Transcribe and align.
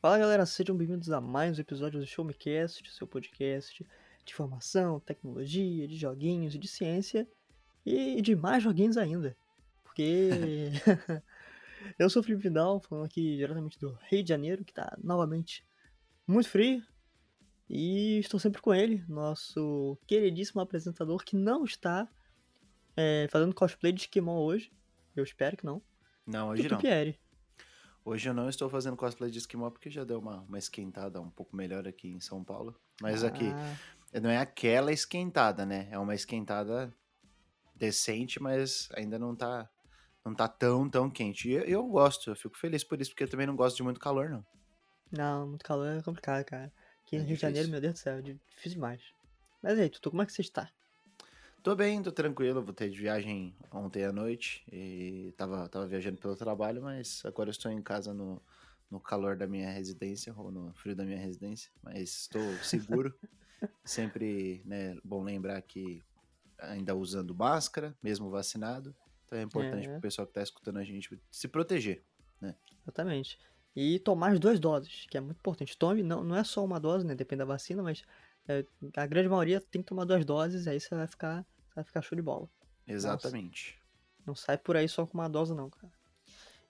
Fala 0.00 0.16
galera, 0.16 0.46
sejam 0.46 0.76
bem-vindos 0.76 1.10
a 1.10 1.20
mais 1.20 1.58
um 1.58 1.60
episódio 1.60 1.98
do 1.98 2.06
Show 2.06 2.24
Me 2.24 2.32
Cast, 2.32 2.88
seu 2.88 3.04
podcast 3.04 3.84
de 4.24 4.32
informação, 4.32 5.00
tecnologia, 5.00 5.88
de 5.88 5.96
joguinhos 5.96 6.54
e 6.54 6.58
de 6.58 6.68
ciência 6.68 7.26
e 7.84 8.22
de 8.22 8.36
mais 8.36 8.62
joguinhos 8.62 8.96
ainda. 8.96 9.36
Porque 9.82 10.30
eu 11.98 12.08
sou 12.08 12.22
o 12.22 12.24
Felipe 12.24 12.44
Vidal, 12.44 12.78
falando 12.78 13.06
aqui 13.06 13.38
diretamente 13.38 13.76
do 13.76 13.98
Rio 14.04 14.22
de 14.22 14.28
Janeiro, 14.28 14.64
que 14.64 14.72
tá 14.72 14.96
novamente 15.02 15.66
muito 16.24 16.48
frio. 16.48 16.80
E 17.68 18.20
estou 18.20 18.38
sempre 18.38 18.62
com 18.62 18.72
ele, 18.72 19.04
nosso 19.08 19.98
queridíssimo 20.06 20.60
apresentador 20.60 21.24
que 21.24 21.34
não 21.34 21.64
está 21.64 22.06
é, 22.96 23.26
fazendo 23.32 23.52
cosplay 23.52 23.92
de 23.92 24.02
Esquimó 24.02 24.38
hoje. 24.42 24.70
Eu 25.16 25.24
espero 25.24 25.56
que 25.56 25.66
não. 25.66 25.82
Não, 26.24 26.50
hoje 26.50 26.62
Tutu 26.62 26.74
não. 26.74 26.80
Pierre. 26.80 27.18
Hoje 28.04 28.28
eu 28.28 28.34
não 28.34 28.48
estou 28.48 28.68
fazendo 28.70 28.96
cosplay 28.96 29.30
de 29.30 29.38
Esquimó 29.38 29.70
porque 29.70 29.90
já 29.90 30.02
deu 30.04 30.18
uma, 30.18 30.40
uma 30.42 30.58
esquentada 30.58 31.20
um 31.20 31.30
pouco 31.30 31.54
melhor 31.54 31.86
aqui 31.86 32.08
em 32.08 32.20
São 32.20 32.42
Paulo. 32.42 32.74
Mas 33.02 33.22
aqui, 33.22 33.52
Ah, 33.54 34.20
não 34.20 34.30
é 34.30 34.38
aquela 34.38 34.92
esquentada, 34.92 35.66
né? 35.66 35.88
É 35.90 35.98
uma 35.98 36.14
esquentada 36.14 36.92
decente, 37.74 38.40
mas 38.42 38.88
ainda 38.94 39.18
não 39.18 39.36
tá, 39.36 39.68
não 40.24 40.34
tá 40.34 40.48
tão, 40.48 40.88
tão 40.88 41.10
quente. 41.10 41.48
E 41.48 41.52
eu, 41.52 41.64
eu 41.64 41.86
gosto, 41.86 42.30
eu 42.30 42.36
fico 42.36 42.56
feliz 42.56 42.82
por 42.82 43.00
isso, 43.00 43.10
porque 43.10 43.24
eu 43.24 43.28
também 43.30 43.46
não 43.46 43.56
gosto 43.56 43.76
de 43.76 43.82
muito 43.82 44.00
calor, 44.00 44.30
não. 44.30 44.44
Não, 45.12 45.46
muito 45.48 45.64
calor 45.64 45.98
é 45.98 46.02
complicado, 46.02 46.44
cara. 46.44 46.72
Aqui 47.02 47.16
É 47.16 47.18
no 47.18 47.26
Rio 47.26 47.36
de 47.36 47.42
Janeiro, 47.42 47.68
meu 47.68 47.80
Deus 47.80 47.94
do 47.94 47.98
céu, 47.98 48.18
é 48.18 48.22
difícil 48.22 48.72
demais. 48.72 49.02
Mas 49.62 49.78
aí, 49.78 49.88
Tutu, 49.88 50.10
como 50.10 50.22
é 50.22 50.26
que 50.26 50.32
você 50.32 50.42
está? 50.42 50.70
Tô 51.62 51.74
bem, 51.74 52.02
tô 52.02 52.10
tranquilo, 52.12 52.62
voltei 52.62 52.88
de 52.88 52.98
viagem 52.98 53.54
ontem 53.72 54.04
à 54.04 54.12
noite 54.12 54.64
e 54.72 55.34
tava, 55.36 55.68
tava 55.68 55.86
viajando 55.86 56.18
pelo 56.18 56.36
trabalho, 56.36 56.82
mas 56.82 57.22
agora 57.24 57.50
estou 57.50 57.70
em 57.70 57.82
casa 57.82 58.14
no, 58.14 58.40
no 58.90 59.00
calor 59.00 59.36
da 59.36 59.46
minha 59.46 59.70
residência, 59.70 60.32
ou 60.36 60.50
no 60.50 60.72
frio 60.74 60.94
da 60.96 61.04
minha 61.04 61.18
residência, 61.18 61.70
mas 61.82 62.10
estou 62.10 62.42
seguro. 62.62 63.14
Sempre, 63.84 64.62
né, 64.64 64.96
bom 65.04 65.22
lembrar 65.22 65.60
que 65.62 66.02
ainda 66.58 66.94
usando 66.94 67.34
máscara, 67.34 67.96
mesmo 68.02 68.30
vacinado, 68.30 68.94
então 69.26 69.38
é 69.38 69.42
importante 69.42 69.88
É. 69.88 69.92
pro 69.92 70.00
pessoal 70.00 70.26
que 70.26 70.32
tá 70.32 70.42
escutando 70.42 70.78
a 70.78 70.84
gente 70.84 71.20
se 71.30 71.48
proteger. 71.48 72.02
Exatamente. 72.82 73.38
E 73.76 73.98
tomar 73.98 74.32
as 74.32 74.40
duas 74.40 74.58
doses, 74.58 75.06
que 75.08 75.16
é 75.18 75.20
muito 75.20 75.38
importante. 75.38 75.76
Tome, 75.76 76.02
não, 76.02 76.24
não 76.24 76.34
é 76.34 76.42
só 76.42 76.64
uma 76.64 76.80
dose, 76.80 77.06
né? 77.06 77.14
Depende 77.14 77.40
da 77.40 77.44
vacina, 77.44 77.82
mas 77.82 78.02
a 78.96 79.06
grande 79.06 79.28
maioria 79.28 79.60
tem 79.60 79.82
que 79.82 79.88
tomar 79.88 80.04
duas 80.04 80.24
doses, 80.24 80.66
aí 80.66 80.80
você 80.80 80.94
vai 80.94 81.06
ficar, 81.06 81.44
você 81.68 81.74
vai 81.74 81.84
ficar 81.84 82.02
show 82.02 82.16
de 82.16 82.22
bola. 82.22 82.48
Exatamente. 82.86 83.78
Não 84.26 84.34
sai 84.34 84.58
por 84.58 84.76
aí 84.76 84.88
só 84.88 85.06
com 85.06 85.14
uma 85.18 85.28
dose, 85.28 85.54
não, 85.54 85.70
cara. 85.70 85.92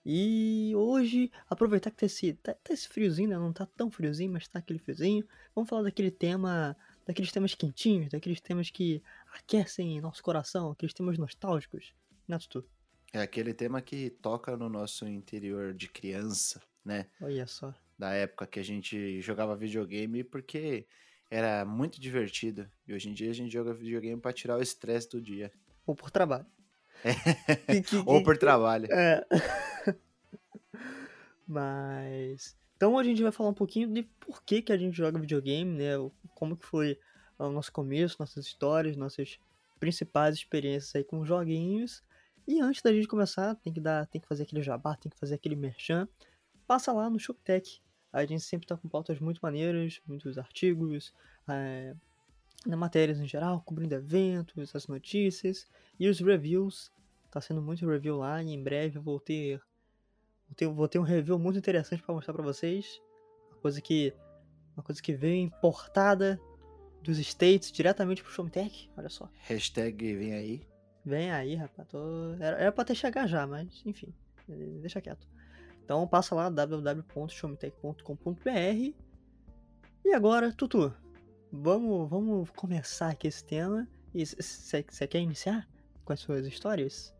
E 0.05 0.73
hoje, 0.75 1.31
aproveitar 1.49 1.91
que 1.91 1.97
tá 1.97 2.05
esse, 2.05 2.33
tá, 2.33 2.53
tá 2.53 2.73
esse 2.73 2.87
friozinho, 2.87 3.29
né? 3.29 3.37
Não 3.37 3.51
tá 3.51 3.65
tão 3.65 3.91
friozinho, 3.91 4.31
mas 4.31 4.47
tá 4.47 4.59
aquele 4.59 4.79
friozinho. 4.79 5.27
Vamos 5.53 5.69
falar 5.69 5.83
daquele 5.83 6.09
tema, 6.09 6.75
daqueles 7.05 7.31
temas 7.31 7.53
quentinhos, 7.53 8.09
daqueles 8.09 8.39
temas 8.39 8.69
que 8.69 9.03
aquecem 9.33 9.99
nosso 9.99 10.23
coração, 10.23 10.71
aqueles 10.71 10.93
temas 10.93 11.17
nostálgicos. 11.17 11.93
Né, 12.27 12.37
Tutu? 12.39 12.65
É 13.11 13.21
aquele 13.21 13.53
tema 13.53 13.81
que 13.81 14.09
toca 14.09 14.55
no 14.55 14.69
nosso 14.69 15.07
interior 15.07 15.73
de 15.73 15.89
criança, 15.89 16.61
né? 16.85 17.07
Olha 17.21 17.45
só. 17.47 17.73
da 17.97 18.13
época 18.13 18.47
que 18.47 18.59
a 18.59 18.63
gente 18.63 19.19
jogava 19.19 19.55
videogame 19.55 20.23
porque 20.23 20.87
era 21.29 21.63
muito 21.65 21.99
divertido. 22.01 22.69
E 22.87 22.93
hoje 22.93 23.09
em 23.09 23.13
dia 23.13 23.29
a 23.29 23.33
gente 23.33 23.51
joga 23.51 23.73
videogame 23.73 24.19
pra 24.19 24.33
tirar 24.33 24.57
o 24.57 24.61
estresse 24.61 25.09
do 25.09 25.21
dia. 25.21 25.51
Ou 25.85 25.95
por 25.95 26.09
trabalho. 26.11 26.45
Que- 27.89 27.95
Ou 28.05 28.21
por 28.23 28.37
trabalho. 28.37 28.87
É. 28.91 29.25
Mas. 31.47 32.55
Então 32.75 32.97
a 32.97 33.03
gente 33.03 33.21
vai 33.21 33.31
falar 33.31 33.49
um 33.49 33.53
pouquinho 33.53 33.91
de 33.91 34.03
por 34.19 34.41
que, 34.43 34.61
que 34.61 34.71
a 34.71 34.77
gente 34.77 34.95
joga 34.95 35.19
videogame, 35.19 35.77
né? 35.77 35.91
Como 36.35 36.55
que 36.55 36.65
foi 36.65 36.97
o 37.37 37.49
nosso 37.49 37.71
começo, 37.71 38.17
nossas 38.19 38.45
histórias, 38.45 38.95
nossas 38.95 39.39
principais 39.79 40.35
experiências 40.35 40.95
aí 40.95 41.03
com 41.03 41.19
os 41.19 41.27
joguinhos. 41.27 42.03
E 42.47 42.59
antes 42.61 42.81
da 42.81 42.91
gente 42.91 43.07
começar, 43.07 43.55
tem 43.55 43.71
que 43.71 43.79
dar, 43.79 44.05
tem 44.07 44.19
que 44.19 44.27
fazer 44.27 44.43
aquele 44.43 44.61
jabá, 44.61 44.95
tem 44.95 45.09
que 45.11 45.17
fazer 45.17 45.35
aquele 45.35 45.55
merchan. 45.55 46.07
Passa 46.65 46.91
lá 46.91 47.09
no 47.09 47.19
Shoptech. 47.19 47.81
A 48.11 48.25
gente 48.25 48.41
sempre 48.41 48.67
tá 48.67 48.75
com 48.75 48.89
pautas 48.89 49.19
muito 49.19 49.39
maneiras, 49.41 50.01
muitos 50.07 50.37
artigos, 50.37 51.13
é, 51.47 51.95
né, 52.65 52.75
matérias 52.75 53.19
em 53.19 53.27
geral, 53.27 53.61
cobrindo 53.61 53.95
eventos, 53.95 54.75
as 54.75 54.87
notícias 54.87 55.67
e 55.99 56.07
os 56.07 56.19
reviews. 56.19 56.91
Tá 57.29 57.39
sendo 57.39 57.61
muito 57.61 57.87
review 57.87 58.17
lá 58.17 58.41
e 58.41 58.49
em 58.49 58.61
breve 58.61 58.97
eu 58.97 59.01
vou 59.01 59.19
ter, 59.19 59.61
vou 60.47 60.55
ter, 60.55 60.67
vou 60.67 60.87
ter 60.87 60.99
um 60.99 61.03
review 61.03 61.37
muito 61.37 61.59
interessante 61.59 62.01
para 62.01 62.15
mostrar 62.15 62.33
para 62.33 62.43
vocês. 62.43 62.99
Uma 63.51 63.61
coisa 63.61 63.81
que 63.81 64.13
uma 64.75 64.83
coisa 64.83 65.01
que 65.01 65.13
veio 65.13 65.35
importada 65.35 66.39
dos 67.03 67.17
States 67.19 67.71
diretamente 67.71 68.23
pro 68.23 68.31
Showtech, 68.31 68.89
olha 68.97 69.09
só. 69.09 69.29
Hashtag 69.41 70.15
vem 70.15 70.33
aí. 70.33 70.61
Vem 71.05 71.31
aí, 71.31 71.55
rapaz. 71.55 71.87
Tô... 71.87 72.33
Era, 72.39 72.57
era 72.57 72.71
pra 72.71 72.85
ter 72.85 72.95
chegado 72.95 73.27
já, 73.27 73.45
mas 73.45 73.81
enfim, 73.85 74.13
deixa 74.47 75.01
quieto. 75.01 75.27
Então 75.89 76.07
passa 76.07 76.35
lá 76.35 76.49
www.showmetech.com.br 76.49 78.93
E 80.05 80.13
agora, 80.13 80.53
Tutu, 80.53 80.93
vamos, 81.51 82.07
vamos 82.07 82.47
começar 82.51 83.09
aqui 83.09 83.27
esse 83.27 83.43
tema. 83.43 83.87
Você 84.13 85.07
quer 85.07 85.17
iniciar 85.17 85.67
com 86.05 86.13
as 86.13 86.19
suas 86.19 86.45
histórias? 86.45 87.11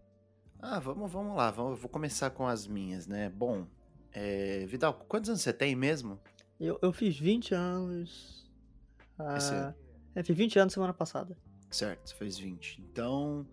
Ah, 0.59 0.79
vamos, 0.79 1.11
vamos 1.11 1.35
lá. 1.35 1.49
Vamos, 1.49 1.79
vou 1.79 1.89
começar 1.89 2.29
com 2.29 2.45
as 2.45 2.67
minhas, 2.67 3.07
né? 3.07 3.31
Bom, 3.31 3.65
é, 4.11 4.67
Vidal, 4.67 4.93
quantos 4.93 5.31
anos 5.31 5.41
você 5.41 5.51
tem 5.51 5.75
mesmo? 5.75 6.19
Eu, 6.59 6.77
eu 6.79 6.93
fiz 6.93 7.17
20 7.17 7.55
anos. 7.55 8.47
ah, 9.17 9.35
Esse 9.35 9.51
ano. 9.51 9.75
é, 10.13 10.21
fiz 10.21 10.37
20 10.37 10.59
anos 10.59 10.75
semana 10.75 10.93
passada. 10.93 11.35
Certo, 11.71 12.07
você 12.07 12.13
fez 12.13 12.37
20. 12.37 12.83
Então, 12.83 13.47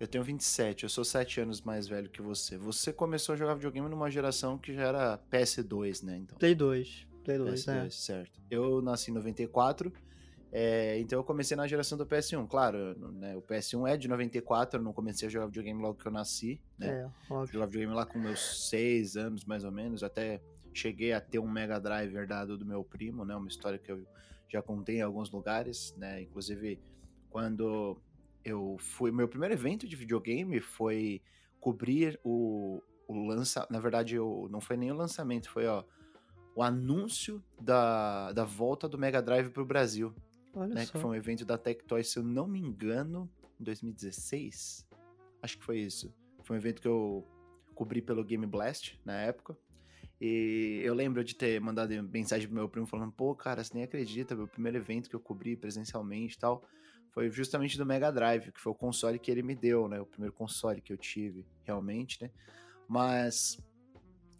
eu 0.00 0.08
tenho 0.08 0.24
27. 0.24 0.84
Eu 0.84 0.88
sou 0.88 1.04
7 1.04 1.42
anos 1.42 1.60
mais 1.60 1.86
velho 1.86 2.08
que 2.08 2.22
você. 2.22 2.56
Você 2.56 2.90
começou 2.90 3.34
a 3.34 3.36
jogar 3.36 3.54
videogame 3.54 3.88
numa 3.88 4.10
geração 4.10 4.56
que 4.56 4.72
já 4.72 4.82
era 4.82 5.20
PS2, 5.30 6.02
né? 6.02 6.16
Então. 6.16 6.38
Play 6.38 6.54
2. 6.54 7.06
Play 7.22 7.36
2, 7.36 7.60
PS2, 7.60 7.66
né? 7.66 7.90
certo. 7.90 8.40
Eu 8.50 8.80
nasci 8.80 9.10
em 9.10 9.14
94, 9.14 9.92
é, 10.50 10.98
então 10.98 11.18
eu 11.18 11.24
comecei 11.24 11.54
na 11.54 11.66
geração 11.66 11.98
do 11.98 12.06
PS1. 12.06 12.48
Claro, 12.48 12.98
né, 13.12 13.36
o 13.36 13.42
PS1 13.42 13.88
é 13.88 13.96
de 13.98 14.08
94, 14.08 14.80
eu 14.80 14.84
não 14.84 14.92
comecei 14.94 15.28
a 15.28 15.30
jogar 15.30 15.46
videogame 15.46 15.80
logo 15.82 15.98
que 15.98 16.06
eu 16.06 16.12
nasci, 16.12 16.58
né? 16.78 16.88
É, 16.88 17.32
óbvio. 17.32 17.52
Jogava 17.52 17.70
videogame 17.70 17.94
lá 17.94 18.06
com 18.06 18.18
meus 18.18 18.68
6 18.68 19.16
anos, 19.18 19.44
mais 19.44 19.64
ou 19.64 19.70
menos, 19.70 20.02
até 20.02 20.40
cheguei 20.72 21.12
a 21.12 21.20
ter 21.20 21.38
um 21.38 21.48
Mega 21.48 21.78
Drive 21.78 22.14
herdado 22.14 22.56
do 22.56 22.64
meu 22.64 22.82
primo, 22.82 23.24
né? 23.24 23.36
Uma 23.36 23.48
história 23.48 23.78
que 23.78 23.92
eu 23.92 24.02
já 24.48 24.62
contei 24.62 24.96
em 24.96 25.02
alguns 25.02 25.30
lugares, 25.30 25.94
né? 25.98 26.22
Inclusive, 26.22 26.80
quando 27.28 28.00
eu 28.44 28.76
fui... 28.78 29.10
Meu 29.10 29.28
primeiro 29.28 29.54
evento 29.54 29.86
de 29.86 29.96
videogame 29.96 30.60
foi 30.60 31.22
cobrir 31.58 32.18
o, 32.24 32.82
o 33.06 33.26
lança... 33.26 33.66
Na 33.70 33.80
verdade, 33.80 34.14
eu, 34.14 34.48
não 34.50 34.60
foi 34.60 34.76
nem 34.76 34.90
o 34.90 34.96
lançamento, 34.96 35.50
foi, 35.50 35.66
ó 35.66 35.84
o 36.54 36.62
anúncio 36.62 37.42
da, 37.60 38.32
da 38.32 38.44
volta 38.44 38.88
do 38.88 38.98
Mega 38.98 39.22
Drive 39.22 39.50
pro 39.50 39.64
Brasil, 39.64 40.14
Olha 40.54 40.74
né? 40.74 40.84
só. 40.84 40.92
Que 40.92 40.98
foi 40.98 41.10
um 41.10 41.14
evento 41.14 41.44
da 41.44 41.56
Tectoy, 41.56 42.02
se 42.02 42.18
eu 42.18 42.22
não 42.22 42.46
me 42.46 42.60
engano, 42.60 43.30
em 43.58 43.64
2016. 43.64 44.86
Acho 45.42 45.58
que 45.58 45.64
foi 45.64 45.78
isso. 45.78 46.12
Foi 46.42 46.56
um 46.56 46.58
evento 46.58 46.82
que 46.82 46.88
eu 46.88 47.26
cobri 47.74 48.02
pelo 48.02 48.24
Game 48.24 48.46
Blast 48.46 49.00
na 49.04 49.14
época. 49.20 49.56
E 50.20 50.82
eu 50.84 50.92
lembro 50.92 51.24
de 51.24 51.34
ter 51.34 51.58
mandado 51.60 51.90
mensagem 52.02 52.46
pro 52.46 52.54
meu 52.54 52.68
primo 52.68 52.86
falando, 52.86 53.12
pô, 53.12 53.34
cara, 53.34 53.64
você 53.64 53.72
nem 53.72 53.84
acredita, 53.84 54.36
meu 54.36 54.46
primeiro 54.46 54.76
evento 54.76 55.08
que 55.08 55.16
eu 55.16 55.20
cobri 55.20 55.56
presencialmente 55.56 56.36
e 56.36 56.38
tal. 56.38 56.62
Foi 57.12 57.30
justamente 57.30 57.76
do 57.76 57.84
Mega 57.84 58.10
Drive, 58.10 58.52
que 58.52 58.60
foi 58.60 58.72
o 58.72 58.74
console 58.74 59.18
que 59.18 59.30
ele 59.30 59.42
me 59.42 59.54
deu, 59.54 59.88
né? 59.88 60.00
O 60.00 60.06
primeiro 60.06 60.32
console 60.34 60.80
que 60.80 60.92
eu 60.92 60.96
tive, 60.96 61.46
realmente, 61.64 62.22
né? 62.22 62.30
Mas 62.88 63.58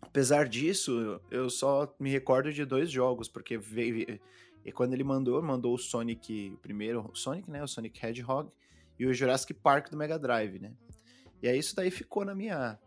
apesar 0.00 0.48
disso, 0.48 1.20
eu- 1.30 1.50
só 1.50 1.94
me 1.98 2.10
recordo 2.10 2.52
de 2.52 2.64
dois 2.64 2.90
jogos, 2.90 3.28
porque 3.28 3.58
veio. 3.58 4.20
E 4.64 4.70
quando 4.72 4.92
ele 4.92 5.04
mandou, 5.04 5.42
mandou 5.42 5.74
o 5.74 5.78
Sonic, 5.78 6.52
o 6.54 6.58
primeiro 6.58 7.08
o 7.10 7.14
Sonic, 7.16 7.50
né? 7.50 7.62
O 7.62 7.66
Sonic 7.68 8.04
Hedgehog 8.04 8.50
e 8.98 9.06
o 9.06 9.12
Jurassic 9.14 9.54
Park 9.54 9.90
do 9.90 9.96
Mega 9.96 10.18
Drive, 10.18 10.58
né? 10.58 10.72
E 11.42 11.48
aí 11.48 11.58
isso 11.58 11.74
daí 11.74 11.90
ficou 11.90 12.24
na 12.24 12.34
minha. 12.34 12.78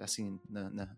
Assim, 0.00 0.38
na, 0.48 0.70
na- 0.70 0.96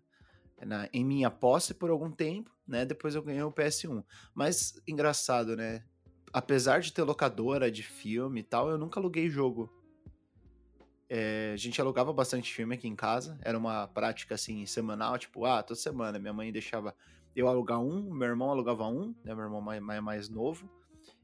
na- 0.64 0.88
em 0.93 1.05
minha 1.05 1.31
posse 1.31 1.72
por 1.75 1.90
algum 1.90 2.10
tempo, 2.10 2.50
né? 2.67 2.84
Depois 2.84 3.14
eu 3.14 3.22
ganhei 3.22 3.43
o 3.43 3.52
PS1. 3.52 4.02
Mas 4.34 4.75
engraçado, 4.87 5.56
né? 5.56 5.84
Apesar 6.34 6.81
de 6.81 6.92
ter 6.92 7.04
locadora 7.04 7.70
de 7.70 7.84
filme 7.84 8.40
e 8.40 8.42
tal, 8.42 8.69
eu 8.69 8.76
nunca 8.76 8.98
aluguei 8.98 9.31
jogo. 9.31 9.72
É, 11.08 11.52
a 11.54 11.56
gente 11.56 11.81
alugava 11.81 12.12
bastante 12.12 12.52
filme 12.52 12.75
aqui 12.75 12.88
em 12.88 12.96
casa. 12.96 13.38
Era 13.40 13.56
uma 13.56 13.86
prática 13.86 14.34
assim 14.34 14.66
semanal, 14.66 15.16
tipo, 15.16 15.44
ah, 15.44 15.62
toda 15.62 15.78
semana 15.78 16.19
minha 16.19 16.32
mãe 16.32 16.50
deixava 16.50 16.92
eu 17.36 17.46
alugar 17.46 17.81
um, 17.81 18.12
meu 18.12 18.26
irmão 18.26 18.50
alugava 18.50 18.84
um, 18.88 19.14
né? 19.22 19.32
Meu 19.32 19.44
irmão 19.44 19.60
mais, 19.60 19.81
mais, 19.81 20.28
novo, 20.28 20.69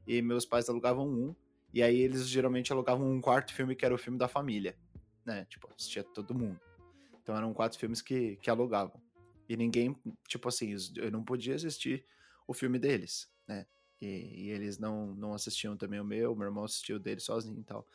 e 0.07 0.21
meus 0.21 0.45
pais 0.45 0.69
alugavam 0.69 1.05
um. 1.05 1.35
E 1.73 1.83
aí 1.83 1.99
eles 1.99 2.25
geralmente 2.25 2.71
alugavam 2.71 3.11
um 3.11 3.19
quarto 3.19 3.53
filme 3.53 3.75
que 3.75 3.83
era 3.83 3.93
o 3.93 3.97
filme 3.97 4.17
da 4.17 4.29
família, 4.29 4.77
né? 5.25 5.43
Tipo, 5.49 5.67
assistia 5.75 6.05
todo 6.05 6.33
mundo. 6.33 6.61
Então 7.21 7.35
eram 7.35 7.53
quatro 7.53 7.77
filmes 7.77 8.01
que, 8.01 8.37
que 8.37 8.49
alugavam. 8.49 9.01
E 9.49 9.57
ninguém, 9.57 9.93
tipo 10.25 10.47
assim, 10.47 10.73
eu 10.95 11.11
não 11.11 11.21
podia 11.21 11.53
assistir 11.53 12.05
o 12.47 12.53
filme 12.53 12.79
deles, 12.79 13.29
né? 13.45 13.65
E, 14.01 14.45
e, 14.45 14.49
eles 14.49 14.79
não, 14.79 15.13
não 15.15 15.33
assistiam 15.33 15.77
também 15.77 15.99
o 15.99 16.05
meu, 16.05 16.35
meu 16.35 16.47
irmão 16.47 16.63
assistiu 16.63 16.95
o 16.95 16.99
dele 16.99 17.19
sozinho 17.19 17.59
e 17.59 17.63
tal. 17.63 17.85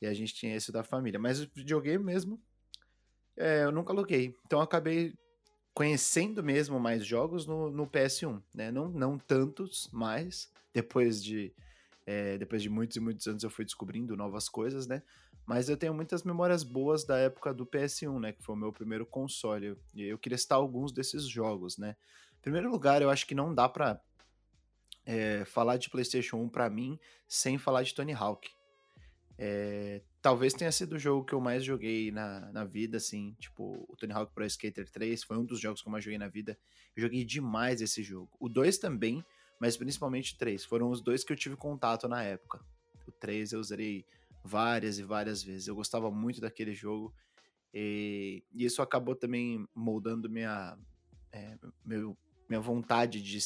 E 0.00 0.06
a 0.06 0.12
gente 0.12 0.34
tinha 0.34 0.54
esse 0.54 0.70
da 0.70 0.82
família. 0.82 1.18
Mas 1.18 1.40
o 1.40 1.48
videogame 1.54 2.04
mesmo, 2.04 2.38
é, 3.36 3.64
eu 3.64 3.72
nunca 3.72 3.92
aluguei. 3.92 4.34
Então 4.44 4.58
eu 4.58 4.64
acabei 4.64 5.14
conhecendo 5.72 6.42
mesmo 6.42 6.78
mais 6.78 7.04
jogos 7.04 7.46
no, 7.46 7.70
no 7.70 7.86
PS1, 7.86 8.42
né? 8.54 8.70
Não, 8.70 8.88
não 8.88 9.18
tantos, 9.18 9.88
mas 9.92 10.50
depois 10.72 11.22
de, 11.22 11.52
é, 12.06 12.38
depois 12.38 12.62
de 12.62 12.68
muitos 12.68 12.96
e 12.96 13.00
muitos 13.00 13.26
anos 13.26 13.42
eu 13.42 13.50
fui 13.50 13.64
descobrindo 13.64 14.16
novas 14.16 14.48
coisas, 14.48 14.86
né? 14.86 15.02
Mas 15.46 15.68
eu 15.68 15.76
tenho 15.76 15.94
muitas 15.94 16.22
memórias 16.22 16.62
boas 16.62 17.04
da 17.04 17.18
época 17.18 17.54
do 17.54 17.64
PS1, 17.64 18.18
né? 18.18 18.32
Que 18.32 18.42
foi 18.42 18.54
o 18.54 18.58
meu 18.58 18.72
primeiro 18.72 19.06
console. 19.06 19.76
E 19.94 20.02
eu 20.02 20.18
queria 20.18 20.36
citar 20.36 20.58
alguns 20.58 20.92
desses 20.92 21.26
jogos, 21.26 21.78
né? 21.78 21.94
Em 22.38 22.42
primeiro 22.42 22.70
lugar, 22.70 23.00
eu 23.00 23.10
acho 23.10 23.26
que 23.26 23.34
não 23.34 23.54
dá 23.54 23.68
pra 23.68 24.00
é, 25.06 25.44
falar 25.44 25.76
de 25.76 25.88
PlayStation 25.88 26.36
1 26.38 26.48
para 26.48 26.68
mim 26.68 26.98
sem 27.28 27.56
falar 27.56 27.84
de 27.84 27.94
Tony 27.94 28.12
Hawk. 28.12 28.50
É, 29.38 30.02
talvez 30.20 30.52
tenha 30.52 30.72
sido 30.72 30.94
o 30.94 30.98
jogo 30.98 31.24
que 31.24 31.32
eu 31.32 31.40
mais 31.40 31.64
joguei 31.64 32.10
na, 32.10 32.52
na 32.52 32.64
vida, 32.64 32.96
assim, 32.96 33.36
tipo, 33.38 33.86
o 33.88 33.96
Tony 33.96 34.12
Hawk 34.12 34.32
Pro 34.34 34.44
Skater 34.44 34.90
3 34.90 35.22
foi 35.22 35.38
um 35.38 35.44
dos 35.44 35.60
jogos 35.60 35.80
que 35.80 35.88
eu 35.88 35.92
mais 35.92 36.04
joguei 36.04 36.18
na 36.18 36.28
vida. 36.28 36.58
Eu 36.96 37.02
joguei 37.02 37.24
demais 37.24 37.80
esse 37.80 38.02
jogo. 38.02 38.30
O 38.40 38.48
2 38.48 38.78
também, 38.78 39.24
mas 39.60 39.76
principalmente 39.76 40.34
o 40.34 40.38
3. 40.38 40.64
Foram 40.64 40.90
os 40.90 41.00
dois 41.00 41.22
que 41.22 41.32
eu 41.32 41.36
tive 41.36 41.56
contato 41.56 42.08
na 42.08 42.22
época. 42.22 42.60
O 43.06 43.12
3 43.12 43.52
eu 43.52 43.60
usei 43.60 44.04
várias 44.42 44.98
e 44.98 45.02
várias 45.02 45.42
vezes. 45.42 45.68
Eu 45.68 45.74
gostava 45.74 46.10
muito 46.10 46.40
daquele 46.40 46.74
jogo. 46.74 47.14
E, 47.72 48.42
isso 48.54 48.80
acabou 48.80 49.14
também 49.14 49.68
moldando 49.74 50.30
minha, 50.30 50.78
é, 51.30 51.58
meu, 51.84 52.16
minha 52.48 52.60
vontade 52.60 53.20
de 53.20 53.38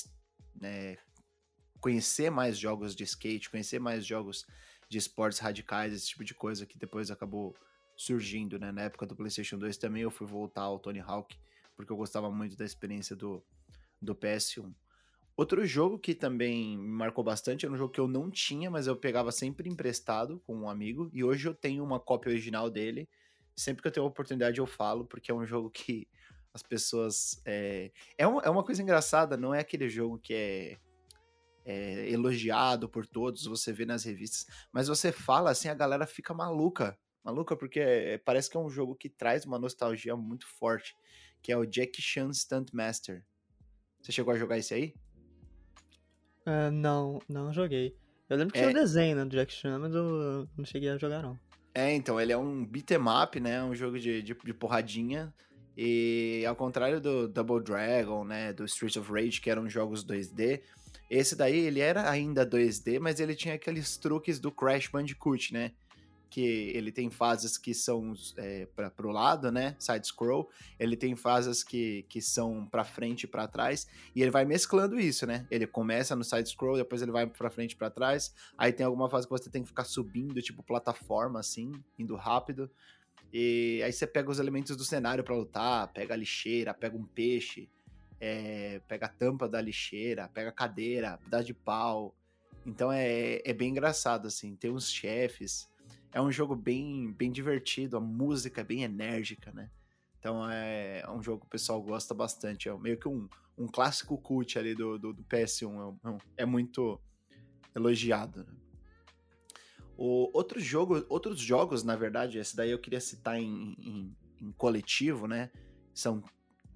conhecer 1.81 2.31
mais 2.31 2.59
jogos 2.59 2.95
de 2.95 3.05
skate, 3.05 3.51
conhecer 3.51 3.79
mais 3.79 4.05
jogos 4.05 4.47
de 4.89 4.99
esportes 4.99 5.39
radicais, 5.39 5.93
esse 5.93 6.09
tipo 6.09 6.25
de 6.25 6.35
coisa 6.35 6.67
que 6.67 6.79
depois 6.79 7.11
acabou 7.11 7.55
surgindo, 7.97 8.59
né? 8.59 8.73
Na 8.73 8.83
época 8.83 9.07
do 9.07 9.15
PlayStation 9.15 9.59
2 9.59 9.77
também 9.77 10.03
eu 10.03 10.11
fui 10.11 10.27
voltar 10.27 10.63
ao 10.63 10.79
Tony 10.79 11.01
Hawk, 11.01 11.37
porque 11.77 11.93
eu 11.93 11.97
gostava 11.97 12.31
muito 12.31 12.57
da 12.57 12.65
experiência 12.65 13.15
do, 13.15 13.43
do 14.01 14.15
PS1. 14.15 14.73
Outro 15.37 15.65
jogo 15.65 15.99
que 15.99 16.15
também 16.15 16.77
me 16.77 16.89
marcou 16.89 17.25
bastante 17.25 17.65
era 17.65 17.73
um 17.73 17.77
jogo 17.77 17.93
que 17.93 18.01
eu 18.01 18.09
não 18.09 18.31
tinha, 18.31 18.71
mas 18.71 18.87
eu 18.87 18.97
pegava 18.97 19.33
sempre 19.33 19.69
emprestado 19.69 20.41
com 20.47 20.55
um 20.57 20.69
amigo, 20.69 21.09
e 21.13 21.25
hoje 21.25 21.49
eu 21.49 21.55
tenho 21.55 21.85
uma 21.85 22.01
cópia 22.01 22.31
original 22.31 22.69
dele. 22.69 23.09
Sempre 23.57 23.83
que 23.83 23.89
eu 23.89 23.93
tenho 23.93 24.05
a 24.05 24.09
oportunidade 24.09 24.59
eu 24.59 24.67
falo, 24.67 25.05
porque 25.05 25.31
é 25.31 25.35
um 25.35 25.47
jogo 25.47 25.71
que 25.71 26.07
as 26.53 26.63
pessoas. 26.63 27.41
É, 27.45 27.91
é, 28.19 28.27
uma, 28.27 28.43
é 28.43 28.51
uma 28.51 28.65
coisa 28.65 28.83
engraçada, 28.83 29.37
não 29.37 29.55
é 29.55 29.61
aquele 29.61 29.89
jogo 29.89 30.19
que 30.19 30.35
é, 30.35 30.79
é 31.65 32.11
elogiado 32.11 32.89
por 32.89 33.07
todos, 33.07 33.45
você 33.45 33.73
vê 33.73 33.85
nas 33.85 34.05
revistas, 34.05 34.47
mas 34.73 34.89
você 34.89 35.13
fala 35.13 35.51
assim, 35.51 35.69
a 35.69 35.75
galera 35.75 36.07
fica 36.07 36.35
maluca. 36.35 36.99
Maluca, 37.23 37.55
porque 37.55 37.81
é, 37.81 38.19
parece 38.19 38.49
que 38.49 38.57
é 38.57 38.61
um 38.61 38.71
jogo 38.71 38.95
que 38.95 39.09
traz 39.09 39.45
uma 39.45 39.59
nostalgia 39.59 40.17
muito 40.17 40.47
forte, 40.47 40.97
que 41.43 41.53
é 41.53 41.57
o 41.57 41.67
Jack 41.67 42.01
Chan 42.01 42.33
Stunt 42.33 42.73
Master. 42.73 43.25
Você 44.01 44.13
chegou 44.13 44.33
a 44.33 44.39
jogar 44.39 44.57
esse 44.57 44.73
aí? 44.73 44.95
Uh, 46.47 46.71
não, 46.73 47.21
não 47.29 47.53
joguei. 47.53 47.95
Eu 48.29 48.37
lembro 48.37 48.55
que 48.55 48.59
é... 48.59 48.63
tinha 48.63 48.71
um 48.71 48.83
desenho 48.83 49.17
né, 49.17 49.25
do 49.25 49.37
Jack 49.37 49.53
Chan, 49.53 49.79
mas 49.79 49.95
eu 49.95 50.49
não 50.57 50.65
cheguei 50.65 50.89
a 50.89 50.97
jogar, 50.97 51.23
não. 51.23 51.39
É, 51.75 51.93
então, 51.93 52.21
ele 52.21 52.33
é 52.33 52.37
um 52.37 52.65
beat'em 52.65 52.99
up, 53.23 53.39
né? 53.39 53.63
Um 53.63 53.75
jogo 53.75 53.99
de, 53.99 54.23
de, 54.23 54.35
de, 54.35 54.55
porradinha. 54.55 55.33
E 55.77 56.45
ao 56.47 56.57
contrário 56.57 57.01
do 57.01 57.29
Double 57.29 57.63
Dragon, 57.63 58.25
né? 58.25 58.53
Do 58.53 58.65
Streets 58.65 58.97
of 58.97 59.13
Rage, 59.13 59.41
que 59.41 59.51
eram 59.51 59.69
jogos 59.69 60.05
2D, 60.05 60.63
esse 61.11 61.35
daí 61.35 61.59
ele 61.59 61.81
era 61.81 62.09
ainda 62.09 62.47
2D, 62.47 63.01
mas 63.01 63.21
ele 63.21 63.35
tinha 63.35 63.55
aqueles 63.55 63.97
truques 63.97 64.39
do 64.39 64.53
Crash 64.53 64.89
Bandicoot, 64.89 65.53
né? 65.53 65.73
que 66.31 66.71
ele 66.75 66.93
tem 66.93 67.11
fases 67.11 67.59
que 67.59 67.75
são 67.75 68.15
é, 68.37 68.67
para 68.67 69.07
o 69.07 69.11
lado, 69.11 69.51
né, 69.51 69.75
side 69.79 70.07
scroll, 70.07 70.49
ele 70.79 70.97
tem 70.97 71.17
fases 71.17 71.65
que, 71.65 72.07
que 72.09 72.23
são 72.23 72.65
para 72.67 72.85
frente 72.85 73.25
e 73.25 73.27
para 73.27 73.49
trás, 73.49 73.89
e 74.15 74.23
ele 74.23 74.31
vai 74.31 74.45
mesclando 74.45 74.99
isso, 74.99 75.27
né? 75.27 75.47
Ele 75.51 75.67
começa 75.67 76.15
no 76.15 76.23
side 76.23 76.49
scroll, 76.49 76.77
depois 76.77 77.03
ele 77.03 77.11
vai 77.11 77.27
para 77.27 77.51
frente 77.51 77.73
e 77.73 77.77
para 77.77 77.91
trás, 77.91 78.33
aí 78.57 78.73
tem 78.73 78.87
alguma 78.87 79.11
fase 79.11 79.27
que 79.27 79.33
você 79.33 79.51
tem 79.51 79.63
que 79.63 79.69
ficar 79.69 79.85
subindo, 79.85 80.41
tipo 80.41 80.63
plataforma 80.63 81.41
assim, 81.41 81.73
indo 81.99 82.15
rápido. 82.15 82.71
E 83.33 83.81
aí 83.85 83.93
você 83.93 84.07
pega 84.07 84.31
os 84.31 84.39
elementos 84.39 84.77
do 84.77 84.85
cenário 84.85 85.23
para 85.23 85.35
lutar, 85.35 85.93
pega 85.93 86.15
a 86.15 86.17
lixeira, 86.17 86.75
pega 86.75 86.97
um 86.97 87.05
peixe, 87.05 87.69
é, 88.21 88.81
pega 88.87 89.07
a 89.07 89.09
tampa 89.09 89.49
da 89.49 89.61
lixeira, 89.61 90.29
pega 90.29 90.51
a 90.51 90.53
cadeira, 90.53 91.19
pedaço 91.19 91.45
de 91.45 91.55
pau. 91.55 92.15
Então 92.67 92.93
é, 92.93 93.41
é 93.45 93.53
bem 93.53 93.71
engraçado, 93.71 94.27
assim. 94.27 94.55
Tem 94.55 94.71
uns 94.71 94.91
chefes 94.91 95.71
é 96.13 96.21
um 96.21 96.31
jogo 96.31 96.57
bem, 96.57 97.13
bem 97.13 97.31
divertido, 97.31 97.97
a 97.97 98.01
música 98.01 98.61
é 98.61 98.65
bem 98.65 98.83
enérgica, 98.83 99.53
né? 99.53 99.71
Então 100.19 100.49
é, 100.51 101.01
é 101.01 101.11
um 101.11 101.23
jogo 101.23 101.41
que 101.41 101.47
o 101.47 101.51
pessoal 101.51 101.81
gosta 101.81 102.13
bastante. 102.13 102.69
É 102.69 102.77
meio 102.77 102.99
que 102.99 103.09
um, 103.09 103.29
um 103.57 103.67
clássico 103.67 104.19
cult 104.19 104.59
ali 104.59 104.75
do, 104.75 104.99
do, 104.99 105.13
do 105.13 105.25
PS1. 105.25 105.97
É, 106.37 106.43
é, 106.43 106.47
muito 106.47 107.01
elogiado. 107.75 108.41
Né? 108.41 108.53
O, 109.97 110.31
outro 110.37 110.61
jogo, 110.61 111.05
outros 111.09 111.41
jogos, 111.41 111.85
na 111.85 111.97
verdade, 111.97 112.39
esse 112.39 112.57
daí 112.57 112.71
eu 112.71 112.79
queria 112.79 113.01
citar 113.01 113.41
em, 113.41 113.77
em, 113.79 114.17
em 114.43 114.53
coletivo, 114.53 115.27
né? 115.27 115.51
São 115.95 116.23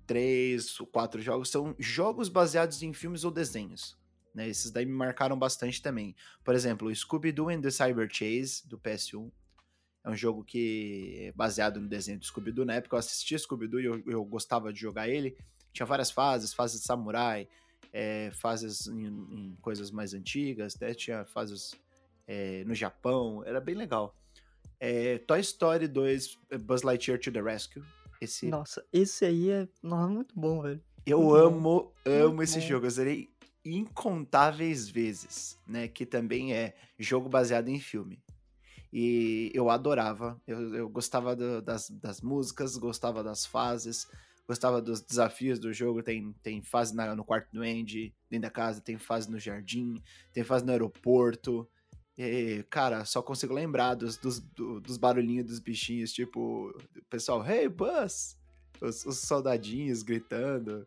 três 0.06 0.78
ou 0.80 0.86
quatro 0.86 1.20
jogos. 1.20 1.50
São 1.50 1.74
jogos 1.78 2.28
baseados 2.28 2.82
em 2.82 2.92
filmes 2.92 3.24
ou 3.24 3.30
desenhos. 3.30 3.96
Né? 4.34 4.48
Esses 4.48 4.70
daí 4.70 4.84
me 4.84 4.92
marcaram 4.92 5.38
bastante 5.38 5.80
também. 5.80 6.14
Por 6.42 6.54
exemplo, 6.54 6.94
Scooby-Doo 6.94 7.50
and 7.50 7.60
the 7.60 7.70
Cyber 7.70 8.08
Chase, 8.10 8.66
do 8.66 8.78
PS1. 8.78 9.30
É 10.04 10.10
um 10.10 10.16
jogo 10.16 10.44
que 10.44 11.28
é 11.28 11.32
baseado 11.32 11.80
no 11.80 11.88
desenho 11.88 12.18
do 12.18 12.26
Scooby-Doo. 12.26 12.64
Na 12.64 12.74
época 12.74 12.96
eu 12.96 12.98
assistia 12.98 13.38
Scooby-Doo 13.38 13.80
e 13.80 13.84
eu, 13.84 14.02
eu, 14.06 14.24
gostava 14.24 14.72
de 14.72 14.80
jogar 14.80 15.08
ele. 15.08 15.36
Tinha 15.72 15.86
várias 15.86 16.10
fases, 16.10 16.52
fases 16.52 16.80
de 16.80 16.86
samurai, 16.86 17.48
é, 17.92 18.30
fases 18.32 18.86
em, 18.86 19.06
em, 19.06 19.56
coisas 19.62 19.90
mais 19.90 20.12
antigas, 20.12 20.78
né? 20.78 20.92
tinha 20.94 21.24
fases 21.24 21.74
é, 22.26 22.64
no 22.64 22.74
Japão, 22.74 23.42
era 23.46 23.60
bem 23.60 23.74
legal. 23.74 24.14
É, 24.78 25.18
Toy 25.18 25.40
Story 25.40 25.88
2, 25.88 26.38
Buzz 26.62 26.82
Lightyear 26.82 27.18
to 27.18 27.32
the 27.32 27.40
Rescue. 27.40 27.82
Esse... 28.24 28.46
Nossa, 28.46 28.84
esse 28.92 29.24
aí 29.24 29.50
é 29.50 29.68
nossa, 29.82 30.12
muito 30.12 30.34
bom, 30.38 30.62
velho. 30.62 30.82
Eu 31.06 31.22
muito 31.22 31.36
amo, 31.36 31.60
bom. 31.60 31.92
amo 32.04 32.34
muito 32.34 32.42
esse 32.42 32.60
bom. 32.60 32.66
jogo. 32.66 32.86
Eu 32.86 32.90
zerei 32.90 33.30
incontáveis 33.64 34.88
vezes, 34.88 35.58
né? 35.66 35.88
Que 35.88 36.04
também 36.04 36.52
é 36.52 36.74
jogo 36.98 37.28
baseado 37.28 37.68
em 37.68 37.80
filme. 37.80 38.22
E 38.92 39.50
eu 39.52 39.70
adorava, 39.70 40.40
eu, 40.46 40.72
eu 40.72 40.88
gostava 40.88 41.34
do, 41.34 41.60
das, 41.60 41.90
das 41.90 42.20
músicas, 42.20 42.76
gostava 42.76 43.24
das 43.24 43.44
fases, 43.44 44.06
gostava 44.46 44.80
dos 44.80 45.00
desafios 45.00 45.58
do 45.58 45.72
jogo. 45.72 46.00
Tem, 46.00 46.32
tem 46.42 46.62
fase 46.62 46.94
na, 46.94 47.14
no 47.14 47.24
quarto 47.24 47.50
do 47.52 47.62
Andy, 47.62 48.14
dentro 48.30 48.48
da 48.48 48.50
casa, 48.50 48.80
tem 48.80 48.96
fase 48.96 49.28
no 49.28 49.38
jardim, 49.38 50.00
tem 50.32 50.44
fase 50.44 50.64
no 50.64 50.70
aeroporto. 50.70 51.68
E, 52.16 52.64
cara, 52.70 53.04
só 53.04 53.20
consigo 53.22 53.52
lembrar 53.52 53.94
dos, 53.94 54.16
dos, 54.16 54.40
dos 54.40 54.96
barulhinhos 54.96 55.46
dos 55.46 55.58
bichinhos, 55.58 56.12
tipo, 56.12 56.70
o 56.96 57.04
pessoal, 57.10 57.44
hey, 57.46 57.68
Buzz! 57.68 58.38
Os, 58.80 59.04
os 59.06 59.18
soldadinhos 59.18 60.02
gritando 60.02 60.86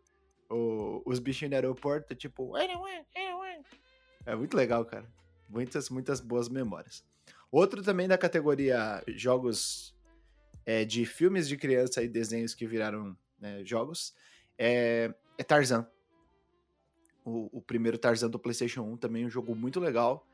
o, 0.50 1.02
os 1.06 1.20
bichinhos 1.20 1.52
no 1.52 1.56
aeroporto, 1.56 2.16
tipo. 2.16 2.56
É 4.26 4.36
muito 4.36 4.56
legal, 4.58 4.86
cara. 4.86 5.06
Muitas, 5.50 5.90
muitas 5.90 6.20
boas 6.20 6.50
memórias. 6.50 7.04
Outro 7.50 7.82
também 7.82 8.08
da 8.08 8.18
categoria 8.18 9.02
jogos 9.08 9.96
é, 10.66 10.84
de 10.84 11.06
filmes 11.06 11.48
de 11.48 11.56
criança 11.56 12.04
e 12.04 12.10
desenhos 12.10 12.54
que 12.54 12.68
viraram 12.68 13.18
né, 13.40 13.64
jogos 13.64 14.14
é, 14.58 15.14
é 15.38 15.44
Tarzan. 15.44 15.88
O, 17.24 17.58
o, 17.58 17.62
primeiro 17.62 17.98
Tarzan 17.98 18.30
do 18.30 18.40
PlayStation 18.40 18.82
1 18.82 18.98
também 18.98 19.26
um 19.26 19.30
jogo 19.30 19.56
muito 19.56 19.80
legal, 19.80 20.27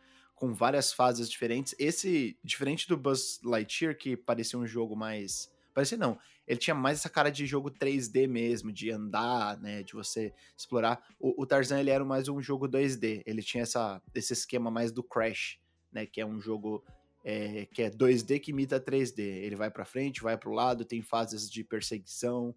com 0.44 0.54
várias 0.54 0.92
fases 0.92 1.30
diferentes. 1.30 1.74
Esse, 1.80 2.38
diferente 2.44 2.86
do 2.86 2.98
Buzz 2.98 3.40
Lightyear, 3.46 3.98
que 3.98 4.18
parecia 4.18 4.60
um 4.60 4.68
jogo 4.68 4.94
mais 4.94 5.50
Parecia 5.74 5.98
não. 5.98 6.20
Ele 6.46 6.60
tinha 6.60 6.76
mais 6.76 7.00
essa 7.00 7.10
cara 7.10 7.32
de 7.32 7.46
jogo 7.46 7.72
3D 7.72 8.28
mesmo, 8.28 8.74
de 8.74 8.92
andar, 8.92 9.58
né? 9.62 9.84
De 9.84 9.94
você 9.94 10.34
explorar. 10.58 11.02
O, 11.18 11.42
o 11.42 11.46
Tarzan, 11.46 11.80
ele 11.80 11.90
era 11.90 12.04
mais 12.04 12.28
um 12.28 12.42
jogo 12.42 12.68
2D. 12.68 13.24
Ele 13.26 13.42
tinha 13.42 13.64
essa, 13.64 14.02
esse 14.14 14.34
esquema 14.34 14.70
mais 14.70 14.92
do 14.92 15.02
Crash, 15.02 15.58
né? 15.94 16.06
Que 16.06 16.20
é 16.20 16.26
um 16.26 16.42
jogo 16.42 16.84
é, 17.24 17.66
que 17.68 17.82
é 17.82 17.90
2D 17.90 18.42
que 18.42 18.52
imita 18.52 18.82
3D. 18.82 19.20
Ele 19.20 19.56
vai 19.56 19.72
para 19.72 19.86
frente, 19.86 20.22
vai 20.22 20.38
para 20.38 20.50
o 20.50 20.54
lado, 20.54 20.84
tem 20.84 21.02
fases 21.02 21.50
de 21.50 21.64
perseguição, 21.64 22.54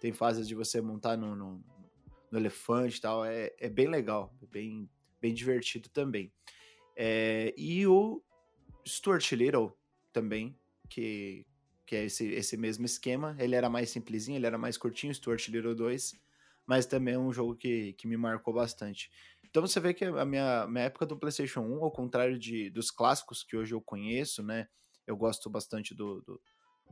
tem 0.00 0.12
fases 0.12 0.46
de 0.46 0.54
você 0.54 0.80
montar 0.80 1.16
no, 1.16 1.34
no, 1.34 1.64
no 2.30 2.38
elefante 2.38 2.98
e 2.98 3.00
tal. 3.00 3.24
É, 3.24 3.52
é 3.58 3.68
bem 3.68 3.88
legal, 3.88 4.32
bem, 4.52 4.88
bem 5.20 5.34
divertido 5.34 5.88
também. 5.88 6.32
É, 6.96 7.54
e 7.56 7.86
o 7.86 8.22
Stuart 8.86 9.32
Little 9.32 9.72
também, 10.12 10.56
que, 10.88 11.46
que 11.86 11.96
é 11.96 12.04
esse, 12.04 12.26
esse 12.32 12.56
mesmo 12.56 12.84
esquema. 12.84 13.36
Ele 13.38 13.54
era 13.54 13.68
mais 13.68 13.90
simplesinho, 13.90 14.36
ele 14.36 14.46
era 14.46 14.58
mais 14.58 14.76
curtinho, 14.76 15.14
Stuart 15.14 15.48
Little 15.48 15.74
2. 15.74 16.14
mas 16.66 16.86
também 16.86 17.14
é 17.14 17.18
um 17.18 17.32
jogo 17.32 17.54
que, 17.56 17.92
que 17.94 18.06
me 18.06 18.16
marcou 18.16 18.54
bastante. 18.54 19.10
Então 19.42 19.62
você 19.62 19.78
vê 19.78 19.94
que 19.94 20.04
a 20.04 20.24
minha, 20.24 20.66
minha 20.66 20.84
época 20.84 21.06
do 21.06 21.16
PlayStation 21.16 21.60
1, 21.60 21.84
ao 21.84 21.90
contrário 21.90 22.38
de, 22.38 22.70
dos 22.70 22.90
clássicos 22.90 23.42
que 23.42 23.56
hoje 23.56 23.74
eu 23.74 23.80
conheço, 23.80 24.42
né? 24.42 24.66
Eu 25.06 25.16
gosto 25.16 25.50
bastante 25.50 25.94
do, 25.94 26.22
do 26.22 26.40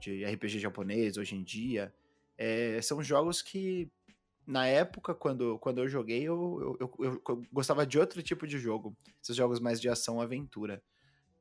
de 0.00 0.24
RPG 0.24 0.58
japonês 0.58 1.16
hoje 1.16 1.34
em 1.36 1.42
dia. 1.42 1.94
É, 2.36 2.80
são 2.82 3.02
jogos 3.02 3.40
que, 3.40 3.90
na 4.46 4.66
época, 4.66 5.14
quando, 5.14 5.58
quando 5.58 5.78
eu 5.78 5.88
joguei, 5.88 6.22
eu, 6.22 6.76
eu, 6.80 6.90
eu, 6.98 7.22
eu 7.28 7.42
gostava 7.52 7.86
de 7.86 7.98
outro 7.98 8.22
tipo 8.22 8.46
de 8.46 8.58
jogo. 8.58 8.96
Esses 9.22 9.36
jogos 9.36 9.60
mais 9.60 9.80
de 9.80 9.88
ação-aventura. 9.88 10.82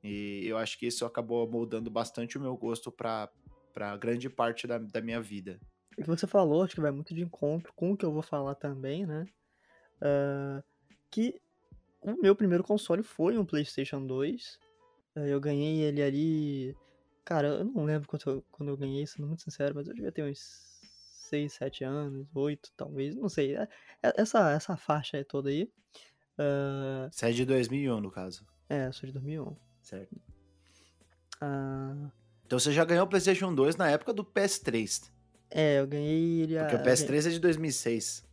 E 0.03 0.43
eu 0.45 0.57
acho 0.57 0.77
que 0.77 0.87
isso 0.87 1.05
acabou 1.05 1.49
moldando 1.49 1.89
bastante 1.89 2.37
o 2.37 2.41
meu 2.41 2.55
gosto 2.55 2.91
para 2.91 3.29
grande 3.99 4.29
parte 4.29 4.67
da, 4.67 4.77
da 4.77 5.01
minha 5.01 5.21
vida. 5.21 5.59
O 5.97 6.01
que 6.01 6.07
você 6.07 6.25
falou, 6.25 6.63
acho 6.63 6.75
que 6.75 6.81
vai 6.81 6.91
muito 6.91 7.13
de 7.13 7.21
encontro 7.21 7.73
com 7.75 7.91
o 7.91 7.97
que 7.97 8.05
eu 8.05 8.11
vou 8.11 8.21
falar 8.21 8.55
também, 8.55 9.05
né? 9.05 9.25
Uh, 9.97 10.63
que 11.09 11.39
o 12.01 12.13
meu 12.19 12.35
primeiro 12.35 12.63
console 12.63 13.03
foi 13.03 13.37
um 13.37 13.45
PlayStation 13.45 14.05
2. 14.05 14.59
Eu 15.15 15.39
ganhei 15.39 15.81
ele 15.81 16.01
ali. 16.01 16.77
Cara, 17.23 17.47
eu 17.47 17.65
não 17.65 17.83
lembro 17.83 18.07
quando 18.07 18.23
eu, 18.25 18.43
quando 18.51 18.69
eu 18.69 18.77
ganhei, 18.77 19.05
sendo 19.05 19.27
muito 19.27 19.43
sincero, 19.43 19.75
mas 19.75 19.87
eu 19.87 19.93
devia 19.93 20.11
ter 20.11 20.23
uns 20.23 20.70
6, 21.31 21.53
7 21.53 21.83
anos, 21.83 22.27
8 22.35 22.71
talvez, 22.75 23.15
não 23.15 23.29
sei. 23.29 23.55
É, 23.55 23.67
é, 24.03 24.21
essa, 24.21 24.51
essa 24.51 24.75
faixa 24.75 25.23
toda 25.23 25.49
aí. 25.49 25.63
Uh... 26.37 27.09
Você 27.09 27.27
é 27.27 27.31
de 27.31 27.45
2001, 27.45 28.01
no 28.01 28.11
caso. 28.11 28.45
É, 28.69 28.91
sou 28.91 29.07
de 29.07 29.13
2001. 29.13 29.55
Certo. 29.81 30.15
Uh... 31.41 32.11
Então 32.45 32.59
você 32.59 32.71
já 32.71 32.83
ganhou 32.83 33.05
o 33.05 33.09
PlayStation 33.09 33.55
2 33.55 33.77
na 33.77 33.89
época 33.89 34.13
do 34.13 34.25
PS3. 34.25 35.09
É, 35.49 35.79
eu 35.79 35.87
ganhei 35.87 36.41
ele. 36.41 36.59
Porque 36.59 36.75
o 36.75 36.79
PS3 36.79 37.27
é 37.27 37.29
de 37.29 37.39
2006. 37.39 38.25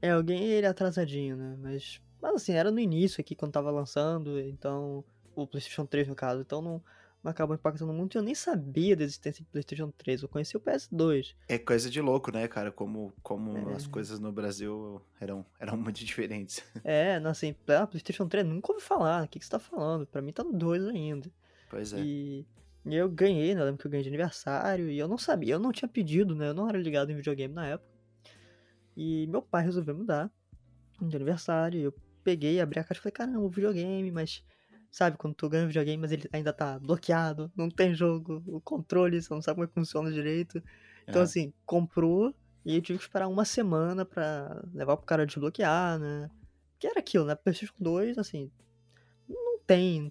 É, 0.00 0.12
eu 0.12 0.22
ganhei 0.22 0.52
ele 0.52 0.66
atrasadinho, 0.66 1.36
né? 1.36 1.56
Mas 1.58 2.00
mas 2.24 2.36
assim, 2.36 2.52
era 2.52 2.70
no 2.70 2.80
início 2.80 3.20
aqui, 3.20 3.34
quando 3.34 3.52
tava 3.52 3.70
lançando, 3.70 4.40
então. 4.40 5.04
O 5.36 5.46
PlayStation 5.46 5.84
3, 5.84 6.08
no 6.08 6.14
caso. 6.14 6.40
Então 6.40 6.62
não 6.62 6.82
acabou 7.24 7.54
impactando 7.54 7.92
muito. 7.92 8.18
Eu 8.18 8.22
nem 8.22 8.34
sabia 8.34 8.96
da 8.96 9.04
existência 9.04 9.44
do 9.44 9.48
PlayStation 9.50 9.90
3. 9.90 10.22
Eu 10.22 10.28
conheci 10.28 10.56
o 10.56 10.60
PS2. 10.60 11.34
É 11.48 11.58
coisa 11.58 11.88
de 11.90 12.00
louco, 12.00 12.30
né, 12.30 12.46
cara? 12.48 12.70
Como, 12.70 13.12
como 13.22 13.70
é. 13.70 13.74
as 13.74 13.86
coisas 13.86 14.18
no 14.18 14.30
Brasil 14.32 15.00
eram, 15.20 15.44
eram 15.58 15.76
muito 15.76 16.04
diferentes. 16.04 16.62
É, 16.84 17.18
não, 17.18 17.30
assim, 17.30 17.54
ah, 17.68 17.86
PlayStation 17.86 18.28
3 18.28 18.46
nunca 18.46 18.72
ouvi 18.72 18.84
falar. 18.84 19.24
O 19.24 19.28
que, 19.28 19.38
que 19.38 19.44
você 19.44 19.50
tá 19.50 19.58
falando? 19.58 20.06
Pra 20.06 20.20
mim 20.20 20.32
tá 20.32 20.44
no 20.44 20.52
2 20.52 20.86
ainda. 20.86 21.30
Pois 21.70 21.92
é. 21.92 22.00
E, 22.00 22.46
e 22.84 22.94
eu 22.94 23.08
ganhei, 23.08 23.54
né? 23.54 23.62
Eu 23.62 23.64
lembro 23.64 23.80
que 23.80 23.86
eu 23.86 23.90
ganhei 23.90 24.02
de 24.02 24.10
aniversário. 24.10 24.90
E 24.90 24.98
eu 24.98 25.08
não 25.08 25.16
sabia, 25.16 25.54
eu 25.54 25.58
não 25.58 25.72
tinha 25.72 25.88
pedido, 25.88 26.34
né? 26.34 26.48
Eu 26.50 26.54
não 26.54 26.68
era 26.68 26.78
ligado 26.78 27.10
em 27.10 27.16
videogame 27.16 27.54
na 27.54 27.66
época. 27.66 27.90
E 28.96 29.26
meu 29.26 29.42
pai 29.42 29.64
resolveu 29.64 29.94
me 29.94 30.04
dar 30.04 30.30
de 31.00 31.16
aniversário. 31.16 31.80
Eu 31.80 31.94
peguei, 32.22 32.60
abri 32.60 32.78
a 32.78 32.84
caixa 32.84 33.00
e 33.00 33.02
falei, 33.02 33.12
caramba, 33.12 33.40
o 33.40 33.48
videogame, 33.48 34.10
mas. 34.10 34.44
Sabe, 34.94 35.16
quando 35.16 35.34
tu 35.34 35.48
ganha 35.48 35.64
o 35.64 35.66
videogame, 35.66 36.00
mas 36.00 36.12
ele 36.12 36.28
ainda 36.32 36.52
tá 36.52 36.78
bloqueado, 36.78 37.50
não 37.56 37.68
tem 37.68 37.92
jogo, 37.92 38.40
o 38.46 38.60
controle, 38.60 39.20
você 39.20 39.34
não 39.34 39.42
sabe 39.42 39.56
como 39.56 39.64
é 39.64 39.66
que 39.66 39.74
funciona 39.74 40.12
direito. 40.12 40.62
Então, 41.02 41.20
é. 41.20 41.24
assim, 41.24 41.52
comprou 41.66 42.32
e 42.64 42.76
eu 42.76 42.80
tive 42.80 43.00
que 43.00 43.04
esperar 43.04 43.26
uma 43.26 43.44
semana 43.44 44.04
pra 44.04 44.62
levar 44.72 44.96
pro 44.96 45.04
cara 45.04 45.26
desbloquear, 45.26 45.98
né? 45.98 46.30
Que 46.78 46.86
era 46.86 47.00
aquilo, 47.00 47.24
né? 47.24 47.34
PlayStation 47.34 47.74
2, 47.76 48.18
assim, 48.18 48.52
não 49.28 49.58
tem. 49.66 50.08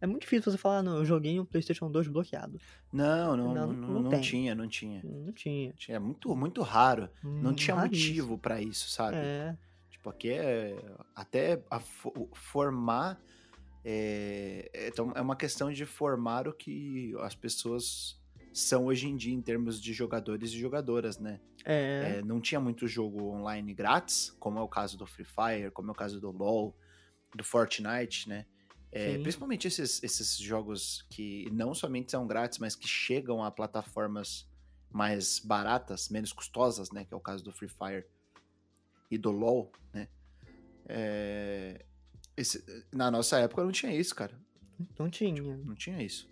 É 0.00 0.06
muito 0.06 0.22
difícil 0.22 0.50
você 0.50 0.56
falar, 0.56 0.82
não, 0.82 0.96
eu 0.96 1.04
joguei 1.04 1.38
um 1.38 1.44
PlayStation 1.44 1.90
2 1.90 2.08
bloqueado. 2.08 2.58
Não, 2.90 3.36
não, 3.36 3.52
não, 3.52 3.72
não, 3.74 3.90
não, 3.90 4.10
não 4.10 4.20
tinha, 4.22 4.54
não 4.54 4.66
tinha. 4.66 5.02
Não 5.04 5.34
tinha. 5.34 5.74
É 5.86 5.98
muito, 5.98 6.34
muito 6.34 6.62
raro. 6.62 7.10
Hum, 7.22 7.42
não 7.42 7.52
tinha 7.52 7.76
motivo 7.76 8.38
para 8.38 8.58
isso, 8.62 8.88
sabe? 8.88 9.18
É. 9.18 9.54
Porque 10.02 10.30
é, 10.30 10.82
até 11.14 11.62
a, 11.70 11.78
formar. 12.32 13.20
É, 13.84 14.88
então 14.88 15.12
é 15.14 15.20
uma 15.20 15.36
questão 15.36 15.70
de 15.70 15.84
formar 15.84 16.48
o 16.48 16.52
que 16.52 17.12
as 17.20 17.34
pessoas 17.34 18.18
são 18.52 18.86
hoje 18.86 19.08
em 19.08 19.16
dia 19.16 19.34
em 19.34 19.42
termos 19.42 19.80
de 19.80 19.92
jogadores 19.92 20.52
e 20.52 20.58
jogadoras, 20.58 21.18
né? 21.18 21.40
É. 21.64 22.18
é. 22.18 22.22
não 22.22 22.40
tinha 22.40 22.60
muito 22.60 22.86
jogo 22.86 23.30
online 23.30 23.74
grátis, 23.74 24.30
como 24.38 24.58
é 24.58 24.62
o 24.62 24.68
caso 24.68 24.96
do 24.96 25.06
Free 25.06 25.24
Fire, 25.24 25.70
como 25.72 25.90
é 25.90 25.92
o 25.92 25.94
caso 25.94 26.20
do 26.20 26.30
LoL, 26.30 26.74
do 27.34 27.44
Fortnite, 27.44 28.28
né? 28.28 28.46
É, 28.92 29.18
principalmente 29.18 29.66
esses, 29.66 30.00
esses 30.04 30.36
jogos 30.38 31.04
que 31.10 31.50
não 31.50 31.74
somente 31.74 32.12
são 32.12 32.28
grátis, 32.28 32.58
mas 32.58 32.76
que 32.76 32.86
chegam 32.86 33.42
a 33.42 33.50
plataformas 33.50 34.48
mais 34.88 35.40
baratas, 35.40 36.08
menos 36.08 36.32
custosas, 36.32 36.92
né? 36.92 37.04
Que 37.04 37.12
é 37.12 37.16
o 37.16 37.20
caso 37.20 37.42
do 37.42 37.50
Free 37.50 37.68
Fire 37.68 38.06
e 39.10 39.18
do 39.18 39.32
LoL, 39.32 39.72
né? 39.92 40.08
É, 40.86 41.84
esse, 42.36 42.64
na 42.92 43.10
nossa 43.10 43.38
época 43.38 43.62
não 43.62 43.72
tinha 43.72 43.94
isso, 43.94 44.14
cara. 44.14 44.34
Não 44.98 45.08
tinha. 45.08 45.34
Tipo, 45.34 45.56
não 45.64 45.74
tinha 45.74 46.02
isso. 46.02 46.28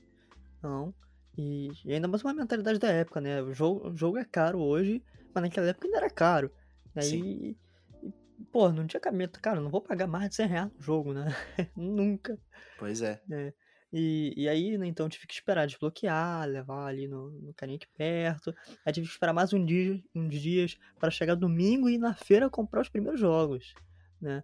Não. 0.62 0.94
E, 1.36 1.70
e, 1.84 1.94
ainda 1.94 2.08
mais 2.08 2.22
uma 2.22 2.34
mentalidade 2.34 2.78
da 2.78 2.88
época, 2.88 3.20
né? 3.20 3.40
O 3.42 3.54
jogo, 3.54 3.88
o 3.88 3.96
jogo 3.96 4.18
é 4.18 4.24
caro 4.24 4.60
hoje, 4.60 5.02
mas 5.34 5.44
naquela 5.44 5.68
época 5.68 5.86
ainda 5.86 5.98
era 5.98 6.10
caro. 6.10 6.50
Aí, 6.94 7.04
Sim. 7.04 7.56
E, 8.02 8.12
pô, 8.52 8.70
não 8.70 8.86
tinha 8.86 9.00
cabimento. 9.00 9.40
Cara, 9.40 9.60
não 9.60 9.70
vou 9.70 9.80
pagar 9.80 10.06
mais 10.06 10.28
de 10.30 10.36
100 10.36 10.46
reais 10.46 10.70
no 10.72 10.82
jogo, 10.82 11.14
né? 11.14 11.26
Nunca. 11.76 12.38
Pois 12.78 13.00
é. 13.00 13.20
é. 13.30 13.52
E, 13.92 14.32
e 14.36 14.48
aí, 14.48 14.78
né, 14.78 14.86
então, 14.86 15.08
tive 15.08 15.26
que 15.26 15.34
esperar 15.34 15.66
desbloquear, 15.66 16.48
levar 16.48 16.86
ali 16.86 17.06
no, 17.06 17.30
no 17.30 17.54
carinha 17.54 17.76
aqui 17.76 17.86
perto. 17.96 18.54
Aí 18.84 18.92
tive 18.92 19.06
que 19.06 19.12
esperar 19.12 19.34
mais 19.34 19.52
um 19.52 19.64
dia, 19.64 20.02
uns 20.14 20.34
dias 20.34 20.78
para 20.98 21.10
chegar 21.10 21.34
domingo 21.34 21.88
e 21.88 21.94
ir 21.94 21.98
na 21.98 22.14
feira 22.14 22.48
comprar 22.48 22.80
os 22.80 22.88
primeiros 22.88 23.20
jogos, 23.20 23.74
né? 24.20 24.42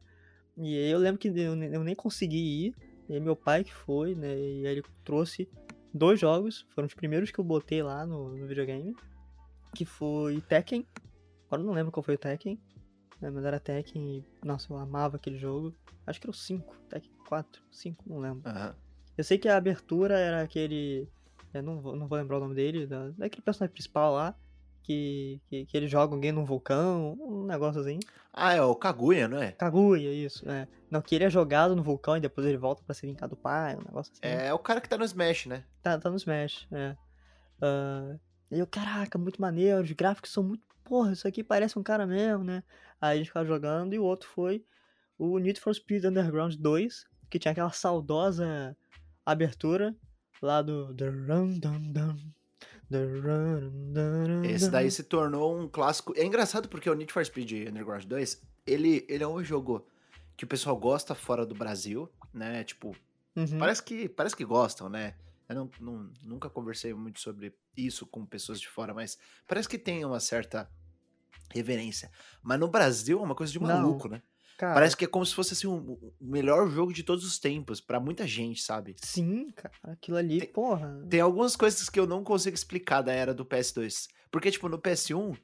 E 0.59 0.77
aí 0.77 0.91
eu 0.91 0.99
lembro 0.99 1.19
que 1.19 1.29
eu, 1.29 1.57
eu 1.57 1.85
nem 1.85 1.95
consegui 1.95 2.67
ir, 2.67 2.75
e 3.09 3.21
meu 3.21 3.37
pai 3.37 3.65
que 3.65 3.73
foi, 3.73 4.15
né? 4.15 4.37
E 4.37 4.67
aí 4.67 4.73
ele 4.73 4.83
trouxe 5.05 5.49
dois 5.93 6.21
jogos, 6.21 6.67
foram 6.75 6.87
os 6.87 6.95
primeiros 6.95 7.31
que 7.31 7.39
eu 7.39 7.45
botei 7.45 7.83
lá 7.83 8.07
no, 8.07 8.37
no 8.37 8.47
videogame, 8.47 8.95
que 9.75 9.85
foi 9.85 10.41
Tekken. 10.43 10.87
Agora 11.47 11.63
eu 11.63 11.67
não 11.67 11.73
lembro 11.73 11.93
qual 11.93 12.03
foi 12.03 12.15
o 12.15 12.19
Tekken, 12.19 12.61
né, 13.21 13.31
mas 13.31 13.45
era 13.45 13.59
Tekken 13.59 14.19
e, 14.19 14.47
nossa, 14.47 14.73
eu 14.73 14.77
amava 14.77 15.17
aquele 15.17 15.39
jogo. 15.39 15.75
Acho 16.07 16.21
que 16.21 16.27
era 16.27 16.31
o 16.31 16.35
5, 16.35 16.77
Tekken 16.89 17.11
4, 17.29 17.63
5, 17.71 18.05
não 18.07 18.19
lembro. 18.19 18.51
Uhum. 18.51 18.75
Eu 19.17 19.25
sei 19.25 19.39
que 19.39 19.49
a 19.49 19.57
abertura 19.57 20.19
era 20.19 20.43
aquele. 20.43 21.09
Eu 21.53 21.63
não 21.63 21.81
vou, 21.81 21.97
não 21.97 22.07
vou 22.07 22.19
lembrar 22.19 22.37
o 22.37 22.41
nome 22.41 22.55
dele, 22.55 22.87
da, 22.87 23.09
daquele 23.11 23.43
personagem 23.43 23.73
principal 23.73 24.15
lá. 24.15 24.35
Que, 24.83 25.39
que, 25.51 25.67
que, 25.67 25.77
ele 25.77 25.87
joga 25.87 26.15
alguém 26.15 26.33
num 26.33 26.47
vulcão, 26.47 27.19
um 27.21 27.45
negócio 27.45 27.81
assim. 27.81 27.99
Ah, 28.41 28.55
é 28.55 28.63
o 28.63 28.75
Kaguya, 28.75 29.27
não 29.27 29.43
é? 29.43 29.53
Kaguya, 29.53 30.13
isso, 30.13 30.49
é. 30.49 30.69
Não, 30.91 31.03
que 31.03 31.15
ele 31.15 31.25
é 31.25 31.31
jogado 31.31 31.75
no 31.75 31.83
vulcão 31.83 32.17
e 32.17 32.21
depois 32.21 32.47
ele 32.47 32.57
volta 32.57 32.83
pra 32.85 32.95
se 32.95 33.07
vingar 33.07 33.29
do 33.29 33.37
pai, 33.37 33.75
um 33.75 33.83
negócio 33.83 34.13
assim. 34.13 34.21
É, 34.23 34.47
é 34.47 34.55
o 34.55 34.59
cara 34.59 34.81
que 34.81 34.89
tá 34.89 34.97
no 34.97 35.05
Smash, 35.05 35.47
né? 35.47 35.65
Tá, 35.83 35.99
tá 35.99 36.09
no 36.09 36.17
Smash, 36.17 36.67
é. 36.71 36.97
Uh, 37.61 38.21
e 38.51 38.59
eu, 38.59 38.67
caraca, 38.67 39.19
muito 39.19 39.41
maneiro, 39.41 39.83
os 39.83 39.93
gráficos 39.93 40.33
são 40.33 40.43
muito. 40.43 40.63
Porra, 40.85 41.13
isso 41.13 41.27
aqui 41.27 41.43
parece 41.43 41.79
um 41.79 41.83
cara 41.83 42.07
mesmo, 42.07 42.45
né? 42.45 42.63
Aí 43.01 43.15
a 43.15 43.17
gente 43.17 43.27
ficava 43.27 43.45
jogando 43.45 43.93
e 43.93 43.99
o 43.99 44.05
outro 44.05 44.29
foi 44.29 44.65
o 45.19 45.39
Need 45.39 45.61
for 45.61 45.75
Speed 45.75 46.05
Underground 46.05 46.55
2, 46.55 47.07
que 47.29 47.39
tinha 47.39 47.53
aquela 47.53 47.73
saudosa 47.73 48.77
abertura 49.27 49.95
lá 50.41 50.63
do. 50.63 50.95
Esse 54.45 54.71
daí 54.71 54.91
se 54.91 55.03
tornou 55.03 55.59
um 55.59 55.69
clássico. 55.69 56.15
É 56.17 56.25
engraçado 56.25 56.69
porque 56.69 56.89
o 56.89 56.95
Need 56.95 57.13
for 57.13 57.25
Speed 57.25 57.69
Underground 57.69 58.05
2, 58.05 58.43
ele, 58.67 59.05
ele 59.09 59.23
é 59.23 59.29
um 59.29 59.43
jogo 59.45 59.87
que 60.37 60.45
o 60.45 60.49
pessoal 60.49 60.77
gosta 60.77 61.15
fora 61.15 61.45
do 61.45 61.55
Brasil, 61.55 62.09
né? 62.33 62.65
Tipo, 62.65 62.97
uhum. 63.37 63.59
parece, 63.59 63.83
que, 63.83 64.09
parece 64.09 64.37
que 64.37 64.45
gostam, 64.45 64.89
né? 64.89 65.15
Eu 65.49 65.55
não, 65.55 65.71
não, 65.81 66.11
nunca 66.23 66.49
conversei 66.49 66.95
muito 66.95 67.21
sobre 67.21 67.55
isso 67.77 68.07
com 68.07 68.25
pessoas 68.25 68.61
de 68.61 68.69
fora, 68.69 68.93
mas 68.95 69.19
parece 69.47 69.69
que 69.69 69.79
tem 69.79 70.05
uma 70.05 70.21
certa 70.21 70.71
reverência. 71.51 72.11
Mas 72.43 72.61
no 72.61 72.69
Brasil 72.69 73.19
é 73.19 73.23
uma 73.23 73.35
coisa 73.35 73.53
de 73.53 73.59
maluco, 73.59 74.09
não. 74.09 74.17
né? 74.17 74.23
Cara, 74.59 74.75
Parece 74.75 74.97
que 74.97 75.05
é 75.05 75.09
como 75.09 75.25
se 75.25 75.33
fosse 75.37 75.55
assim, 75.55 75.69
o 75.69 76.13
melhor 76.21 76.69
jogo 76.69 76.93
de 76.93 77.05
todos 77.05 77.25
os 77.25 77.39
tempos, 77.39 77.81
para 77.81 78.01
muita 78.01 78.27
gente, 78.27 78.61
sabe? 78.61 78.97
Sim, 79.01 79.53
cara, 79.53 79.73
aquilo 79.85 80.17
ali, 80.17 80.41
tem, 80.41 80.49
porra. 80.49 81.01
Tem 81.09 81.21
algumas 81.21 81.55
coisas 81.55 81.89
que 81.89 81.99
eu 81.99 82.09
não 82.09 82.25
consigo 82.25 82.57
explicar 82.57 83.01
da 83.01 83.13
era 83.13 83.33
do 83.33 83.47
PS2. 83.47 84.09
Porque, 84.33 84.51
tipo, 84.51 84.69
no 84.69 84.77
PS1, 84.77 85.39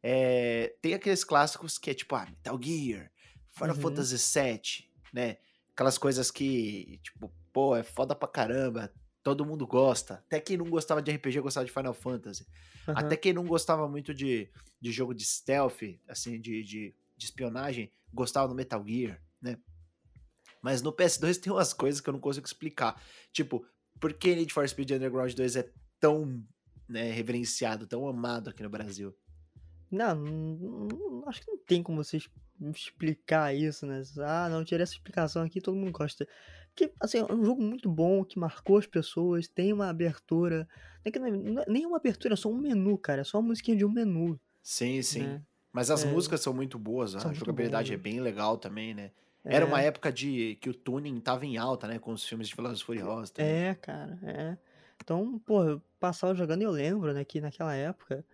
é, 0.00 0.72
tem 0.80 0.94
aqueles 0.94 1.24
clássicos 1.24 1.78
que 1.78 1.90
é 1.90 1.94
tipo, 1.94 2.14
ah, 2.14 2.24
Metal 2.26 2.60
Gear, 2.62 3.10
Final 3.50 3.74
uhum. 3.74 3.82
Fantasy 3.82 4.40
VII, 4.40 4.88
né? 5.12 5.38
Aquelas 5.72 5.98
coisas 5.98 6.30
que, 6.30 7.00
tipo, 7.02 7.28
pô, 7.52 7.74
é 7.74 7.82
foda 7.82 8.14
pra 8.14 8.28
caramba, 8.28 8.92
todo 9.20 9.44
mundo 9.44 9.66
gosta. 9.66 10.22
Até 10.26 10.38
quem 10.38 10.56
não 10.56 10.70
gostava 10.70 11.02
de 11.02 11.10
RPG 11.10 11.40
gostava 11.40 11.66
de 11.66 11.72
Final 11.72 11.92
Fantasy. 11.92 12.46
Uhum. 12.86 12.94
Até 12.96 13.16
quem 13.16 13.32
não 13.32 13.44
gostava 13.44 13.88
muito 13.88 14.14
de, 14.14 14.48
de 14.80 14.92
jogo 14.92 15.12
de 15.12 15.24
stealth, 15.24 15.82
assim, 16.08 16.40
de, 16.40 16.62
de, 16.62 16.94
de 17.20 17.26
espionagem, 17.26 17.92
gostava 18.12 18.48
do 18.48 18.54
Metal 18.54 18.82
Gear, 18.86 19.22
né? 19.40 19.58
Mas 20.62 20.82
no 20.82 20.92
PS2 20.92 21.38
tem 21.38 21.52
umas 21.52 21.72
coisas 21.72 22.00
que 22.00 22.08
eu 22.08 22.12
não 22.12 22.20
consigo 22.20 22.46
explicar. 22.46 23.00
Tipo, 23.32 23.64
por 24.00 24.12
que 24.14 24.34
Need 24.34 24.52
for 24.52 24.68
Speed 24.68 24.90
Underground 24.92 25.32
2 25.32 25.56
é 25.56 25.70
tão 25.98 26.42
né, 26.88 27.10
reverenciado, 27.10 27.86
tão 27.86 28.08
amado 28.08 28.50
aqui 28.50 28.62
no 28.62 28.70
Brasil? 28.70 29.14
Não, 29.90 30.88
acho 31.26 31.40
que 31.40 31.50
não 31.50 31.58
tem 31.58 31.82
como 31.82 32.02
vocês 32.02 32.28
explicar 32.74 33.54
isso, 33.54 33.86
né? 33.86 34.02
Ah, 34.18 34.48
não, 34.48 34.64
tirei 34.64 34.82
essa 34.82 34.92
explicação 34.92 35.42
aqui, 35.42 35.60
todo 35.60 35.76
mundo 35.76 35.92
gosta. 35.92 36.28
Porque, 36.68 36.92
assim, 37.00 37.18
é 37.18 37.32
um 37.32 37.44
jogo 37.44 37.62
muito 37.62 37.90
bom, 37.90 38.24
que 38.24 38.38
marcou 38.38 38.78
as 38.78 38.86
pessoas, 38.86 39.48
tem 39.48 39.72
uma 39.72 39.88
abertura. 39.88 40.68
Nem, 41.04 41.12
que 41.12 41.18
não 41.18 41.26
é, 41.60 41.64
nem 41.68 41.86
uma 41.86 41.96
abertura, 41.96 42.34
é 42.34 42.36
só 42.36 42.48
um 42.48 42.56
menu, 42.56 42.96
cara. 42.98 43.22
É 43.22 43.24
só 43.24 43.38
uma 43.38 43.48
musiquinha 43.48 43.76
de 43.76 43.84
um 43.84 43.90
menu. 43.90 44.38
Sim, 44.62 45.02
sim. 45.02 45.22
Né? 45.22 45.42
Mas 45.72 45.90
as 45.90 46.04
é, 46.04 46.08
músicas 46.08 46.40
são 46.40 46.52
muito 46.52 46.78
boas, 46.78 47.14
a 47.14 47.32
jogabilidade 47.32 47.92
é 47.92 47.96
bem 47.96 48.20
legal 48.20 48.56
também, 48.56 48.94
né? 48.94 49.10
Era 49.44 49.64
uma 49.64 49.80
é. 49.80 49.86
época 49.86 50.12
de 50.12 50.58
que 50.60 50.68
o 50.68 50.74
tuning 50.74 51.18
tava 51.20 51.46
em 51.46 51.56
alta, 51.56 51.86
né? 51.86 51.98
Com 51.98 52.12
os 52.12 52.24
filmes 52.26 52.48
de 52.48 52.54
Velozes 52.54 52.82
Furiosos. 52.82 53.30
Também. 53.30 53.50
É, 53.50 53.74
cara, 53.74 54.18
é. 54.22 54.58
Então, 55.02 55.40
pô, 55.46 55.64
eu 55.64 55.82
passava 55.98 56.34
jogando 56.34 56.60
e 56.60 56.64
eu 56.64 56.70
lembro, 56.70 57.12
né, 57.14 57.24
que 57.24 57.40
naquela 57.40 57.74
época, 57.74 58.24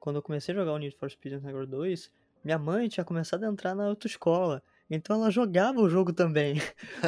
quando 0.00 0.16
eu 0.16 0.22
comecei 0.22 0.54
a 0.54 0.58
jogar 0.58 0.72
o 0.72 0.78
Need 0.78 0.96
for 0.96 1.10
Speed 1.10 1.34
Underground 1.34 1.68
2, 1.68 2.10
minha 2.42 2.58
mãe 2.58 2.88
tinha 2.88 3.04
começado 3.04 3.44
a 3.44 3.48
entrar 3.48 3.74
na 3.74 3.84
autoescola. 3.84 4.62
Então 4.90 5.16
ela 5.16 5.30
jogava 5.30 5.80
o 5.80 5.88
jogo 5.88 6.12
também. 6.12 6.60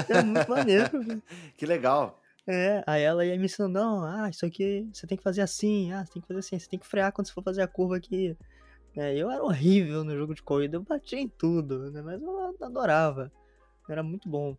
Era 0.08 0.22
muito 0.24 0.50
maneiro. 0.50 0.90
que 1.56 1.66
legal. 1.66 2.20
É, 2.46 2.84
aí 2.86 3.02
ela 3.02 3.24
ia 3.24 3.36
me 3.36 3.46
ensinando, 3.46 3.74
não, 3.74 4.04
ah, 4.04 4.30
isso 4.30 4.46
aqui 4.46 4.88
você 4.92 5.06
tem 5.06 5.18
que 5.18 5.24
fazer 5.24 5.40
assim, 5.40 5.92
ah, 5.92 6.04
você 6.04 6.12
tem 6.12 6.22
que 6.22 6.28
fazer 6.28 6.40
assim, 6.40 6.58
você 6.58 6.68
tem 6.68 6.78
que 6.78 6.86
frear 6.86 7.10
quando 7.12 7.26
você 7.26 7.32
for 7.32 7.42
fazer 7.42 7.62
a 7.62 7.66
curva 7.66 7.96
aqui. 7.96 8.36
É, 8.96 9.14
eu 9.14 9.30
era 9.30 9.44
horrível 9.44 10.02
no 10.02 10.16
jogo 10.16 10.34
de 10.34 10.42
corrida, 10.42 10.76
eu 10.76 10.82
batia 10.82 11.20
em 11.20 11.28
tudo, 11.28 11.90
né, 11.90 12.00
mas 12.00 12.22
eu 12.22 12.56
adorava. 12.62 13.30
Era 13.88 14.02
muito 14.02 14.28
bom. 14.28 14.56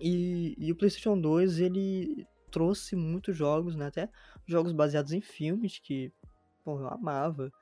E, 0.00 0.54
e 0.58 0.70
o 0.70 0.76
PlayStation 0.76 1.20
2, 1.20 1.58
ele 1.58 2.26
trouxe 2.50 2.94
muitos 2.94 3.36
jogos, 3.36 3.74
né, 3.74 3.86
até 3.86 4.08
jogos 4.46 4.72
baseados 4.72 5.12
em 5.12 5.20
filmes 5.20 5.78
que, 5.78 6.12
pô, 6.64 6.78
eu 6.78 6.88
amava. 6.88 7.52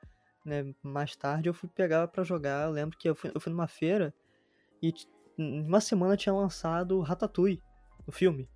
Né? 0.45 0.75
Mais 0.83 1.15
tarde 1.15 1.49
eu 1.49 1.53
fui 1.53 1.67
pegar 1.67 2.07
para 2.07 2.23
jogar, 2.23 2.67
eu 2.67 2.71
lembro 2.71 2.95
que 2.97 3.09
eu 3.09 3.15
fui, 3.15 3.31
eu 3.33 3.41
fui 3.41 3.51
numa 3.51 3.67
feira 3.67 4.13
e 4.81 4.93
em 5.37 5.65
uma 5.65 5.81
semana 5.81 6.15
tinha 6.15 6.33
lançado 6.33 7.01
Ratatouille, 7.01 7.61
o 8.05 8.11
filme. 8.11 8.47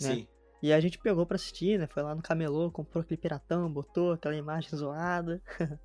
Né? 0.00 0.14
Sim. 0.14 0.28
E 0.62 0.72
a 0.72 0.80
gente 0.80 0.98
pegou 0.98 1.24
pra 1.24 1.36
assistir, 1.36 1.78
né? 1.78 1.86
Foi 1.86 2.02
lá 2.02 2.14
no 2.14 2.22
camelô, 2.22 2.70
comprou 2.70 3.00
aquele 3.00 3.18
piratão, 3.18 3.72
botou 3.72 4.12
aquela 4.12 4.36
imagem 4.36 4.68
zoada, 4.76 5.42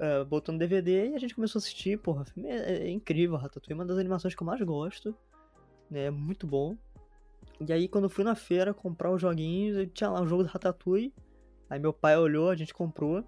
uh, 0.00 0.24
botou 0.24 0.52
no 0.52 0.58
DVD 0.58 1.10
e 1.10 1.14
a 1.14 1.18
gente 1.18 1.34
começou 1.34 1.58
a 1.58 1.60
assistir. 1.60 1.98
Porra, 1.98 2.24
é, 2.44 2.86
é 2.86 2.90
incrível 2.90 3.36
Ratatouille, 3.36 3.74
uma 3.74 3.86
das 3.86 3.98
animações 3.98 4.34
que 4.34 4.42
eu 4.42 4.46
mais 4.46 4.60
gosto. 4.62 5.14
Né? 5.90 6.06
É 6.06 6.10
muito 6.10 6.46
bom. 6.46 6.76
E 7.60 7.72
aí, 7.72 7.88
quando 7.88 8.04
eu 8.04 8.10
fui 8.10 8.24
na 8.24 8.34
feira 8.34 8.72
comprar 8.72 9.10
os 9.10 9.20
joguinhos, 9.20 9.88
tinha 9.92 10.10
lá 10.10 10.20
o 10.20 10.26
jogo 10.26 10.44
do 10.44 10.48
Ratatouille. 10.48 11.12
Aí 11.68 11.78
meu 11.78 11.92
pai 11.92 12.16
olhou, 12.16 12.50
a 12.50 12.56
gente 12.56 12.72
comprou. 12.72 13.24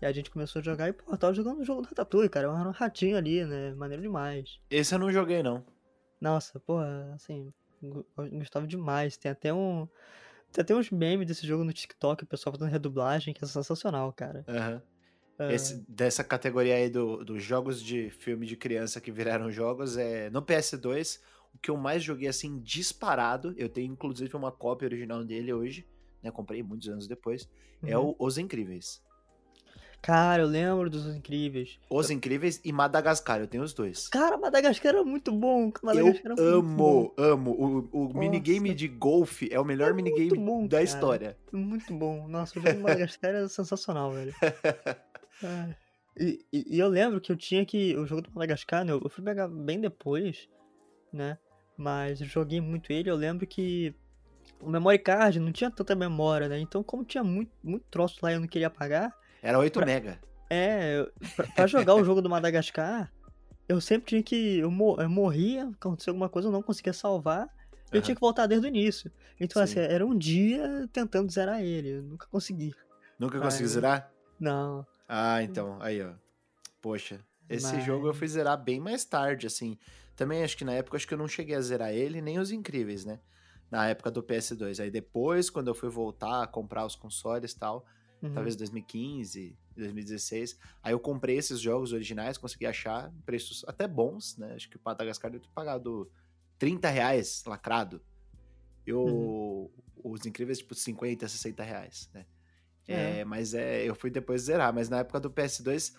E 0.00 0.06
a 0.06 0.12
gente 0.12 0.30
começou 0.30 0.60
a 0.60 0.62
jogar 0.62 0.88
e, 0.88 0.92
pô, 0.92 1.16
tava 1.16 1.32
jogando 1.32 1.60
o 1.60 1.64
jogo 1.64 1.82
do 1.82 1.88
Ratatouille, 1.88 2.28
cara. 2.28 2.46
Eu 2.48 2.56
era 2.56 2.68
um 2.68 2.72
ratinho 2.72 3.16
ali, 3.16 3.44
né? 3.44 3.72
Maneiro 3.74 4.02
demais. 4.02 4.58
Esse 4.68 4.94
eu 4.94 4.98
não 4.98 5.12
joguei, 5.12 5.42
não. 5.42 5.64
Nossa, 6.20 6.58
pô, 6.60 6.78
assim, 7.14 7.52
gostava 8.38 8.66
demais. 8.66 9.16
Tem 9.16 9.30
até 9.30 9.52
um. 9.52 9.88
Tem 10.52 10.62
até 10.62 10.74
uns 10.74 10.90
memes 10.90 11.26
desse 11.26 11.46
jogo 11.46 11.64
no 11.64 11.72
TikTok, 11.72 12.24
o 12.24 12.26
pessoal 12.26 12.52
fazendo 12.52 12.70
redublagem, 12.70 13.32
que 13.32 13.44
é 13.44 13.46
sensacional, 13.46 14.12
cara. 14.12 14.44
Uhum. 14.48 14.80
Esse, 15.50 15.84
dessa 15.88 16.22
categoria 16.22 16.74
aí 16.74 16.88
dos 16.88 17.24
do 17.24 17.38
jogos 17.38 17.82
de 17.82 18.10
filme 18.10 18.46
de 18.46 18.56
criança 18.56 19.00
que 19.00 19.10
viraram 19.10 19.50
jogos, 19.50 19.96
é 19.96 20.30
no 20.30 20.42
PS2, 20.42 21.20
o 21.54 21.58
que 21.58 21.70
eu 21.70 21.76
mais 21.76 22.02
joguei 22.02 22.28
assim 22.28 22.60
disparado, 22.60 23.54
eu 23.56 23.68
tenho 23.68 23.92
inclusive 23.92 24.34
uma 24.36 24.52
cópia 24.52 24.86
original 24.86 25.24
dele 25.24 25.52
hoje, 25.52 25.86
né? 26.22 26.30
Comprei 26.30 26.62
muitos 26.62 26.88
anos 26.88 27.08
depois, 27.08 27.48
é 27.82 27.86
uhum. 27.86 27.92
é 27.92 27.98
o 27.98 28.16
Os 28.18 28.38
Incríveis. 28.38 29.02
Cara, 30.02 30.42
eu 30.42 30.48
lembro 30.48 30.90
dos 30.90 31.06
Incríveis. 31.06 31.78
Os 31.88 32.10
Incríveis 32.10 32.60
e 32.64 32.72
Madagascar, 32.72 33.38
eu 33.38 33.46
tenho 33.46 33.62
os 33.62 33.72
dois. 33.72 34.08
Cara, 34.08 34.36
Madagascar 34.36 34.94
era 34.94 35.04
muito 35.04 35.30
bom. 35.30 35.70
Madagascar 35.80 36.34
eu 36.36 36.58
amo, 36.58 37.14
amo. 37.16 37.88
O, 37.92 38.08
o 38.08 38.18
minigame 38.18 38.74
de 38.74 38.88
golfe 38.88 39.48
é 39.52 39.60
o 39.60 39.64
melhor 39.64 39.90
é 39.90 39.92
minigame 39.92 40.36
bom, 40.36 40.66
da 40.66 40.78
cara. 40.78 40.82
história. 40.82 41.38
Muito 41.52 41.94
bom. 41.94 42.26
Nossa, 42.26 42.58
o 42.58 42.62
jogo 42.62 42.74
do 42.74 42.82
Madagascar 42.82 43.32
é 43.32 43.46
sensacional, 43.46 44.10
velho. 44.10 44.34
e, 46.18 46.44
e, 46.52 46.76
e, 46.76 46.78
eu 46.78 46.88
lembro 46.88 47.20
que 47.20 47.32
eu 47.32 47.36
tinha 47.36 47.64
que. 47.64 47.96
O 47.96 48.06
jogo 48.06 48.22
do 48.22 48.30
Madagascar, 48.32 48.84
né, 48.84 48.92
eu 48.92 49.08
fui 49.08 49.24
pegar 49.24 49.48
bem 49.48 49.80
depois, 49.80 50.48
né? 51.12 51.38
Mas 51.76 52.20
eu 52.20 52.26
joguei 52.26 52.60
muito 52.60 52.92
ele. 52.92 53.10
Eu 53.10 53.16
lembro 53.16 53.46
que 53.46 53.94
o 54.60 54.70
memory 54.70 54.98
card 54.98 55.40
não 55.40 55.52
tinha 55.52 55.70
tanta 55.70 55.94
memória, 55.94 56.48
né? 56.48 56.58
Então, 56.58 56.82
como 56.82 57.04
tinha 57.04 57.24
muito, 57.24 57.50
muito 57.62 57.84
troço 57.90 58.18
lá 58.22 58.30
e 58.30 58.34
eu 58.34 58.40
não 58.40 58.48
queria 58.48 58.68
apagar 58.68 59.12
era 59.42 59.58
8 59.58 59.72
pra, 59.72 59.84
mega. 59.84 60.20
É, 60.48 61.04
pra, 61.34 61.46
pra 61.48 61.66
jogar 61.66 61.96
o 61.96 62.04
jogo 62.04 62.22
do 62.22 62.30
Madagascar, 62.30 63.12
eu 63.68 63.80
sempre 63.80 64.06
tinha 64.06 64.22
que. 64.22 64.60
Eu, 64.60 64.70
eu 64.70 65.10
morria, 65.10 65.68
acontecia 65.68 66.12
alguma 66.12 66.28
coisa, 66.28 66.48
eu 66.48 66.52
não 66.52 66.62
conseguia 66.62 66.92
salvar. 66.92 67.48
Eu 67.90 67.96
uhum. 67.96 68.02
tinha 68.02 68.14
que 68.14 68.20
voltar 68.20 68.46
desde 68.46 68.66
o 68.66 68.68
início. 68.68 69.10
Então, 69.38 69.66
Sim. 69.66 69.80
assim, 69.80 69.92
era 69.92 70.06
um 70.06 70.16
dia 70.16 70.88
tentando 70.92 71.30
zerar 71.30 71.60
ele. 71.60 71.98
Eu 71.98 72.02
nunca 72.04 72.26
consegui. 72.28 72.72
Nunca 73.18 73.38
consegui 73.40 73.68
zerar? 73.68 74.10
Não. 74.38 74.86
Ah, 75.08 75.42
então. 75.42 75.80
Aí, 75.80 76.02
ó. 76.02 76.12
Poxa. 76.80 77.20
Esse 77.48 77.74
Mas... 77.74 77.84
jogo 77.84 78.06
eu 78.06 78.14
fui 78.14 78.26
zerar 78.28 78.56
bem 78.56 78.80
mais 78.80 79.04
tarde, 79.04 79.46
assim. 79.46 79.78
Também 80.16 80.42
acho 80.42 80.56
que 80.56 80.64
na 80.64 80.72
época 80.72 80.96
acho 80.96 81.06
que 81.06 81.14
eu 81.14 81.18
não 81.18 81.28
cheguei 81.28 81.54
a 81.54 81.60
zerar 81.60 81.92
ele, 81.92 82.20
nem 82.20 82.38
os 82.38 82.50
incríveis, 82.50 83.04
né? 83.04 83.20
Na 83.70 83.88
época 83.88 84.10
do 84.10 84.22
PS2. 84.22 84.80
Aí 84.80 84.90
depois, 84.90 85.50
quando 85.50 85.68
eu 85.68 85.74
fui 85.74 85.88
voltar 85.88 86.42
a 86.42 86.46
comprar 86.46 86.84
os 86.84 86.94
consoles 86.94 87.52
e 87.52 87.58
tal, 87.58 87.86
uhum. 88.22 88.32
talvez 88.32 88.56
2015, 88.56 89.56
2016. 89.76 90.58
Aí 90.82 90.92
eu 90.92 91.00
comprei 91.00 91.36
esses 91.36 91.60
jogos 91.60 91.92
originais, 91.92 92.38
consegui 92.38 92.66
achar 92.66 93.12
preços 93.24 93.64
até 93.66 93.88
bons, 93.88 94.36
né? 94.36 94.54
Acho 94.54 94.68
que 94.68 94.76
o 94.76 94.80
Madagascar 94.84 95.30
deve 95.30 95.44
ter 95.44 95.50
pagado 95.54 96.10
30 96.58 96.88
reais 96.88 97.42
lacrado. 97.46 98.02
E 98.86 98.92
uhum. 98.92 99.70
os 100.02 100.26
incríveis, 100.26 100.58
tipo, 100.58 100.74
50, 100.74 101.26
60 101.26 101.62
reais, 101.62 102.10
né? 102.12 102.26
É. 102.86 103.20
é. 103.20 103.24
mas 103.24 103.54
é, 103.54 103.84
eu 103.88 103.94
fui 103.94 104.10
depois 104.10 104.42
zerar. 104.42 104.72
Mas 104.72 104.88
na 104.88 104.98
época 104.98 105.20
do 105.20 105.30
PS2 105.30 105.94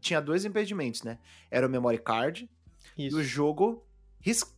tinha 0.00 0.20
dois 0.20 0.44
impedimentos, 0.44 1.02
né? 1.02 1.18
Era 1.50 1.66
o 1.66 1.70
memory 1.70 1.98
card 1.98 2.48
Isso. 2.96 3.16
e 3.16 3.20
o 3.20 3.24
jogo 3.24 3.84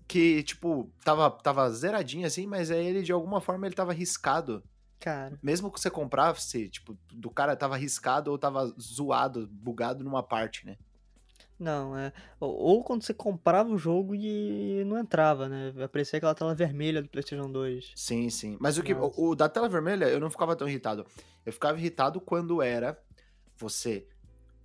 que, 0.09 0.43
tipo, 0.43 0.91
tava, 1.05 1.31
tava 1.31 1.71
zeradinho 1.71 2.27
assim, 2.27 2.47
mas 2.47 2.71
aí 2.71 2.85
ele 2.85 3.03
de 3.03 3.13
alguma 3.13 3.41
forma 3.41 3.67
ele 3.67 3.75
tava 3.75 3.93
riscado 3.93 4.63
Cara. 5.01 5.39
Mesmo 5.43 5.73
que 5.73 5.81
você 5.81 5.91
comprasse, 5.91 6.69
tipo, 6.69 6.97
do 7.11 7.31
cara 7.31 7.57
tava 7.57 7.75
arriscado 7.75 8.31
ou 8.31 8.39
tava 8.39 8.67
zoado, 8.79 9.49
bugado 9.51 10.05
numa 10.05 10.23
parte, 10.23 10.67
né? 10.67 10.77
Não, 11.61 11.95
é. 11.95 12.11
Ou, 12.41 12.57
ou, 12.57 12.83
quando 12.83 13.03
você 13.03 13.13
comprava 13.13 13.69
o 13.69 13.77
jogo 13.77 14.15
e 14.15 14.83
não 14.87 14.99
entrava, 14.99 15.47
né? 15.47 15.75
Aparecia 15.85 16.17
aquela 16.17 16.35
tela 16.35 16.55
vermelha 16.55 17.03
do 17.03 17.09
PlayStation 17.09 17.53
2. 17.53 17.93
Sim, 17.95 18.31
sim. 18.31 18.57
Mas 18.59 18.79
o 18.79 18.83
que. 18.83 18.95
O, 18.95 19.13
o, 19.15 19.35
da 19.37 19.47
tela 19.47 19.69
vermelha 19.69 20.07
eu 20.07 20.19
não 20.19 20.31
ficava 20.31 20.57
tão 20.57 20.67
irritado. 20.67 21.05
Eu 21.45 21.53
ficava 21.53 21.79
irritado 21.79 22.19
quando 22.19 22.63
era 22.63 22.99
você 23.59 24.09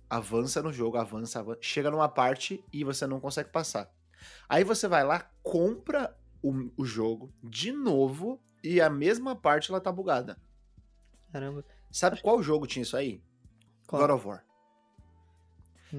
avança 0.08 0.62
no 0.62 0.72
jogo, 0.72 0.96
avança, 0.96 1.40
avança, 1.40 1.58
chega 1.60 1.90
numa 1.90 2.08
parte 2.08 2.64
e 2.72 2.82
você 2.82 3.06
não 3.06 3.20
consegue 3.20 3.50
passar. 3.50 3.92
Aí 4.48 4.64
você 4.64 4.88
vai 4.88 5.04
lá, 5.04 5.30
compra 5.42 6.16
o, 6.42 6.70
o 6.78 6.84
jogo 6.86 7.30
de 7.42 7.72
novo 7.72 8.40
e 8.64 8.80
a 8.80 8.88
mesma 8.88 9.36
parte 9.36 9.70
ela 9.70 9.82
tá 9.82 9.92
bugada. 9.92 10.38
Caramba. 11.30 11.62
Sabe 11.90 12.14
Acho 12.14 12.22
qual 12.22 12.42
jogo 12.42 12.66
tinha 12.66 12.82
isso 12.82 12.96
aí? 12.96 13.22
Qual? 13.86 14.00
God 14.00 14.10
of 14.12 14.26
War. 14.26 14.46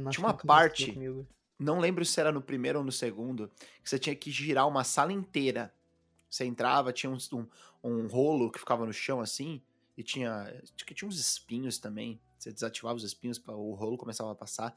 Tinha 0.09 0.25
uma 0.25 0.33
parte, 0.33 0.97
não 1.59 1.79
lembro 1.79 2.05
se 2.05 2.19
era 2.19 2.31
no 2.31 2.41
primeiro 2.41 2.79
ou 2.79 2.85
no 2.85 2.91
segundo, 2.91 3.49
que 3.83 3.89
você 3.89 3.97
tinha 3.97 4.15
que 4.15 4.29
girar 4.31 4.67
uma 4.67 4.83
sala 4.83 5.11
inteira. 5.11 5.73
Você 6.29 6.45
entrava, 6.45 6.91
tinha 6.91 7.09
um, 7.09 7.17
um, 7.33 7.47
um 7.83 8.07
rolo 8.07 8.51
que 8.51 8.59
ficava 8.59 8.85
no 8.85 8.93
chão 8.93 9.21
assim, 9.21 9.61
e 9.97 10.03
tinha, 10.03 10.61
que 10.85 10.93
tinha 10.93 11.07
uns 11.07 11.19
espinhos 11.19 11.79
também. 11.79 12.19
Você 12.37 12.51
desativava 12.51 12.95
os 12.95 13.03
espinhos, 13.03 13.39
para 13.39 13.55
o 13.55 13.73
rolo 13.73 13.97
começava 13.97 14.31
a 14.31 14.35
passar. 14.35 14.75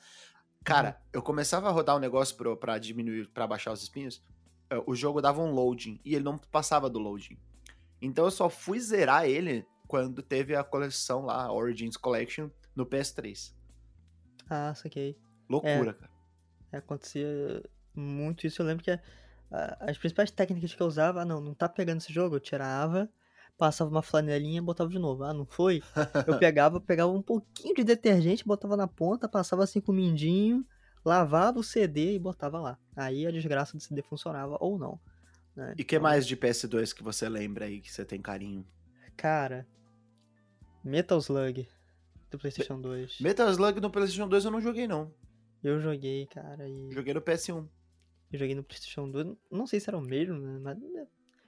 Cara, 0.64 0.88
uhum. 0.88 1.11
eu 1.14 1.23
começava 1.23 1.68
a 1.68 1.73
rodar 1.73 1.94
o 1.94 1.99
um 1.99 2.01
negócio 2.01 2.37
pra, 2.37 2.57
pra 2.57 2.79
diminuir, 2.79 3.29
para 3.29 3.46
baixar 3.46 3.73
os 3.73 3.83
espinhos, 3.83 4.23
eh, 4.70 4.83
o 4.87 4.94
jogo 4.94 5.20
dava 5.20 5.42
um 5.42 5.53
loading, 5.53 6.01
e 6.05 6.14
ele 6.14 6.25
não 6.25 6.38
passava 6.38 6.88
do 6.88 6.99
loading. 6.99 7.38
Então 8.01 8.25
eu 8.25 8.31
só 8.31 8.49
fui 8.49 8.79
zerar 8.81 9.27
ele 9.27 9.66
quando 9.87 10.23
teve 10.23 10.55
a 10.55 10.64
coleção 10.64 11.25
lá, 11.25 11.44
a 11.44 11.53
Origins 11.53 11.96
Collection, 11.96 12.49
no 12.75 12.87
PS3. 12.87 13.53
Ah, 14.51 14.75
saquei. 14.75 15.17
Loucura, 15.49 15.91
é, 15.91 15.95
cara. 15.95 16.11
É, 16.73 16.77
acontecia 16.79 17.63
muito 17.95 18.47
isso. 18.47 18.61
Eu 18.61 18.67
lembro 18.67 18.83
que 18.83 18.91
a, 18.91 19.01
a, 19.51 19.91
as 19.91 19.97
principais 19.97 20.33
técnicas 20.33 20.75
que 20.75 20.83
eu 20.83 20.87
usava, 20.89 21.23
ah, 21.23 21.25
não, 21.25 21.41
não 21.41 21.55
tá 21.55 21.69
pegando 21.69 21.99
esse 21.99 22.13
jogo, 22.13 22.35
eu 22.35 22.41
tirava, 22.41 23.09
passava 23.57 23.89
uma 23.91 24.03
flanelinha 24.03 24.59
e 24.59 24.61
botava 24.61 24.91
de 24.91 24.99
novo. 24.99 25.23
Ah, 25.23 25.33
não 25.33 25.47
foi? 25.47 25.83
Eu 26.27 26.37
pegava, 26.41 26.81
pegava 26.81 27.13
um 27.13 27.23
pouquinho 27.23 27.77
de 27.77 27.85
detergente, 27.85 28.45
botava 28.45 28.77
na 28.77 28.89
ponta, 28.89 29.29
passava 29.29 29.63
assim 29.63 29.81
com 29.81 29.93
o 29.93 29.95
mindinho, 29.95 30.67
lavava 31.05 31.61
o 31.61 31.65
CD 31.65 32.17
e 32.17 32.19
botava 32.19 32.61
lá. 32.61 32.79
Aí 32.97 33.25
a 33.25 33.31
desgraça 33.31 33.77
do 33.77 33.83
CD 33.83 34.03
funcionava 34.03 34.57
ou 34.61 34.77
não. 34.77 35.01
Né? 35.55 35.75
E 35.79 35.85
que 35.85 35.95
então... 35.95 36.03
mais 36.03 36.27
de 36.27 36.37
PS2 36.37 36.93
que 36.93 37.05
você 37.05 37.29
lembra 37.29 37.67
aí 37.67 37.81
que 37.81 37.93
você 37.93 38.05
tem 38.05 38.21
carinho? 38.21 38.67
Cara, 39.17 39.65
Metal 40.83 41.19
Slug 41.19 41.69
do 42.31 42.38
PlayStation 42.38 42.81
2. 42.81 43.21
Metal 43.21 43.49
Slug 43.51 43.81
no 43.81 43.90
PlayStation 43.90 44.29
2 44.29 44.45
eu 44.45 44.51
não 44.51 44.61
joguei 44.61 44.87
não. 44.87 45.12
Eu 45.62 45.81
joguei, 45.81 46.27
cara, 46.27 46.69
e 46.69 46.90
Joguei 46.93 47.12
no 47.12 47.21
PS1. 47.21 47.66
eu 48.33 48.38
joguei 48.38 48.55
no 48.55 48.62
PlayStation 48.62 49.11
2. 49.11 49.37
Não 49.51 49.66
sei 49.66 49.81
se 49.81 49.90
era 49.90 49.99
o 49.99 50.01
mesmo, 50.01 50.38
né? 50.38 50.59
Mas 50.62 50.79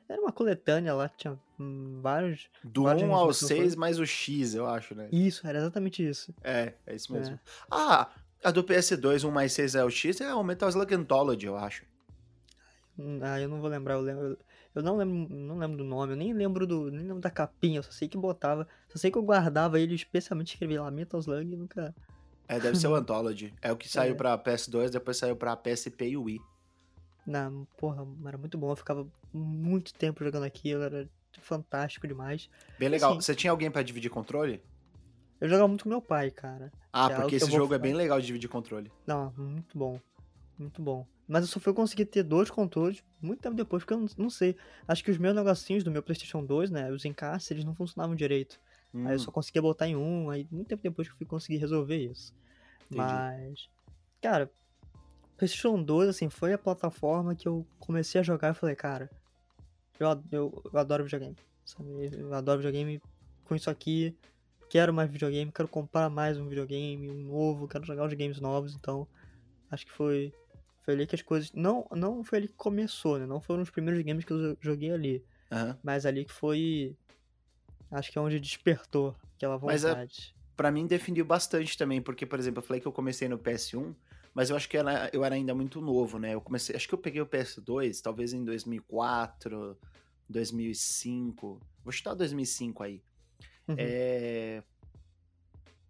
era 0.09 0.21
uma 0.21 0.33
coletânea 0.33 0.93
lá 0.95 1.09
que 1.09 1.17
tinha 1.19 1.39
hum, 1.59 2.01
vários. 2.03 2.49
Do 2.63 2.83
Várias 2.83 3.09
1 3.09 3.15
ao 3.15 3.25
versões. 3.27 3.49
6 3.49 3.77
mais 3.77 3.99
o 3.99 4.05
X, 4.05 4.55
eu 4.55 4.67
acho, 4.67 4.95
né? 4.95 5.09
Isso, 5.11 5.47
era 5.47 5.59
exatamente 5.59 6.07
isso. 6.07 6.35
É, 6.43 6.75
é 6.87 6.95
isso 6.95 7.13
mesmo. 7.13 7.37
É. 7.37 7.41
Ah, 7.71 8.11
a 8.45 8.51
do 8.51 8.63
PS2, 8.63 9.25
1 9.27 9.31
mais 9.31 9.53
6 9.53 9.75
é 9.77 9.85
o 9.85 9.89
X, 9.91 10.21
é 10.21 10.35
o 10.35 10.43
Metal 10.43 10.69
Slug 10.69 10.93
Anthology, 10.95 11.47
eu 11.47 11.57
acho. 11.57 11.85
Hum, 12.99 13.21
Ah, 13.23 13.41
eu 13.41 13.49
não 13.49 13.61
vou 13.61 13.71
lembrar, 13.71 13.95
eu 13.95 14.01
lembro. 14.03 14.39
Eu 14.75 14.83
não 14.83 14.97
lembro, 14.97 15.35
não 15.37 15.59
lembro 15.59 15.77
do 15.77 15.85
nome, 15.85 16.13
eu 16.13 16.17
nem 16.17 16.33
lembro 16.33 16.67
do. 16.67 16.91
Nem 16.91 17.03
lembro 17.07 17.21
da 17.21 17.31
capinha, 17.31 17.79
eu 17.79 17.83
só 17.83 17.91
sei 17.91 18.09
que 18.09 18.17
botava. 18.17 18.67
Só 18.89 18.99
sei 18.99 19.11
que 19.11 19.19
eu 19.19 19.23
guardava 19.23 19.79
ele, 19.79 19.95
especialmente 19.95 20.55
escrevia 20.55 20.83
lá 20.83 20.91
Metal 20.91 21.21
Slug 21.21 21.53
e 21.53 21.57
nunca. 21.57 21.95
É, 22.49 22.59
deve 22.59 22.79
ser 22.79 22.89
o 22.89 22.95
Anthology. 22.97 23.53
É 23.61 23.71
o 23.71 23.77
que 23.77 23.89
saiu 23.89 24.13
É. 24.15 24.17
pra 24.17 24.39
PS2, 24.39 24.91
depois 24.91 25.17
saiu 25.17 25.37
pra 25.37 25.57
PSP 25.57 26.09
e 26.09 26.17
Wii. 26.17 26.41
Não, 27.27 27.67
porra, 27.79 28.07
era 28.27 28.37
muito 28.39 28.57
bom. 28.59 28.71
Eu 28.73 28.77
ficava 28.77 29.07
muito 29.33 29.93
tempo 29.95 30.25
jogando 30.25 30.45
aquilo, 30.45 30.83
era 30.83 31.09
fantástico 31.41 32.07
demais. 32.09 32.49
Bem 32.79 32.89
legal. 32.89 33.13
Assim- 33.13 33.21
Você 33.21 33.35
tinha 33.35 33.51
alguém 33.51 33.71
pra 33.71 33.83
dividir 33.83 34.11
controle? 34.11 34.63
Eu 35.41 35.49
jogava 35.49 35.69
muito 35.69 35.85
com 35.85 35.89
meu 35.91 36.01
pai, 36.03 36.31
cara. 36.31 36.73
Ah, 36.93 37.07
é 37.11 37.15
porque 37.15 37.29
que 37.31 37.35
eu 37.35 37.47
esse 37.49 37.51
jogo 37.57 37.75
é 37.75 37.79
bem 37.79 37.95
legal 37.95 38.21
de 38.21 38.27
dividir 38.27 38.49
controle. 38.49 38.91
Não, 39.07 39.33
muito 39.37 39.77
bom. 39.77 40.01
Muito 40.59 40.81
bom. 40.81 41.07
Mas 41.29 41.43
eu 41.43 41.49
só 41.49 41.61
fui 41.61 41.73
conseguir 41.73 42.07
ter 42.07 42.23
dois 42.23 42.51
controles 42.51 43.03
muito 43.21 43.41
tempo 43.41 43.55
depois, 43.57 43.83
porque 43.83 43.95
eu 43.95 44.01
não, 44.01 44.09
não 44.19 44.31
sei. 44.31 44.57
Acho 44.87 45.03
que 45.05 45.11
os 45.11 45.19
meus 45.19 45.35
negocinhos 45.35 45.85
do 45.85 45.91
meu 45.91 46.03
PlayStation 46.03 46.45
2, 46.45 46.71
né? 46.71 46.91
Os 46.91 47.05
encaixes, 47.05 47.51
eles 47.51 47.65
não 47.65 47.75
funcionavam 47.75 48.15
direito. 48.17 48.61
Aí 49.05 49.15
eu 49.15 49.19
Hum, 49.19 49.19
só 49.19 49.31
conseguia 49.31 49.63
botar 49.63 49.89
em 49.89 49.97
um, 49.97 50.31
aí 50.31 50.47
muito 50.51 50.69
tempo 50.69 50.83
depois 50.83 51.09
que 51.09 51.15
eu 51.15 51.19
fui 51.19 51.27
conseguir 51.27 51.59
resolver 51.59 51.97
isso. 51.97 52.35
Entendi. 52.91 53.15
Mas, 53.17 53.69
cara, 54.21 54.51
PlayStation 55.37 55.83
2, 55.83 56.09
assim, 56.09 56.29
foi 56.31 56.53
a 56.53 56.59
plataforma 56.59 57.35
que 57.35 57.49
eu 57.49 57.67
comecei 57.81 58.21
a 58.21 58.25
jogar 58.25 58.51
e 58.53 58.55
falei, 58.55 58.77
cara, 58.77 59.11
eu, 59.99 60.09
eu, 60.31 60.63
eu 60.73 60.79
adoro 60.79 61.05
videogame, 61.05 61.37
sabe? 61.65 62.11
Eu 62.17 62.33
adoro 62.35 62.59
videogame 62.59 63.01
com 63.45 63.55
isso 63.55 63.71
aqui, 63.71 64.17
quero 64.71 64.93
mais 64.93 65.11
videogame, 65.11 65.53
quero 65.53 65.69
comprar 65.69 66.09
mais 66.11 66.39
um 66.39 66.49
videogame, 66.49 67.11
um 67.11 67.25
novo, 67.25 67.69
quero 67.69 67.85
jogar 67.85 68.07
os 68.07 68.13
games 68.15 68.41
novos, 68.41 68.75
então 68.75 69.07
acho 69.71 69.87
que 69.87 69.93
foi, 69.93 70.33
foi 70.83 70.95
ali 70.95 71.07
que 71.07 71.15
as 71.15 71.23
coisas, 71.23 71.51
não, 71.53 71.87
não 71.93 72.23
foi 72.25 72.39
ali 72.39 72.49
que 72.49 72.55
começou, 72.55 73.19
né? 73.19 73.27
Não 73.27 73.41
foram 73.41 73.63
os 73.63 73.71
primeiros 73.71 74.03
games 74.05 74.25
que 74.25 74.33
eu 74.33 74.39
jo- 74.53 74.59
joguei 74.61 74.91
ali, 74.93 75.25
aham. 75.51 75.79
mas 75.83 76.05
ali 76.07 76.25
que 76.25 76.33
foi, 76.33 76.97
acho 77.91 78.11
que 78.13 78.19
é 78.19 78.21
onde 78.21 78.39
despertou 78.41 79.17
aquela 79.37 79.59
Mas 79.59 79.85
é- 79.85 79.89
vontade. 79.89 80.35
Pra 80.57 80.71
mim 80.71 80.87
definiu 80.87 81.25
bastante 81.25 81.77
também, 81.79 82.01
porque, 82.03 82.27
por 82.27 82.39
exemplo, 82.39 82.59
eu 82.59 82.67
falei 82.67 82.81
que 82.81 82.87
eu 82.87 82.93
comecei 82.93 83.27
no 83.29 83.39
PS1, 83.39 83.95
mas 84.35 84.51
eu 84.51 84.57
acho 84.57 84.69
que 84.69 84.77
era- 84.77 85.09
eu 85.13 85.25
era 85.25 85.35
ainda 85.35 85.55
muito 85.55 85.81
novo, 85.81 86.19
né? 86.19 86.35
Eu 86.35 86.41
comecei, 86.41 86.77
acho 86.77 86.87
que 86.87 86.95
eu 86.95 86.99
peguei 86.99 87.21
o 87.23 87.27
PS2, 87.27 88.01
talvez 88.03 88.33
em 88.33 88.45
2004, 88.45 89.77
2005. 90.29 91.61
Vou 91.83 91.91
chutar 91.93 92.15
2005 92.15 92.83
aí. 92.83 93.03
Uhum. 93.69 93.77
É. 93.79 94.63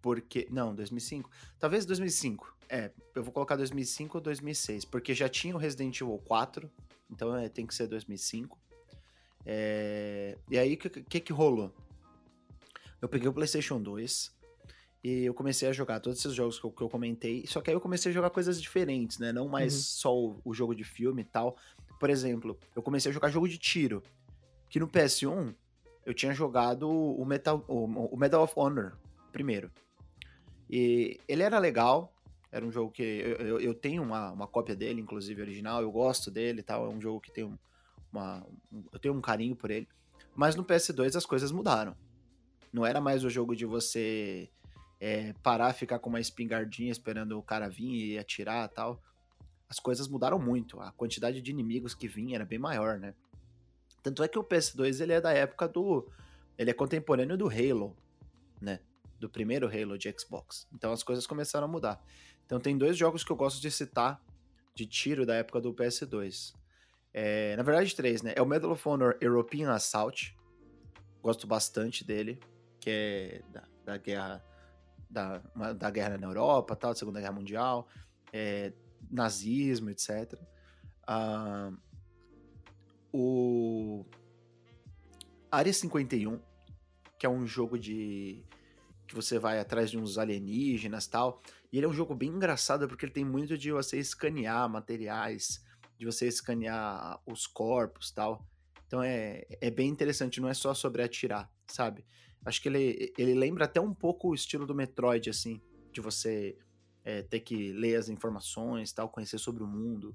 Porque. 0.01 0.47
Não, 0.51 0.75
2005. 0.75 1.31
Talvez 1.59 1.85
2005. 1.87 2.57
É, 2.75 2.91
eu 3.15 3.23
vou 3.23 3.31
colocar 3.35 3.55
2005 3.57 4.17
ou 4.17 4.23
2006. 4.23 4.87
Porque 4.87 5.15
já 5.15 5.29
tinha 5.29 5.55
o 5.55 5.59
Resident 5.59 6.01
Evil 6.01 6.19
4. 6.25 6.71
Então 7.11 7.37
é, 7.37 7.49
tem 7.49 7.67
que 7.67 7.75
ser 7.75 7.87
2005. 7.87 8.59
É, 9.45 10.39
e 10.51 10.59
aí, 10.59 10.73
o 10.75 10.77
que, 10.79 10.89
que 10.89 11.21
que 11.21 11.33
rolou? 11.35 11.71
Eu 13.01 13.09
peguei 13.11 13.29
o 13.29 13.33
PlayStation 13.33 13.79
2. 13.81 14.33
E 15.05 15.25
eu 15.25 15.35
comecei 15.35 15.69
a 15.69 15.73
jogar 15.73 16.01
todos 16.01 16.21
esses 16.21 16.33
jogos 16.33 16.59
que 16.59 16.65
eu, 16.65 16.71
que 16.71 16.83
eu 16.83 16.89
comentei. 16.89 17.45
Só 17.47 17.61
que 17.61 17.69
aí 17.69 17.77
eu 17.77 17.81
comecei 17.81 18.11
a 18.11 18.15
jogar 18.15 18.31
coisas 18.31 18.63
diferentes, 18.63 19.19
né? 19.19 19.33
Não 19.33 19.49
mais 19.49 19.75
Uhum. 19.75 19.81
só 19.81 20.17
o, 20.17 20.41
o 20.45 20.55
jogo 20.55 20.75
de 20.75 20.85
filme 20.85 21.23
e 21.23 21.25
tal. 21.27 21.57
Por 22.01 22.09
exemplo, 22.09 22.59
eu 22.75 22.83
comecei 22.83 23.11
a 23.11 23.13
jogar 23.13 23.29
jogo 23.29 23.49
de 23.49 23.59
tiro. 23.59 24.03
Que 24.71 24.81
no 24.81 24.89
PS1 24.89 25.55
eu 26.07 26.15
tinha 26.15 26.33
jogado 26.33 26.89
o, 26.89 27.23
Metal, 27.27 27.63
o, 27.69 27.85
o 27.85 28.17
Medal 28.17 28.43
of 28.45 28.55
Honor 28.57 28.97
primeiro. 29.31 29.71
E 30.71 31.21
ele 31.29 31.43
era 31.43 31.59
legal. 31.59 32.15
Era 32.53 32.65
um 32.67 32.71
jogo 32.71 32.93
que 32.93 33.03
eu, 33.03 33.37
eu, 33.47 33.61
eu 33.61 33.75
tenho 33.75 34.03
uma, 34.03 34.31
uma 34.31 34.47
cópia 34.47 34.77
dele, 34.77 35.01
inclusive 35.01 35.41
original. 35.41 35.81
Eu 35.81 35.91
gosto 35.91 36.31
dele 36.31 36.61
e 36.61 36.63
tal. 36.63 36.85
É 36.85 36.89
um 36.95 37.01
jogo 37.01 37.19
que 37.21 37.33
tem 37.33 37.45
um- 37.45 37.59
uma. 38.13 38.47
um- 38.71 38.85
eu 38.93 38.99
tenho 38.99 39.15
um 39.15 39.21
carinho 39.23 39.57
por 39.57 39.71
ele. 39.71 39.89
Mas 40.37 40.55
no 40.55 40.63
PS2 40.65 41.17
as 41.17 41.25
coisas 41.27 41.51
mudaram. 41.51 41.97
Não 42.73 42.85
era 42.87 43.01
mais 43.01 43.25
o 43.25 43.31
jogo 43.31 43.57
de 43.57 43.65
você 43.65 44.51
é, 45.01 45.33
parar, 45.43 45.73
ficar 45.73 45.99
com 45.99 46.11
uma 46.11 46.21
espingardinha 46.21 46.93
esperando 46.93 47.39
o 47.39 47.43
cara 47.43 47.69
vir 47.69 48.13
e 48.13 48.19
atirar 48.19 48.69
e 48.71 48.75
tal. 48.75 49.03
As 49.69 49.81
coisas 49.81 50.07
mudaram 50.07 50.39
muito. 50.39 50.79
A 50.81 50.93
quantidade 50.93 51.41
de 51.41 51.51
inimigos 51.51 51.95
que 51.95 52.07
vinha 52.07 52.37
era 52.37 52.45
bem 52.45 52.59
maior, 52.59 52.99
né? 52.99 53.15
Tanto 54.03 54.23
é 54.23 54.29
que 54.29 54.39
o 54.39 54.45
PS2 54.45 55.01
ele 55.01 55.13
é 55.15 55.21
da 55.21 55.33
época 55.33 55.67
do. 55.67 56.07
Ele 56.59 56.71
é 56.71 56.75
contemporâneo 56.75 57.37
do 57.39 57.49
Halo, 57.49 57.97
né? 58.61 58.81
Do 59.19 59.29
primeiro 59.31 59.67
Halo 59.67 59.97
de 59.97 60.15
Xbox. 60.19 60.67
Então 60.75 60.93
as 60.93 61.03
coisas 61.03 61.27
começaram 61.27 61.67
a 61.67 61.69
mudar. 61.71 62.03
Então 62.53 62.61
tem 62.61 62.77
dois 62.77 62.99
jogos 62.99 63.25
que 63.25 63.33
eu 63.33 63.37
gosto 63.37 63.63
de 63.63 63.71
citar 63.71 64.23
de 64.75 64.85
tiro 64.85 65.25
da 65.25 65.35
época 65.37 65.59
do 65.59 65.73
PS2. 65.73 66.53
É, 67.11 67.57
na 67.57 67.63
verdade, 67.63 67.97
três, 67.97 68.21
né? 68.21 68.35
É 68.37 68.43
o 68.43 68.47
Medal 68.47 68.73
of 68.73 68.87
Honor 68.87 69.17
European 69.23 69.73
Assault. 69.73 70.37
Gosto 71.23 71.47
bastante 71.47 72.05
dele. 72.05 72.39
Que 72.79 72.91
é 72.91 73.43
da, 73.51 73.63
da 73.87 73.97
guerra. 73.97 74.45
Da, 75.09 75.41
uma- 75.55 75.73
da 75.73 75.89
guerra 75.89 76.19
na 76.19 76.27
Europa, 76.27 76.77
tal, 76.77 76.93
da 76.93 76.99
Segunda 76.99 77.21
Guerra 77.21 77.33
Mundial. 77.33 77.89
é, 78.31 78.75
nazismo, 79.11 79.89
etc. 79.89 80.39
Ah, 81.07 81.73
o 83.11 84.05
Área 85.51 85.73
51, 85.73 86.39
que 87.19 87.25
é 87.25 87.31
um 87.31 87.47
jogo 87.47 87.79
de 87.79 88.45
que 89.07 89.15
você 89.15 89.39
vai 89.39 89.59
atrás 89.59 89.91
de 89.91 89.97
uns 89.99 90.19
alienígenas 90.19 91.07
tal. 91.07 91.43
E 91.73 91.79
ele 91.79 91.87
é 91.87 91.89
um 91.89 91.95
jogo 91.95 92.15
bem 92.15 92.29
engraçado 92.29 92.87
porque 92.87 93.07
ele 93.07 93.13
tem 93.13 93.25
muito 93.25 93.57
de 93.57 93.73
você 93.73 93.99
escanear 93.99 94.69
materiais, 94.69 95.65
de 95.99 96.05
você 96.05 96.27
escanear 96.29 97.21
os 97.27 97.47
corpos 97.47 98.11
tal. 98.11 98.47
Então 98.87 99.03
é, 99.03 99.47
é 99.61 99.71
bem 99.71 99.89
interessante, 99.89 100.41
não 100.41 100.49
é 100.49 100.55
só 100.55 100.75
sobre 100.75 101.03
atirar, 101.03 101.51
sabe? 101.67 102.05
Acho 102.45 102.61
que 102.61 102.69
ele, 102.69 103.13
ele 103.17 103.35
lembra 103.35 103.65
até 103.65 103.81
um 103.81 103.95
pouco 103.95 104.29
o 104.29 104.35
estilo 104.35 104.67
do 104.67 104.75
Metroid, 104.75 105.31
assim, 105.31 105.63
de 105.93 106.01
você 106.01 106.59
é, 107.05 107.23
ter 107.23 107.41
que 107.41 107.73
ler 107.73 107.97
as 107.97 108.09
informações 108.09 108.93
tal, 108.93 109.09
conhecer 109.09 109.39
sobre 109.39 109.63
o 109.63 109.67
mundo. 109.67 110.15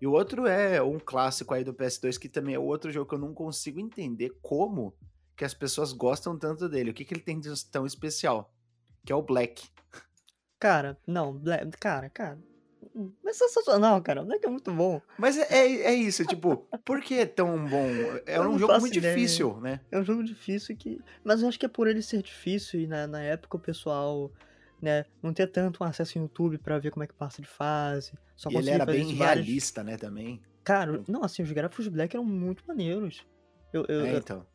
E 0.00 0.06
o 0.06 0.12
outro 0.12 0.46
é 0.46 0.80
um 0.80 0.98
clássico 0.98 1.54
aí 1.54 1.64
do 1.64 1.74
PS2, 1.74 2.18
que 2.18 2.28
também 2.28 2.54
é 2.54 2.58
outro 2.58 2.92
jogo 2.92 3.08
que 3.08 3.16
eu 3.16 3.18
não 3.18 3.34
consigo 3.34 3.80
entender 3.80 4.36
como 4.40 4.94
que 5.36 5.44
as 5.44 5.54
pessoas 5.54 5.92
gostam 5.92 6.38
tanto 6.38 6.68
dele. 6.68 6.90
O 6.90 6.94
que, 6.94 7.04
que 7.04 7.14
ele 7.14 7.20
tem 7.20 7.40
de 7.40 7.50
tão 7.68 7.84
especial? 7.84 8.54
Que 9.04 9.12
é 9.12 9.16
o 9.16 9.22
Black. 9.22 9.66
Cara, 10.58 10.98
não, 11.06 11.32
Black, 11.32 11.70
cara, 11.78 12.10
cara. 12.10 12.38
Mas 13.22 13.36
sensacional, 13.36 14.02
cara. 14.02 14.22
O 14.22 14.24
Black 14.24 14.44
é 14.44 14.50
muito 14.50 14.72
bom. 14.72 15.00
Mas 15.16 15.38
é, 15.38 15.46
é, 15.50 15.82
é 15.82 15.94
isso, 15.94 16.24
tipo, 16.24 16.66
por 16.84 17.00
que 17.00 17.14
é 17.14 17.26
tão 17.26 17.64
bom? 17.66 17.86
É 18.26 18.40
um 18.40 18.58
jogo 18.58 18.80
muito 18.80 18.98
ideia. 18.98 19.14
difícil, 19.14 19.60
né? 19.60 19.80
É 19.90 19.98
um 19.98 20.04
jogo 20.04 20.24
difícil 20.24 20.76
que. 20.76 21.00
Mas 21.22 21.42
eu 21.42 21.48
acho 21.48 21.58
que 21.58 21.66
é 21.66 21.68
por 21.68 21.86
ele 21.86 22.02
ser 22.02 22.22
difícil 22.22 22.80
e 22.80 22.86
na, 22.86 23.06
na 23.06 23.20
época 23.20 23.56
o 23.56 23.60
pessoal, 23.60 24.32
né, 24.82 25.04
não 25.22 25.32
ter 25.32 25.46
tanto 25.46 25.84
um 25.84 25.86
acesso 25.86 26.18
no 26.18 26.24
YouTube 26.24 26.58
pra 26.58 26.78
ver 26.78 26.90
como 26.90 27.04
é 27.04 27.06
que 27.06 27.14
passa 27.14 27.40
de 27.40 27.48
fase. 27.48 28.12
Só 28.34 28.50
E 28.50 28.56
ele 28.56 28.70
era 28.70 28.84
bem 28.84 29.14
realista, 29.14 29.84
né, 29.84 29.96
também. 29.96 30.40
Cara, 30.64 31.02
não, 31.06 31.22
assim, 31.22 31.42
os 31.42 31.52
gráficos 31.52 31.86
Black 31.88 32.16
eram 32.16 32.24
muito 32.24 32.64
maneiros. 32.66 33.24
Eu, 33.72 33.84
eu, 33.88 34.04
É, 34.04 34.14
eu, 34.14 34.18
então. 34.18 34.46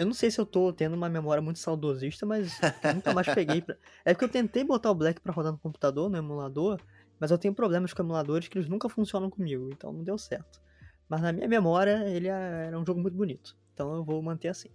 Eu 0.00 0.06
não 0.06 0.14
sei 0.14 0.30
se 0.30 0.40
eu 0.40 0.46
tô 0.46 0.72
tendo 0.72 0.94
uma 0.94 1.08
memória 1.08 1.42
muito 1.42 1.58
saudosista, 1.58 2.24
mas 2.26 2.58
nunca 2.94 3.12
mais 3.12 3.26
peguei 3.34 3.60
pra... 3.60 3.76
É 4.04 4.12
porque 4.14 4.24
eu 4.24 4.28
tentei 4.28 4.64
botar 4.64 4.90
o 4.90 4.94
Black 4.94 5.20
pra 5.20 5.32
rodar 5.32 5.52
no 5.52 5.58
computador, 5.58 6.08
no 6.08 6.16
emulador, 6.16 6.80
mas 7.18 7.30
eu 7.30 7.38
tenho 7.38 7.54
problemas 7.54 7.92
com 7.92 8.02
emuladores 8.02 8.48
que 8.48 8.56
eles 8.58 8.68
nunca 8.68 8.88
funcionam 8.88 9.28
comigo, 9.30 9.68
então 9.72 9.92
não 9.92 10.02
deu 10.02 10.16
certo. 10.18 10.60
Mas 11.08 11.20
na 11.22 11.32
minha 11.32 11.48
memória, 11.48 12.08
ele 12.08 12.28
é- 12.28 12.66
era 12.68 12.78
um 12.78 12.86
jogo 12.86 13.00
muito 13.00 13.16
bonito. 13.16 13.56
Então 13.74 13.94
eu 13.94 14.04
vou 14.04 14.22
manter 14.22 14.48
assim. 14.48 14.68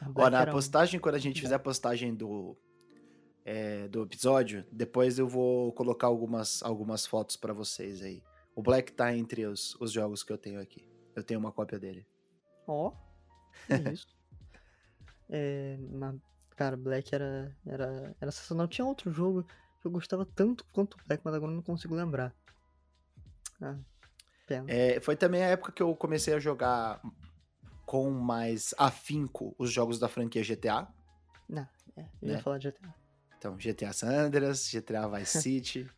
A 0.00 0.08
Ó, 0.08 0.12
Black 0.12 0.30
na 0.32 0.40
era 0.42 0.50
um- 0.50 0.54
postagem, 0.54 1.00
quando 1.00 1.14
a 1.14 1.18
gente 1.18 1.40
fizer 1.40 1.54
a 1.54 1.58
postagem 1.58 2.14
do, 2.14 2.56
é, 3.44 3.88
do 3.88 4.02
episódio, 4.02 4.64
depois 4.70 5.18
eu 5.18 5.26
vou 5.28 5.72
colocar 5.72 6.06
algumas, 6.08 6.62
algumas 6.62 7.06
fotos 7.06 7.36
pra 7.36 7.52
vocês 7.52 8.02
aí. 8.02 8.22
O 8.54 8.62
Black 8.62 8.92
tá 8.92 9.14
entre 9.16 9.46
os, 9.46 9.74
os 9.80 9.92
jogos 9.92 10.22
que 10.22 10.32
eu 10.32 10.38
tenho 10.38 10.60
aqui. 10.60 10.86
Eu 11.14 11.22
tenho 11.22 11.38
uma 11.40 11.52
cópia 11.52 11.78
dele. 11.78 12.06
Ó, 12.66 12.92
que 13.66 13.74
isso. 13.92 14.15
É, 15.28 15.76
mas, 15.90 16.16
cara, 16.56 16.76
Black 16.76 17.14
era, 17.14 17.56
era, 17.66 18.14
era 18.20 18.30
sensacional. 18.30 18.68
Tinha 18.68 18.86
outro 18.86 19.12
jogo 19.12 19.44
que 19.80 19.86
eu 19.86 19.90
gostava 19.90 20.24
tanto 20.24 20.64
quanto 20.72 20.94
o 20.94 21.00
Black, 21.06 21.22
mas 21.24 21.34
agora 21.34 21.52
eu 21.52 21.56
não 21.56 21.62
consigo 21.62 21.94
lembrar. 21.94 22.34
Ah, 23.60 23.78
pena. 24.46 24.70
É, 24.70 25.00
foi 25.00 25.16
também 25.16 25.42
a 25.42 25.48
época 25.48 25.72
que 25.72 25.82
eu 25.82 25.94
comecei 25.96 26.34
a 26.34 26.38
jogar 26.38 27.00
com 27.84 28.10
mais 28.10 28.74
afinco 28.76 29.54
os 29.58 29.72
jogos 29.72 29.98
da 29.98 30.08
franquia 30.08 30.42
GTA. 30.42 30.88
É, 31.96 32.02
eu 32.20 32.28
ia 32.28 32.34
né? 32.34 32.42
falar 32.42 32.58
de 32.58 32.68
GTA. 32.68 32.94
Então, 33.38 33.56
GTA 33.56 33.92
San 33.92 34.08
Andreas, 34.08 34.70
GTA 34.70 35.08
Vice 35.08 35.40
City. 35.40 35.90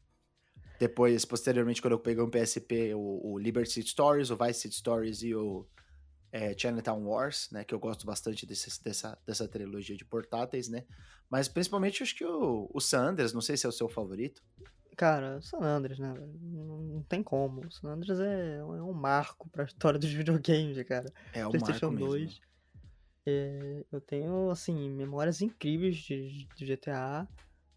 Depois, 0.79 1.25
posteriormente, 1.25 1.83
quando 1.83 1.95
eu 1.95 1.99
peguei 1.99 2.23
um 2.23 2.31
PSP, 2.31 2.95
o, 2.95 3.33
o 3.33 3.38
Liberty 3.38 3.73
City 3.73 3.91
Stories, 3.91 4.31
o 4.31 4.37
Vice 4.37 4.61
City 4.61 4.77
Stories 4.77 5.23
e 5.23 5.35
o 5.35 5.67
é, 6.33 6.57
Chinatown 6.57 7.05
Wars, 7.05 7.49
né? 7.51 7.64
Que 7.64 7.75
eu 7.75 7.79
gosto 7.79 8.07
bastante 8.07 8.45
desse, 8.47 8.83
dessa, 8.83 9.19
dessa 9.27 9.49
trilogia 9.49 9.97
de 9.97 10.05
portáteis, 10.05 10.69
né? 10.69 10.85
Mas 11.31 11.49
principalmente 11.49 12.03
acho 12.03 12.14
que 12.17 12.25
o, 12.25 12.71
o 12.73 12.81
San 12.81 13.11
Andreas, 13.11 13.33
não 13.33 13.41
sei 13.41 13.57
se 13.57 13.67
é 13.67 13.69
o 13.69 13.73
seu 13.73 13.88
favorito. 13.88 14.43
Cara, 14.97 15.41
San 15.43 15.59
Andreas, 15.61 15.99
né? 15.99 16.12
Não, 16.41 17.05
tem 17.09 17.23
como. 17.23 17.67
O 17.67 17.71
San 17.71 17.88
Andreas 17.91 18.19
é, 18.19 18.57
é 18.57 18.64
um 18.64 18.93
marco 18.93 19.49
pra 19.51 19.64
história 19.64 19.99
dos 19.99 20.11
videogames, 20.12 20.83
cara. 20.87 21.12
É 21.33 21.47
um 21.47 21.51
PlayStation 21.51 21.91
marco 21.91 22.05
2. 22.05 22.23
mesmo. 22.25 22.41
É, 23.27 23.85
eu 23.93 24.01
tenho, 24.01 24.51
assim, 24.51 24.91
memórias 24.91 25.43
incríveis 25.43 25.97
de, 25.97 26.49
de 26.57 26.67
GTA, 26.67 27.29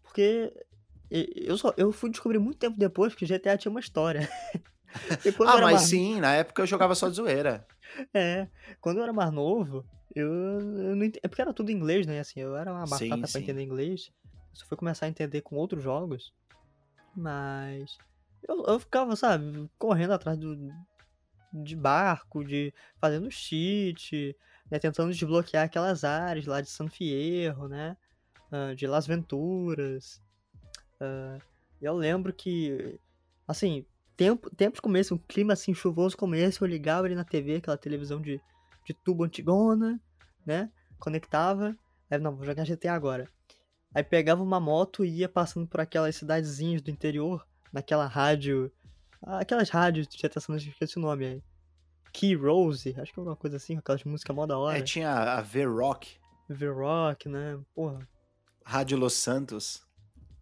porque 0.02 0.52
eu 1.10 1.58
só 1.58 1.74
eu 1.76 1.92
fui 1.92 2.10
descobrir 2.10 2.38
muito 2.38 2.58
tempo 2.58 2.78
depois 2.78 3.14
que 3.14 3.26
GTA 3.26 3.58
tinha 3.58 3.70
uma 3.70 3.80
história. 3.80 4.28
Ah, 5.46 5.54
mas 5.54 5.62
mais- 5.62 5.80
sim, 5.82 6.20
na 6.20 6.34
época 6.34 6.60
eu 6.60 6.66
jogava 6.66 6.94
só 6.94 7.08
de 7.08 7.16
zoeira. 7.16 7.66
É, 8.14 8.48
quando 8.80 8.98
eu 8.98 9.02
era 9.02 9.12
mais 9.12 9.30
novo, 9.30 9.84
eu, 10.14 10.32
eu 10.32 10.96
não 10.96 11.04
ent... 11.04 11.16
É 11.22 11.28
porque 11.28 11.42
era 11.42 11.52
tudo 11.52 11.70
em 11.70 11.74
inglês, 11.74 12.06
né? 12.06 12.20
Assim, 12.20 12.40
eu 12.40 12.56
era 12.56 12.72
uma 12.72 12.86
Sim, 12.86 13.08
batata 13.08 13.20
pra 13.20 13.28
sim. 13.28 13.38
entender 13.40 13.62
inglês. 13.62 14.10
Eu 14.24 14.56
só 14.56 14.66
fui 14.66 14.76
começar 14.76 15.06
a 15.06 15.08
entender 15.08 15.40
com 15.42 15.56
outros 15.56 15.82
jogos. 15.82 16.32
Mas. 17.14 17.98
Eu, 18.48 18.64
eu 18.66 18.80
ficava, 18.80 19.14
sabe, 19.14 19.70
correndo 19.78 20.12
atrás 20.12 20.36
do, 20.38 20.56
de 21.52 21.76
barco, 21.76 22.44
de 22.44 22.72
fazendo 22.98 23.30
cheat, 23.30 24.36
né? 24.70 24.78
Tentando 24.78 25.12
desbloquear 25.12 25.64
aquelas 25.64 26.04
áreas 26.04 26.46
lá 26.46 26.60
de 26.60 26.70
San 26.70 26.88
Fierro, 26.88 27.68
né? 27.68 27.96
ah, 28.52 28.74
de 28.74 28.86
Las 28.86 29.06
Venturas. 29.06 30.20
Ah, 31.00 31.38
eu 31.80 31.94
lembro 31.94 32.32
que, 32.32 32.98
assim, 33.48 33.84
tempo, 34.16 34.54
tempos 34.54 34.80
começo, 34.80 35.14
um 35.14 35.18
clima 35.18 35.52
assim 35.52 35.74
chuvoso 35.74 36.16
começo, 36.16 36.64
eu 36.64 36.68
ligava 36.68 37.06
ali 37.06 37.14
na 37.14 37.24
TV, 37.24 37.56
aquela 37.56 37.76
televisão 37.76 38.20
de, 38.20 38.40
de 38.84 38.94
tubo 38.94 39.24
antigona, 39.24 40.00
né? 40.46 40.70
Conectava. 40.98 41.76
Aí, 42.10 42.18
não, 42.18 42.36
vou 42.36 42.44
jogar 42.44 42.64
GTA 42.64 42.92
agora. 42.92 43.28
Aí 43.94 44.02
pegava 44.02 44.42
uma 44.42 44.60
moto 44.60 45.04
e 45.04 45.18
ia 45.18 45.28
passando 45.28 45.66
por 45.66 45.80
aquelas 45.80 46.16
cidadezinhas 46.16 46.80
do 46.80 46.90
interior, 46.90 47.46
naquela 47.72 48.06
rádio. 48.06 48.72
Aquelas 49.22 49.68
rádios 49.70 50.08
de 50.08 50.16
GTA 50.16 50.40
San 50.40 50.54
Andreas, 50.54 50.72
esqueci 50.72 50.98
o 50.98 51.02
nome 51.02 51.26
aí. 51.26 51.42
Key 52.12 52.34
Rose, 52.34 52.94
acho 52.98 53.12
que 53.12 53.18
é 53.18 53.20
alguma 53.20 53.36
coisa 53.36 53.56
assim, 53.56 53.76
aquelas 53.76 54.04
músicas 54.04 54.36
mó 54.36 54.46
da 54.46 54.58
hora. 54.58 54.78
É, 54.78 54.82
tinha 54.82 55.10
a 55.10 55.40
V-Rock, 55.40 56.16
V-Rock, 56.48 57.28
né? 57.28 57.58
Porra. 57.74 58.06
Rádio 58.64 58.98
Los 58.98 59.14
Santos. 59.14 59.82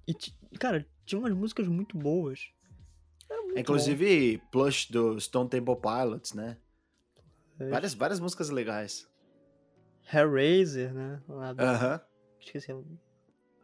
E, 0.06 0.14
cara, 0.58 0.86
tinha 1.04 1.18
umas 1.18 1.32
músicas 1.32 1.68
muito 1.68 1.96
boas. 1.96 2.50
Muito 3.36 3.58
Inclusive, 3.58 4.38
Plush 4.50 4.90
do 4.90 5.20
Stone 5.20 5.48
Temple 5.48 5.76
Pilots, 5.76 6.32
né? 6.34 6.56
bom. 7.58 7.64
É, 7.64 7.68
Várias, 7.68 7.94
várias 7.94 8.20
músicas 8.20 8.50
legais. 8.50 9.08
Hellraiser, 10.12 10.92
né? 10.92 11.22
Lá 11.28 11.52
do... 11.52 11.60
Aham. 11.60 12.00
Esqueci. 12.40 12.72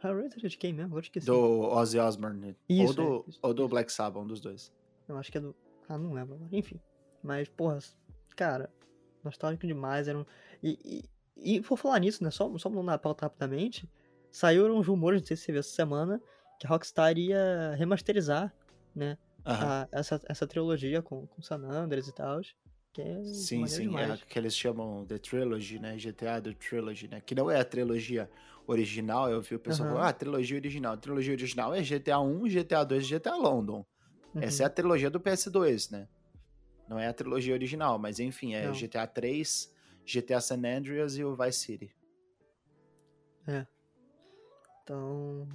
Hellraiser 0.02 0.44
é 0.44 0.48
de 0.48 0.58
quem 0.58 0.72
mesmo? 0.72 0.90
Agora 0.90 1.04
esqueci. 1.04 1.26
Do 1.26 1.60
Ozzy 1.60 1.98
Osbourne. 1.98 2.56
Isso, 2.68 2.88
ou, 2.88 2.94
do, 2.94 3.24
é, 3.26 3.30
isso, 3.30 3.38
ou 3.42 3.54
do 3.54 3.68
Black 3.68 3.92
Sabbath, 3.92 4.22
um 4.22 4.26
dos 4.26 4.40
dois. 4.40 4.72
Eu 5.08 5.16
acho 5.16 5.32
que 5.32 5.38
é 5.38 5.40
do. 5.40 5.54
Ah, 5.88 5.96
não 5.96 6.12
lembro 6.12 6.34
agora. 6.34 6.50
Enfim. 6.52 6.80
Mas, 7.22 7.48
porra, 7.48 7.78
cara, 8.36 8.70
nostálgico 9.24 9.66
demais. 9.66 10.08
Era 10.08 10.18
um... 10.18 10.26
e, 10.62 11.04
e, 11.36 11.56
e 11.56 11.60
por 11.60 11.76
falar 11.76 11.98
nisso, 11.98 12.22
né? 12.22 12.30
Só, 12.30 12.56
só 12.58 12.68
mudando 12.68 12.90
a 12.90 12.98
pauta 12.98 13.26
rapidamente. 13.26 13.90
Saíram 14.30 14.76
uns 14.76 14.86
rumores, 14.86 15.22
não 15.22 15.26
sei 15.26 15.36
se 15.36 15.44
você 15.44 15.52
viu 15.52 15.60
essa 15.60 15.70
semana, 15.70 16.20
que 16.60 16.66
a 16.66 16.70
Rockstar 16.70 17.16
ia 17.16 17.74
remasterizar, 17.76 18.54
né? 18.94 19.16
Aham. 19.46 19.66
a- 19.66 19.88
essa, 19.92 20.20
essa 20.28 20.46
trilogia 20.46 21.00
com, 21.02 21.26
com 21.26 21.42
San 21.42 21.58
Andreas 21.62 22.08
e 22.08 22.12
tal. 22.12 22.40
Que 22.92 23.02
é 23.02 23.24
Sim, 23.24 23.66
sim, 23.66 23.82
é 23.82 23.82
demais. 23.82 24.10
a 24.12 24.16
que 24.16 24.38
eles 24.38 24.56
chamam 24.56 25.04
The 25.06 25.18
Trilogy, 25.18 25.78
né? 25.78 25.98
GTA 25.98 26.40
The 26.40 26.52
Trilogy, 26.54 27.08
né? 27.08 27.20
Que 27.20 27.34
não 27.34 27.50
é 27.50 27.60
a 27.60 27.64
trilogia 27.64 28.30
original, 28.66 29.30
eu 29.30 29.40
vi 29.40 29.54
o 29.54 29.60
pessoal 29.60 29.86
Aham. 29.86 29.96
falando, 29.96 30.08
ah, 30.08 30.12
trilogia 30.12 30.56
original. 30.56 30.94
A 30.94 30.96
trilogia 30.96 31.32
original 31.32 31.74
é 31.74 31.82
GTA 31.82 32.18
1, 32.20 32.48
GTA 32.48 32.84
2 32.84 33.04
e 33.04 33.08
GTA 33.08 33.36
London. 33.36 33.84
Essa 34.34 34.64
é 34.64 34.66
a 34.66 34.70
trilogia 34.70 35.08
do 35.10 35.20
PS2, 35.20 35.90
né? 35.90 36.08
Não 36.88 36.98
é 36.98 37.06
a 37.08 37.12
trilogia 37.12 37.54
original, 37.54 37.98
mas 37.98 38.18
enfim, 38.20 38.54
é 38.54 38.66
Não. 38.66 38.72
GTA 38.74 39.06
3, 39.06 39.72
GTA 40.04 40.40
San 40.40 40.58
Andreas 40.58 41.16
e 41.16 41.24
o 41.24 41.34
Vice 41.36 41.60
City. 41.60 41.94
Então. 44.82 45.48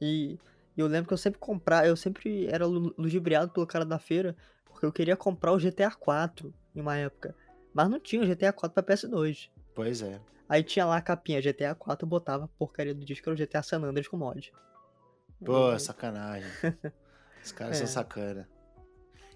E 0.00 0.38
e 0.76 0.80
eu 0.80 0.86
lembro 0.86 1.08
que 1.08 1.14
eu 1.14 1.18
sempre 1.18 1.38
comprava, 1.38 1.86
eu 1.86 1.96
sempre 1.96 2.46
era 2.46 2.66
lu- 2.66 2.94
ludibriado 2.98 3.52
pelo 3.52 3.66
cara 3.66 3.84
da 3.84 3.98
feira, 3.98 4.36
porque 4.64 4.84
eu 4.86 4.92
queria 4.92 5.16
comprar 5.16 5.52
o 5.52 5.58
GTA 5.58 5.90
4 5.90 6.52
em 6.74 6.80
uma 6.80 6.96
época. 6.96 7.34
Mas 7.72 7.88
não 7.88 7.98
tinha 8.00 8.22
o 8.22 8.26
GTA 8.26 8.52
4 8.52 8.74
pra 8.74 8.82
PS2. 8.94 9.50
Pois 9.74 10.02
é. 10.02 10.20
Aí 10.48 10.62
tinha 10.62 10.84
lá 10.84 10.96
a 10.96 11.02
capinha 11.02 11.40
GTA 11.40 11.74
4, 11.74 12.04
eu 12.04 12.08
botava 12.08 12.44
a 12.44 12.48
porcaria 12.48 12.94
do 12.94 13.04
disco, 13.04 13.28
era 13.28 13.34
o 13.34 13.38
GTA 13.38 13.62
San 13.62 13.82
Andreas 13.82 14.06
com 14.08 14.16
mod. 14.16 14.52
Pô, 15.44 15.70
Aí- 15.70 15.80
sacanagem. 15.80 16.48
Os 17.42 17.52
caras 17.52 17.76
É. 17.76 17.78
são 17.80 17.86
sacana. 17.86 18.48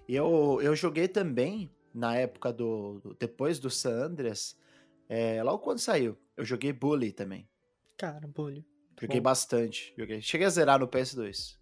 E 0.07 0.15
eu, 0.15 0.59
eu 0.61 0.75
joguei 0.75 1.07
também, 1.07 1.69
na 1.93 2.15
época 2.15 2.51
do. 2.51 2.99
do- 2.99 3.13
depois 3.19 3.59
do 3.59 3.69
San 3.69 4.05
Andreas, 4.05 4.57
é, 5.07 5.41
logo 5.43 5.59
quando 5.59 5.79
saiu, 5.79 6.17
eu 6.35 6.43
joguei 6.43 6.73
Bully 6.73 7.11
também. 7.11 7.47
Cara, 7.97 8.27
bolho. 8.27 8.63
Joguei 8.99 9.19
Bom. 9.19 9.23
bastante. 9.23 9.93
Joguei. 9.97 10.21
Cheguei 10.21 10.45
a 10.45 10.49
zerar 10.49 10.79
no 10.79 10.87
PS2. 10.87 11.57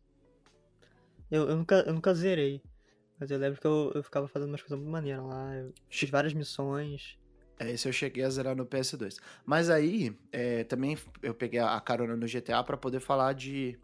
Eu, 1.29 1.49
eu, 1.49 1.55
nunca, 1.55 1.83
eu 1.85 1.93
nunca 1.93 2.13
zerei. 2.13 2.61
Mas 3.19 3.31
eu 3.31 3.37
lembro 3.37 3.59
que 3.59 3.67
eu, 3.67 3.91
eu 3.95 4.03
ficava 4.03 4.27
fazendo 4.27 4.49
umas 4.49 4.61
coisas 4.61 4.77
muito 4.77 4.91
maneiras 4.91 5.25
lá. 5.25 5.55
Eu 5.55 5.73
fiz 5.89 6.09
várias 6.09 6.33
missões. 6.33 7.17
É, 7.59 7.71
esse 7.71 7.87
eu 7.87 7.93
cheguei 7.93 8.23
a 8.23 8.29
zerar 8.29 8.55
no 8.55 8.65
PS2. 8.65 9.17
Mas 9.45 9.69
aí, 9.69 10.15
é, 10.31 10.63
também 10.63 10.97
eu 11.21 11.33
peguei 11.33 11.59
a 11.59 11.79
carona 11.79 12.15
no 12.15 12.27
GTA 12.27 12.63
pra 12.63 12.77
poder 12.77 12.99
falar 12.99 13.33
de 13.33 13.79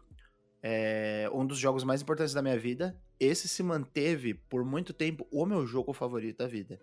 é, 0.62 1.28
um 1.32 1.46
dos 1.46 1.58
jogos 1.58 1.84
mais 1.84 2.02
importantes 2.02 2.32
da 2.32 2.42
minha 2.42 2.58
vida. 2.58 2.96
Esse 3.18 3.48
se 3.48 3.62
manteve 3.62 4.34
por 4.34 4.64
muito 4.64 4.92
tempo 4.92 5.26
o 5.30 5.44
meu 5.46 5.66
jogo 5.66 5.92
favorito 5.92 6.38
da 6.38 6.46
vida, 6.46 6.80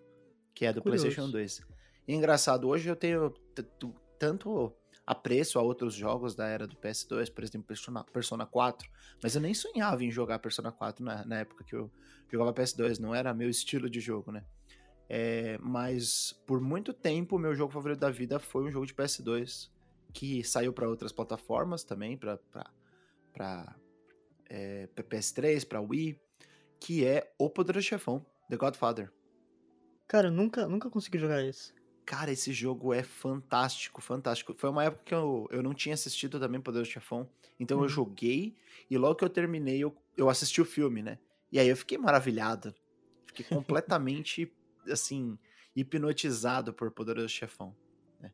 que 0.54 0.66
é 0.66 0.74
do 0.74 0.82
Curioso. 0.82 1.06
PlayStation 1.06 1.32
2. 1.32 1.62
E 2.08 2.14
engraçado, 2.14 2.68
hoje 2.68 2.90
eu 2.90 2.96
tenho 2.96 3.34
tanto 4.18 4.74
apreço 5.06 5.60
a 5.60 5.62
outros 5.62 5.94
jogos 5.94 6.36
da 6.36 6.48
era 6.48 6.68
do 6.68 6.76
PS2, 6.76 7.32
por 7.32 7.44
exemplo, 7.44 7.68
Persona, 7.68 8.04
Persona 8.04 8.46
4, 8.46 8.90
mas 9.22 9.36
eu 9.36 9.42
nem 9.42 9.54
sonhava 9.54 10.04
em 10.04 10.12
jogar 10.12 10.40
Persona 10.40 10.72
4 10.72 11.04
na, 11.04 11.26
na 11.26 11.40
época 11.40 11.64
que 11.64 11.76
eu 11.76 11.92
jogava 12.32 12.54
PS2, 12.54 13.00
não 13.00 13.14
era 13.14 13.34
meu 13.34 13.50
estilo 13.50 13.90
de 13.90 14.00
jogo, 14.00 14.32
né? 14.32 14.44
É, 15.10 15.58
mas 15.58 16.42
por 16.48 16.62
muito 16.62 16.94
tempo, 16.94 17.38
meu 17.38 17.54
jogo 17.54 17.74
favorito 17.74 18.00
da 18.00 18.10
vida 18.10 18.40
foi 18.40 18.64
um 18.64 18.72
jogo 18.72 18.86
de 18.86 18.94
PS2 18.94 19.70
que 20.14 20.44
saiu 20.44 20.72
para 20.72 20.88
outras 20.88 21.12
plataformas 21.12 21.84
também, 21.84 22.18
para 22.18 22.40
é, 24.50 24.88
pra 24.88 25.04
PS3, 25.04 25.68
para 25.68 25.82
Wii, 25.82 26.20
que 26.80 27.06
é 27.06 27.34
O 27.38 27.50
Poderoso 27.50 27.88
Chefão, 27.88 28.26
The 28.50 28.58
Godfather. 28.58 29.12
Cara, 30.08 30.30
nunca, 30.30 30.68
nunca 30.68 30.90
consegui 30.90 31.18
jogar 31.18 31.44
esse. 31.44 31.74
Cara, 32.06 32.32
esse 32.32 32.52
jogo 32.52 32.94
é 32.94 33.04
fantástico, 33.04 34.02
fantástico. 34.02 34.54
Foi 34.58 34.70
uma 34.70 34.84
época 34.84 35.04
que 35.06 35.14
eu, 35.14 35.48
eu 35.52 35.64
não 35.64 35.74
tinha 35.74 35.94
assistido 35.94 36.40
também 36.40 36.60
Poderoso 36.60 36.90
Chefão, 36.92 37.30
então 37.60 37.78
Uhum. 37.78 37.84
eu 37.86 37.90
joguei 37.90 38.56
e 38.90 38.98
logo 38.98 39.16
que 39.16 39.24
eu 39.24 39.30
terminei, 39.30 39.80
eu, 39.84 39.96
eu 40.18 40.30
assisti 40.30 40.60
o 40.62 40.66
filme, 40.66 41.02
né? 41.02 41.20
E 41.52 41.60
aí 41.60 41.68
eu 41.68 41.78
fiquei 41.78 41.98
maravilhado. 41.98 42.74
Fiquei 43.28 43.46
completamente, 43.46 44.52
assim, 44.90 45.38
hipnotizado 45.76 46.74
por 46.74 46.92
Poderoso 46.92 47.30
Chefão. 47.30 47.76
né? 48.20 48.32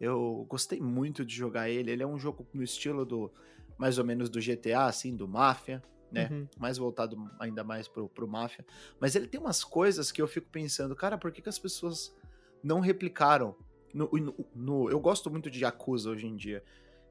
Eu 0.00 0.46
gostei 0.48 0.80
muito 0.80 1.24
de 1.24 1.34
jogar 1.34 1.68
ele. 1.68 1.90
Ele 1.90 2.02
é 2.02 2.06
um 2.06 2.18
jogo 2.18 2.46
no 2.52 2.62
estilo 2.62 3.04
do, 3.04 3.32
mais 3.76 3.98
ou 3.98 4.04
menos 4.04 4.28
do 4.30 4.40
GTA, 4.40 4.86
assim, 4.86 5.14
do 5.16 5.26
Máfia, 5.28 5.82
né? 6.10 6.28
Uhum. 6.30 6.48
mais 6.58 6.78
voltado 6.78 7.16
ainda 7.38 7.62
mais 7.64 7.88
pro, 7.88 8.08
pro 8.08 8.26
Máfia. 8.28 8.64
Mas 9.00 9.14
ele 9.14 9.26
tem 9.26 9.40
umas 9.40 9.62
coisas 9.64 10.10
que 10.12 10.22
eu 10.22 10.26
fico 10.28 10.48
pensando, 10.50 10.94
cara, 10.96 11.18
por 11.18 11.30
que, 11.32 11.42
que 11.42 11.48
as 11.48 11.58
pessoas 11.58 12.14
não 12.62 12.80
replicaram? 12.80 13.54
No, 13.94 14.08
no- 14.12 14.46
no- 14.54 14.90
eu 14.90 15.00
gosto 15.00 15.30
muito 15.30 15.50
de 15.50 15.60
Yakuza 15.64 16.10
hoje 16.10 16.26
em 16.26 16.36
dia. 16.36 16.62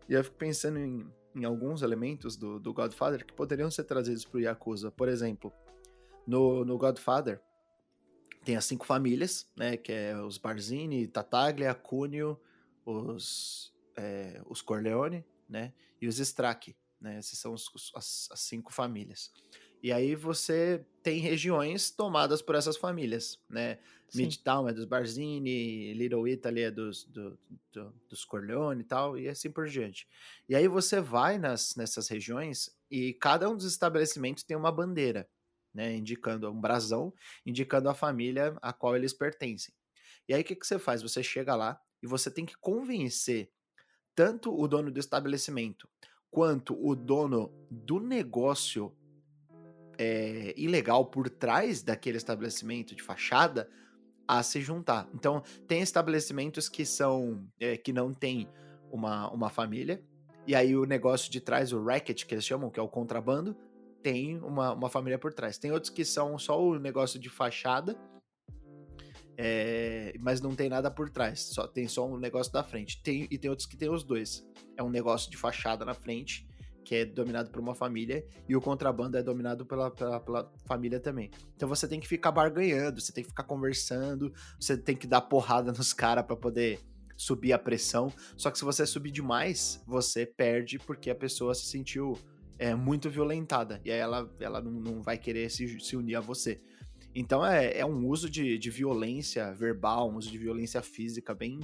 E 0.07 0.13
eu 0.13 0.23
fico 0.23 0.37
pensando 0.37 0.77
em, 0.79 1.05
em 1.35 1.43
alguns 1.45 1.81
elementos 1.81 2.35
do, 2.37 2.59
do 2.59 2.73
Godfather 2.73 3.25
que 3.25 3.33
poderiam 3.33 3.69
ser 3.71 3.83
trazidos 3.83 4.23
pro 4.25 4.39
Yakuza. 4.39 4.91
Por 4.91 5.09
exemplo, 5.09 5.51
no, 6.25 6.63
no 6.63 6.77
Godfather 6.77 7.41
tem 8.45 8.55
as 8.55 8.65
cinco 8.65 8.85
famílias, 8.85 9.47
né? 9.55 9.75
Que 9.75 9.91
é 9.91 10.17
os 10.21 10.37
Barzini, 10.37 11.07
Tataglia, 11.07 11.73
Cuneo, 11.73 12.39
os, 12.85 13.73
é, 13.95 14.41
os 14.45 14.61
Corleone, 14.61 15.25
né? 15.49 15.73
E 16.01 16.07
os 16.07 16.19
Stracke, 16.19 16.75
né? 17.01 17.21
São 17.21 17.53
os- 17.53 17.91
as, 17.95 18.29
as 18.31 18.39
cinco 18.39 18.71
famílias. 18.71 19.31
E 19.81 19.91
aí 19.91 20.15
você 20.15 20.85
tem 21.03 21.19
regiões 21.19 21.91
tomadas 21.91 22.41
por 22.41 22.55
essas 22.55 22.77
famílias, 22.77 23.39
né? 23.49 23.79
Sim. 24.09 24.23
Midtown 24.23 24.67
é 24.69 24.73
dos 24.73 24.85
Barzini, 24.85 25.93
Little 25.93 26.27
Italy 26.27 26.61
é 26.61 26.71
dos, 26.71 27.03
do- 27.05 27.37
do- 27.71 27.93
dos 28.09 28.23
Corleone 28.25 28.81
e 28.81 28.85
tal, 28.85 29.17
e 29.17 29.27
assim 29.27 29.51
por 29.51 29.67
diante. 29.67 30.07
E 30.47 30.55
aí 30.55 30.67
você 30.67 31.01
vai 31.01 31.37
nas, 31.37 31.75
nessas 31.75 32.07
regiões 32.07 32.69
e 32.89 33.13
cada 33.13 33.49
um 33.49 33.55
dos 33.55 33.65
estabelecimentos 33.65 34.43
tem 34.43 34.55
uma 34.57 34.71
bandeira, 34.71 35.29
né, 35.73 35.95
indicando 35.95 36.49
um 36.49 36.59
brasão, 36.59 37.13
indicando 37.45 37.89
a 37.89 37.93
família 37.93 38.57
a 38.61 38.71
qual 38.73 38.95
eles 38.95 39.13
pertencem. 39.13 39.73
E 40.27 40.33
aí 40.33 40.41
o 40.41 40.45
que, 40.45 40.55
que 40.55 40.65
você 40.67 40.79
faz? 40.79 41.01
Você 41.01 41.21
chega 41.21 41.55
lá 41.55 41.79
e 42.01 42.07
você 42.07 42.31
tem 42.31 42.45
que 42.45 42.57
convencer 42.57 43.51
tanto 44.15 44.53
o 44.57 44.67
dono 44.67 44.91
do 44.91 44.99
estabelecimento 44.99 45.87
quanto 46.31 46.77
o 46.79 46.95
dono 46.95 47.51
do 47.69 47.99
negócio 47.99 48.95
é, 49.97 50.53
ilegal 50.57 51.05
por 51.05 51.29
trás 51.29 51.81
daquele 51.81 52.17
estabelecimento 52.17 52.95
de 52.95 53.01
fachada 53.01 53.69
a 54.27 54.43
se 54.43 54.61
juntar. 54.61 55.09
Então, 55.13 55.41
tem 55.67 55.81
estabelecimentos 55.81 56.67
que 56.67 56.85
são 56.85 57.47
é, 57.59 57.77
que 57.77 57.93
não 57.93 58.13
tem 58.13 58.47
uma, 58.91 59.31
uma 59.31 59.49
família, 59.49 60.03
e 60.45 60.55
aí 60.55 60.75
o 60.75 60.85
negócio 60.85 61.31
de 61.31 61.41
trás, 61.41 61.73
o 61.73 61.83
racket, 61.83 62.25
que 62.25 62.33
eles 62.33 62.45
chamam, 62.45 62.69
que 62.69 62.79
é 62.79 62.83
o 62.83 62.87
contrabando, 62.87 63.55
tem 64.01 64.37
uma, 64.39 64.73
uma 64.73 64.89
família 64.89 65.19
por 65.19 65.33
trás. 65.33 65.57
Tem 65.57 65.71
outros 65.71 65.89
que 65.89 66.05
são 66.05 66.37
só 66.37 66.61
o 66.61 66.79
negócio 66.79 67.19
de 67.19 67.29
fachada, 67.29 67.97
é, 69.37 70.13
mas 70.19 70.39
não 70.39 70.55
tem 70.55 70.69
nada 70.69 70.89
por 70.89 71.09
trás, 71.09 71.41
só 71.41 71.67
tem 71.67 71.87
só 71.87 72.07
um 72.07 72.17
negócio 72.17 72.51
da 72.51 72.63
frente. 72.63 73.01
Tem, 73.03 73.27
e 73.29 73.37
tem 73.37 73.49
outros 73.49 73.67
que 73.67 73.75
tem 73.75 73.89
os 73.89 74.03
dois. 74.03 74.47
É 74.77 74.83
um 74.83 74.89
negócio 74.89 75.29
de 75.29 75.35
fachada 75.35 75.83
na 75.83 75.93
frente, 75.93 76.46
que 76.87 76.95
é 76.95 77.05
dominado 77.05 77.49
por 77.49 77.59
uma 77.59 77.75
família, 77.75 78.25
e 78.47 78.55
o 78.55 78.61
contrabando 78.61 79.17
é 79.17 79.21
dominado 79.21 79.65
pela, 79.65 79.91
pela, 79.91 80.21
pela, 80.21 80.49
família 80.65 81.01
também. 81.01 81.29
Então 81.53 81.67
você 81.67 81.85
tem 81.85 81.99
que 81.99 82.07
ficar 82.07 82.31
barganhando, 82.31 83.01
você 83.01 83.11
tem 83.11 83.25
que 83.25 83.29
ficar 83.29 83.43
conversando, 83.43 84.33
você 84.57 84.77
tem 84.77 84.95
que 84.95 85.05
dar 85.05 85.19
porrada 85.19 85.73
nos 85.77 85.91
caras 85.91 86.25
para 86.25 86.37
poder 86.37 86.79
subir 87.17 87.51
a 87.51 87.59
pressão. 87.59 88.09
Só 88.37 88.49
que 88.49 88.57
se 88.57 88.63
você 88.63 88.85
subir 88.85 89.11
demais, 89.11 89.83
você 89.85 90.25
perde 90.25 90.79
porque 90.79 91.09
a 91.09 91.15
pessoa 91.15 91.53
se 91.53 91.65
sentiu 91.65 92.17
é, 92.57 92.73
muito 92.73 93.09
violentada. 93.09 93.81
E 93.83 93.91
aí 93.91 93.99
ela, 93.99 94.33
ela 94.39 94.61
não, 94.61 94.71
não 94.71 95.01
vai 95.01 95.17
querer 95.17 95.51
se, 95.51 95.81
se 95.81 95.97
unir 95.97 96.15
a 96.15 96.21
você. 96.21 96.61
Então 97.13 97.45
é, 97.45 97.79
é 97.79 97.85
um 97.85 98.07
uso 98.07 98.29
de, 98.29 98.57
de 98.57 98.69
violência 98.69 99.51
verbal, 99.53 100.09
um 100.09 100.15
uso 100.15 100.31
de 100.31 100.37
violência 100.37 100.81
física 100.81 101.35
bem, 101.35 101.59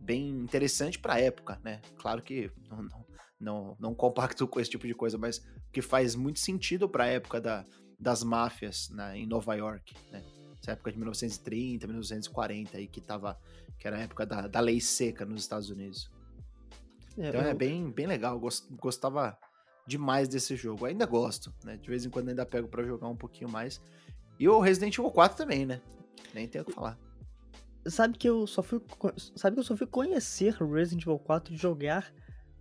bem 0.00 0.28
interessante 0.28 0.96
para 0.96 1.14
a 1.14 1.20
época, 1.20 1.60
né? 1.64 1.80
Claro 1.96 2.22
que 2.22 2.52
não, 2.70 2.84
não, 2.84 3.07
não, 3.40 3.76
não 3.78 3.94
compacto 3.94 4.46
com 4.46 4.58
esse 4.60 4.70
tipo 4.70 4.86
de 4.86 4.94
coisa, 4.94 5.16
mas 5.16 5.44
que 5.72 5.80
faz 5.80 6.14
muito 6.14 6.40
sentido 6.40 6.88
para 6.88 7.04
a 7.04 7.08
época 7.08 7.40
da, 7.40 7.64
das 7.98 8.22
máfias 8.22 8.90
né, 8.90 9.18
em 9.18 9.26
Nova 9.26 9.54
York, 9.54 9.94
né? 10.10 10.22
Essa 10.60 10.72
época 10.72 10.90
de 10.90 10.98
1930, 10.98 11.86
1940 11.86 12.76
aí 12.76 12.88
que 12.88 13.00
tava, 13.00 13.38
que 13.78 13.86
era 13.86 13.96
a 13.96 14.00
época 14.00 14.26
da, 14.26 14.48
da 14.48 14.60
lei 14.60 14.80
seca 14.80 15.24
nos 15.24 15.42
Estados 15.42 15.70
Unidos. 15.70 16.10
É, 17.16 17.28
então 17.28 17.40
é 17.40 17.44
eu... 17.44 17.48
é 17.50 17.54
bem, 17.54 17.90
bem 17.90 18.06
legal, 18.06 18.40
gostava 18.72 19.38
demais 19.86 20.28
desse 20.28 20.56
jogo. 20.56 20.84
Ainda 20.84 21.06
gosto, 21.06 21.54
né? 21.64 21.76
De 21.76 21.88
vez 21.88 22.04
em 22.04 22.10
quando 22.10 22.28
ainda 22.28 22.44
pego 22.44 22.68
para 22.68 22.84
jogar 22.84 23.08
um 23.08 23.16
pouquinho 23.16 23.48
mais. 23.48 23.80
E 24.38 24.48
o 24.48 24.60
Resident 24.60 24.98
Evil 24.98 25.10
4 25.10 25.36
também, 25.36 25.64
né? 25.64 25.80
Nem 26.34 26.46
tenho 26.46 26.62
o 26.62 26.66
que 26.66 26.72
falar. 26.72 26.98
Sabe 27.86 28.18
que 28.18 28.28
eu 28.28 28.46
só 28.46 28.62
fui. 28.62 28.80
Sabe 29.36 29.54
que 29.54 29.60
eu 29.60 29.64
só 29.64 29.76
fui 29.76 29.86
conhecer 29.86 30.54
Resident 30.54 31.02
Evil 31.02 31.18
4 31.18 31.54
e 31.54 31.56
jogar 31.56 32.12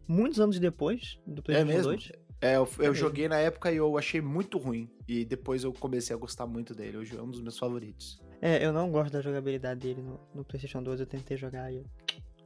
muitos 0.07 0.39
anos 0.39 0.59
depois 0.59 1.19
do 1.25 1.41
PlayStation 1.41 1.71
é 1.71 1.75
mesmo? 1.75 1.91
2. 1.91 2.11
É, 2.39 2.55
eu, 2.55 2.69
eu 2.79 2.91
é 2.91 2.95
joguei 2.95 3.27
na 3.27 3.37
época 3.37 3.71
e 3.71 3.77
eu 3.77 3.97
achei 3.97 4.21
muito 4.21 4.57
ruim. 4.57 4.89
E 5.07 5.25
depois 5.25 5.63
eu 5.63 5.73
comecei 5.73 6.15
a 6.15 6.19
gostar 6.19 6.45
muito 6.45 6.75
dele. 6.75 6.97
Hoje 6.97 7.17
é 7.17 7.21
um 7.21 7.29
dos 7.29 7.41
meus 7.41 7.57
favoritos. 7.57 8.21
É, 8.41 8.63
eu 8.63 8.71
não 8.71 8.91
gosto 8.91 9.11
da 9.11 9.21
jogabilidade 9.21 9.79
dele 9.79 10.01
no, 10.01 10.19
no 10.33 10.43
PlayStation 10.43 10.83
2. 10.83 10.99
Eu 10.99 11.07
tentei 11.07 11.35
jogar 11.35 11.71
e 11.71 11.77
eu. 11.77 11.85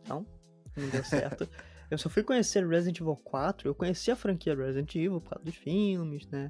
Não, 0.08 0.26
não 0.76 0.90
deu 0.90 1.04
certo. 1.04 1.48
eu 1.92 1.98
só 1.98 2.10
fui 2.10 2.24
conhecer 2.24 2.66
Resident 2.66 3.02
Evil 3.02 3.18
4. 3.18 3.68
Eu 3.68 3.76
conheci 3.76 4.10
a 4.10 4.16
franquia 4.16 4.56
Resident 4.56 4.96
Evil 4.96 5.20
por 5.20 5.32
causa 5.32 5.46
dos 5.46 5.56
filmes, 5.56 6.26
né? 6.28 6.50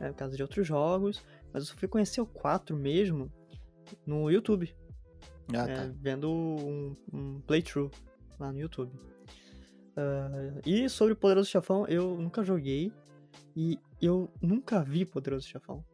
É, 0.00 0.08
por 0.08 0.16
causa 0.16 0.36
de 0.36 0.42
outros 0.42 0.66
jogos. 0.66 1.22
Mas 1.52 1.62
eu 1.62 1.68
só 1.68 1.78
fui 1.78 1.86
conhecer 1.86 2.20
o 2.20 2.26
4 2.26 2.76
mesmo 2.76 3.30
no 4.04 4.30
YouTube. 4.30 4.74
Ah, 5.54 5.68
é, 5.68 5.74
tá. 5.74 5.90
Vendo 6.00 6.30
um, 6.30 6.96
um, 7.12 7.40
playthrough 7.40 7.90
lá 8.38 8.52
no 8.52 8.58
YouTube. 8.58 8.92
Uh, 9.96 10.60
e 10.64 10.88
sobre 10.88 11.12
o 11.12 11.16
Poderoso 11.16 11.50
Chefão, 11.50 11.86
eu 11.86 12.16
nunca 12.16 12.42
joguei 12.42 12.92
e 13.56 13.78
eu 14.00 14.30
nunca 14.40 14.82
vi 14.82 15.04
Poderoso 15.04 15.46
Chefão. 15.46 15.84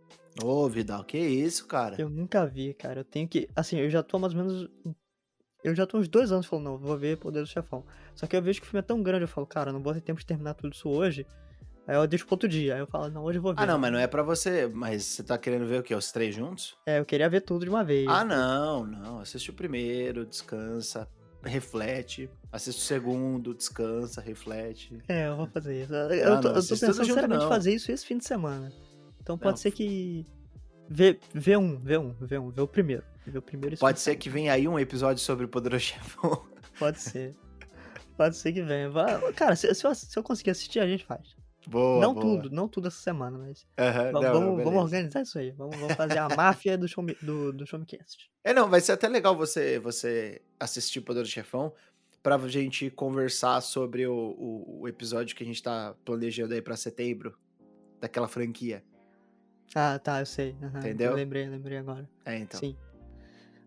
Ô, 0.42 0.64
oh, 0.64 0.68
Vidal, 0.68 1.02
que 1.02 1.18
isso, 1.18 1.66
cara? 1.66 1.96
Eu 1.98 2.10
nunca 2.10 2.44
vi, 2.46 2.74
cara. 2.74 3.00
Eu 3.00 3.04
tenho 3.04 3.26
que. 3.26 3.48
Assim, 3.56 3.78
eu 3.78 3.88
já 3.88 4.02
tô 4.02 4.18
mais 4.18 4.34
ou 4.34 4.44
menos. 4.44 4.70
Eu 5.64 5.74
já 5.74 5.86
tô 5.86 5.98
uns 5.98 6.08
dois 6.08 6.30
anos 6.30 6.46
falando, 6.46 6.66
não, 6.66 6.78
vou 6.78 6.96
ver 6.96 7.16
Poderoso 7.16 7.50
Chefão. 7.50 7.84
Só 8.14 8.26
que 8.26 8.36
eu 8.36 8.42
vejo 8.42 8.60
que 8.60 8.66
o 8.66 8.70
filme 8.70 8.80
é 8.80 8.86
tão 8.86 9.02
grande, 9.02 9.24
eu 9.24 9.28
falo, 9.28 9.46
cara, 9.46 9.72
não 9.72 9.82
vou 9.82 9.94
ter 9.94 10.00
tempo 10.00 10.20
de 10.20 10.26
terminar 10.26 10.54
tudo 10.54 10.74
isso 10.74 10.88
hoje. 10.88 11.26
Aí 11.86 11.96
eu 11.96 12.06
deixo 12.06 12.26
pro 12.26 12.34
outro 12.34 12.48
dia. 12.48 12.74
Aí 12.74 12.80
eu 12.80 12.86
falo, 12.86 13.08
não, 13.08 13.24
hoje 13.24 13.38
eu 13.38 13.42
vou 13.42 13.54
ver. 13.54 13.62
Ah, 13.62 13.66
não, 13.66 13.78
mas 13.78 13.92
não 13.92 13.98
é 13.98 14.06
pra 14.06 14.22
você. 14.22 14.66
Mas 14.66 15.04
você 15.04 15.22
tá 15.22 15.38
querendo 15.38 15.66
ver 15.66 15.80
o 15.80 15.82
quê? 15.82 15.94
Os 15.94 16.12
três 16.12 16.34
juntos? 16.34 16.76
É, 16.84 16.98
eu 16.98 17.04
queria 17.04 17.28
ver 17.28 17.40
tudo 17.40 17.64
de 17.64 17.70
uma 17.70 17.84
vez. 17.84 18.06
Ah, 18.08 18.24
não, 18.24 18.84
não. 18.84 19.20
Assiste 19.20 19.50
o 19.50 19.54
primeiro, 19.54 20.26
descansa, 20.26 21.08
reflete. 21.46 22.28
Assiste 22.52 22.78
o 22.78 22.82
segundo, 22.82 23.54
descansa, 23.54 24.20
reflete. 24.20 24.98
É, 25.08 25.28
eu 25.28 25.36
vou 25.36 25.46
fazer 25.46 25.82
isso. 25.82 25.94
Eu, 25.94 26.34
ah, 26.34 26.40
tô, 26.40 26.48
não, 26.48 26.56
eu 26.56 26.62
tô 26.62 26.68
pensando 26.68 27.04
seriamente 27.04 27.44
em 27.44 27.48
fazer 27.48 27.74
isso 27.74 27.90
esse 27.92 28.04
fim 28.04 28.18
de 28.18 28.24
semana. 28.24 28.72
Então 29.20 29.36
pode 29.36 29.52
não. 29.52 29.56
ser 29.56 29.70
que. 29.70 30.26
Vê, 30.88 31.18
vê 31.34 31.56
um, 31.56 31.78
vê 31.78 31.98
um, 31.98 32.12
vê 32.20 32.38
um, 32.38 32.50
vê 32.50 32.60
o 32.60 32.68
primeiro. 32.68 33.02
Vê 33.26 33.38
o 33.38 33.42
primeiro 33.42 33.76
Pode 33.76 33.98
ser 33.98 34.14
que 34.16 34.30
venha 34.30 34.52
aí 34.52 34.68
um 34.68 34.78
episódio 34.78 35.22
sobre 35.22 35.44
o 35.44 35.48
Poderoso 35.48 35.84
Chefão. 35.84 36.46
Pode 36.78 37.00
ser. 37.00 37.34
Pode 38.16 38.36
ser 38.36 38.52
que 38.52 38.62
venha. 38.62 38.90
Cara, 39.34 39.54
se, 39.56 39.74
se, 39.74 39.86
eu, 39.86 39.94
se 39.94 40.18
eu 40.18 40.22
conseguir 40.22 40.50
assistir, 40.50 40.80
a 40.80 40.86
gente 40.86 41.04
faz. 41.04 41.35
Boa, 41.66 42.00
não 42.00 42.14
boa. 42.14 42.24
tudo, 42.24 42.50
não 42.54 42.68
tudo 42.68 42.88
essa 42.88 42.98
semana, 42.98 43.36
mas. 43.38 43.66
Uhum, 43.78 44.12
vamos, 44.12 44.22
não, 44.22 44.56
vamos, 44.64 44.82
organizar 44.84 45.22
isso 45.22 45.38
aí. 45.38 45.50
Vamos, 45.50 45.76
vamos 45.76 45.94
fazer 45.94 46.18
a 46.18 46.28
máfia 46.28 46.78
do, 46.78 46.86
show, 46.86 47.04
do, 47.20 47.52
do 47.52 47.66
Showmecast. 47.66 48.30
É, 48.44 48.54
não, 48.54 48.70
vai 48.70 48.80
ser 48.80 48.92
até 48.92 49.08
legal 49.08 49.36
você, 49.36 49.78
você 49.80 50.40
assistir 50.60 51.00
o 51.00 51.02
Poder 51.02 51.22
do 51.22 51.28
Chefão 51.28 51.72
pra 52.22 52.38
gente 52.48 52.90
conversar 52.90 53.60
sobre 53.60 54.06
o, 54.06 54.14
o, 54.14 54.80
o, 54.80 54.88
episódio 54.88 55.34
que 55.34 55.42
a 55.42 55.46
gente 55.46 55.62
tá 55.62 55.94
planejando 56.04 56.54
aí 56.54 56.62
pra 56.62 56.76
setembro, 56.76 57.36
daquela 58.00 58.28
franquia. 58.28 58.84
Ah, 59.74 59.98
tá, 59.98 60.20
eu 60.20 60.26
sei. 60.26 60.56
Uhum, 60.62 60.78
Entendeu? 60.78 61.10
Eu 61.10 61.16
lembrei, 61.16 61.48
lembrei 61.48 61.78
agora. 61.78 62.08
É, 62.24 62.38
então. 62.38 62.60
Sim. 62.60 62.76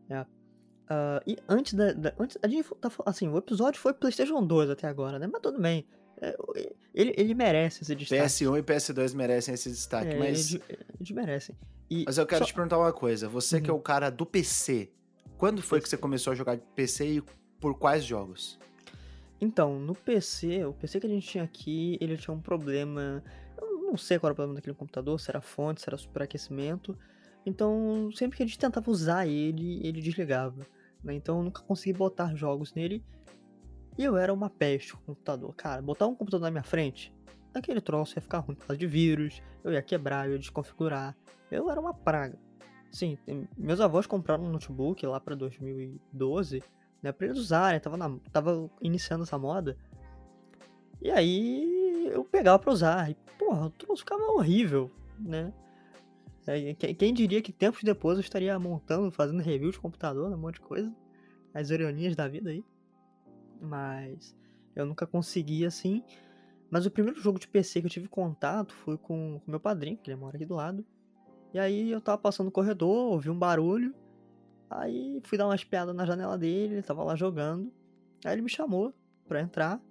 É. 0.09 0.21
Uh, 0.21 1.21
e 1.27 1.38
antes 1.47 1.73
da, 1.73 1.93
da, 1.93 2.13
Antes, 2.17 2.38
a 2.41 2.47
gente 2.47 2.67
tá, 2.81 2.89
assim, 3.05 3.27
o 3.27 3.38
episódio 3.38 3.79
foi 3.79 3.93
PlayStation 3.93 4.43
2 4.43 4.71
até 4.71 4.88
agora, 4.88 5.19
né? 5.19 5.27
Mas 5.27 5.41
tudo 5.41 5.62
bem. 5.62 5.85
É, 6.21 6.36
ele, 6.93 7.13
ele 7.15 7.34
merece 7.34 7.84
esse 7.84 7.95
destaque. 7.95 8.21
PS1 8.21 8.60
e 8.60 8.63
PS2 8.63 9.15
merecem 9.15 9.53
esse 9.53 9.69
destaque, 9.69 10.12
é, 10.12 10.17
mas. 10.17 10.53
Eles, 10.53 10.63
eles 10.99 11.12
merecem. 11.12 11.55
E 11.89 12.03
mas 12.05 12.17
eu 12.17 12.25
quero 12.25 12.43
só... 12.43 12.47
te 12.47 12.53
perguntar 12.53 12.77
uma 12.77 12.93
coisa. 12.93 13.27
Você 13.29 13.58
uhum. 13.58 13.62
que 13.63 13.69
é 13.69 13.73
o 13.73 13.79
cara 13.79 14.10
do 14.10 14.25
PC, 14.25 14.91
quando 15.38 15.62
foi 15.62 15.82
que 15.82 15.89
você 15.89 15.97
começou 15.97 16.32
a 16.34 16.36
jogar 16.36 16.55
de 16.55 16.63
PC 16.75 17.08
e 17.08 17.23
por 17.60 17.77
quais 17.77 18.03
jogos? 18.03 18.60
Então, 19.41 19.79
no 19.79 19.95
PC, 19.95 20.65
o 20.65 20.73
PC 20.73 20.99
que 20.99 21.08
a 21.08 21.10
gente 21.10 21.27
tinha 21.27 21.43
aqui, 21.43 21.97
ele 22.01 22.17
tinha 22.17 22.34
um 22.34 22.41
problema. 22.41 23.23
Eu 23.58 23.77
não 23.84 23.97
sei 23.97 24.19
qual 24.19 24.27
era 24.27 24.34
o 24.34 24.36
problema 24.36 24.55
daquele 24.55 24.75
computador, 24.75 25.19
se 25.19 25.32
era 25.32 25.39
fonte, 25.39 25.82
se 25.82 25.89
era 25.89 25.97
superaquecimento. 25.97 26.97
Então, 27.45 28.10
sempre 28.13 28.36
que 28.36 28.43
a 28.43 28.45
gente 28.45 28.60
tentava 28.60 28.91
usar 28.91 29.25
ele, 29.25 29.79
ele 29.88 30.01
desligava. 30.01 30.67
Né? 31.01 31.13
Então, 31.13 31.38
eu 31.38 31.43
nunca 31.43 31.62
consegui 31.62 31.97
botar 31.97 32.36
jogos 32.36 32.73
nele. 32.73 33.04
E 34.00 34.04
eu 34.06 34.15
era 34.15 34.33
uma 34.33 34.50
peste 34.50 34.93
com 34.93 35.00
o 35.00 35.06
computador. 35.08 35.54
Cara, 35.56 35.81
botar 35.81 36.08
um 36.08 36.15
computador 36.15 36.45
na 36.45 36.52
minha 36.52 36.63
frente, 36.63 37.13
aquele 37.54 37.81
troço 37.81 38.17
ia 38.17 38.21
ficar 38.21 38.39
ruim 38.39 38.56
por 38.56 38.65
causa 38.65 38.79
de 38.79 38.87
vírus, 38.87 39.43
eu 39.62 39.73
ia 39.73 39.81
quebrar, 39.81 40.25
eu 40.25 40.31
ia 40.31 40.39
desconfigurar. 40.39 41.17
Eu 41.52 41.69
era 41.69 41.81
uma 41.81 41.93
praga. 41.93 42.39
Sim, 42.89 43.17
meus 43.58 43.81
avós 43.81 44.08
compraram 44.08 44.45
um 44.45 44.50
notebook 44.50 45.06
lá 45.06 45.19
para 45.19 45.35
2012, 45.35 46.63
né, 47.04 47.12
pra 47.12 47.27
eles 47.27 47.37
usarem, 47.37 47.77
tava, 47.77 47.97
na, 47.97 48.10
tava 48.31 48.71
iniciando 48.81 49.23
essa 49.23 49.37
moda. 49.37 49.77
E 51.02 51.12
aí 51.12 52.08
eu 52.10 52.23
pegava 52.23 52.58
pra 52.58 52.71
usar, 52.71 53.12
e 53.12 53.17
porra, 53.37 53.65
o 53.65 53.69
troço 53.69 54.04
ficava 54.04 54.23
horrível, 54.31 54.89
né? 55.19 55.52
Quem 56.97 57.13
diria 57.13 57.41
que 57.41 57.52
tempos 57.52 57.83
depois 57.83 58.17
eu 58.17 58.21
estaria 58.21 58.58
montando, 58.58 59.12
fazendo 59.12 59.43
review 59.43 59.71
de 59.71 59.79
computador, 59.79 60.31
um 60.31 60.37
monte 60.37 60.56
de 60.56 60.62
coisa. 60.62 60.89
As 61.54 61.69
ironias 61.69 62.15
da 62.15 62.25
vida 62.25 62.52
aí 62.52 62.63
mas 63.62 64.35
eu 64.75 64.85
nunca 64.85 65.05
consegui 65.05 65.65
assim. 65.65 66.03
Mas 66.69 66.85
o 66.85 66.91
primeiro 66.91 67.19
jogo 67.19 67.39
de 67.39 67.47
PC 67.47 67.81
que 67.81 67.87
eu 67.87 67.91
tive 67.91 68.07
contato 68.07 68.73
foi 68.73 68.97
com 68.97 69.37
o 69.37 69.41
meu 69.49 69.60
padrinho, 69.60 69.97
que 69.97 70.10
ele 70.10 70.19
mora 70.19 70.35
aqui 70.35 70.45
do 70.45 70.55
lado. 70.55 70.85
E 71.53 71.60
aí 71.60 71.89
eu 71.89 71.99
tava 71.99 72.17
passando 72.17 72.45
no 72.45 72.51
corredor, 72.51 73.12
ouvi 73.12 73.29
um 73.29 73.37
barulho. 73.37 73.93
Aí 74.69 75.19
fui 75.23 75.37
dar 75.37 75.47
uma 75.47 75.55
espiada 75.55 75.93
na 75.93 76.05
janela 76.05 76.37
dele, 76.37 76.75
ele 76.75 76.83
tava 76.83 77.03
lá 77.03 77.15
jogando. 77.15 77.71
Aí 78.23 78.33
ele 78.33 78.43
me 78.43 78.49
chamou 78.49 78.93
pra 79.27 79.41
entrar, 79.41 79.81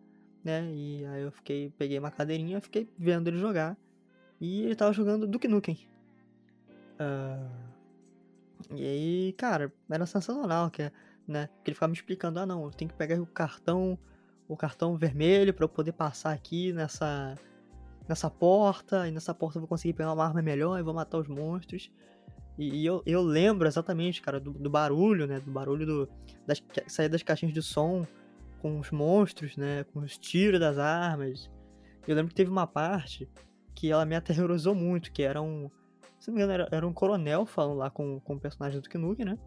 né? 0.44 0.70
E 0.72 1.04
aí 1.06 1.22
eu 1.22 1.32
fiquei, 1.32 1.70
peguei 1.76 1.98
uma 1.98 2.10
cadeirinha, 2.10 2.60
fiquei 2.60 2.88
vendo 2.96 3.28
ele 3.28 3.38
jogar. 3.38 3.76
E 4.40 4.62
ele 4.62 4.76
tava 4.76 4.92
jogando 4.92 5.26
Duke 5.26 5.48
Nukem. 5.48 5.78
Uh... 6.94 7.68
E 8.74 8.84
aí, 8.84 9.32
cara, 9.32 9.72
era 9.88 10.04
sensacional, 10.04 10.70
que 10.70 10.82
é 10.82 10.92
né? 11.28 11.48
Porque 11.48 11.70
ele 11.70 11.74
ficava 11.74 11.90
me 11.90 11.96
explicando, 11.96 12.40
ah 12.40 12.46
não, 12.46 12.64
eu 12.64 12.70
tenho 12.70 12.90
que 12.90 12.96
pegar 12.96 13.20
o 13.20 13.26
cartão, 13.26 13.98
o 14.48 14.56
cartão 14.56 14.96
vermelho 14.96 15.52
para 15.52 15.64
eu 15.64 15.68
poder 15.68 15.92
passar 15.92 16.32
aqui 16.32 16.72
nessa 16.72 17.34
nessa 18.08 18.30
porta, 18.30 19.06
e 19.06 19.10
nessa 19.10 19.34
porta 19.34 19.58
eu 19.58 19.60
vou 19.60 19.68
conseguir 19.68 19.92
pegar 19.92 20.12
uma 20.14 20.24
arma 20.24 20.40
melhor 20.40 20.78
e 20.78 20.82
vou 20.82 20.94
matar 20.94 21.18
os 21.18 21.28
monstros. 21.28 21.92
E, 22.58 22.80
e 22.80 22.86
eu, 22.86 23.02
eu 23.04 23.22
lembro 23.22 23.68
exatamente, 23.68 24.22
cara, 24.22 24.40
do, 24.40 24.52
do 24.52 24.70
barulho, 24.70 25.26
né? 25.26 25.38
Do 25.38 25.50
barulho 25.50 25.86
do, 25.86 26.08
das, 26.46 26.62
sair 26.86 27.10
das 27.10 27.22
caixinhas 27.22 27.54
de 27.54 27.62
som 27.62 28.06
com 28.60 28.80
os 28.80 28.90
monstros, 28.90 29.56
né? 29.56 29.84
Com 29.92 30.00
os 30.00 30.16
tiros 30.16 30.58
das 30.58 30.78
armas. 30.78 31.50
Eu 32.06 32.16
lembro 32.16 32.30
que 32.30 32.34
teve 32.34 32.50
uma 32.50 32.66
parte 32.66 33.28
que 33.74 33.92
ela 33.92 34.04
me 34.04 34.16
aterrorizou 34.16 34.74
muito, 34.74 35.12
que 35.12 35.22
era 35.22 35.40
um. 35.40 35.70
Se 36.18 36.28
não 36.28 36.34
me 36.34 36.42
engano, 36.42 36.52
era, 36.52 36.68
era 36.72 36.86
um 36.86 36.92
coronel 36.92 37.46
falando 37.46 37.76
lá 37.76 37.90
com, 37.90 38.18
com 38.20 38.34
o 38.34 38.40
personagem 38.40 38.80
do 38.80 38.88
Knuck, 38.88 39.24
né? 39.24 39.38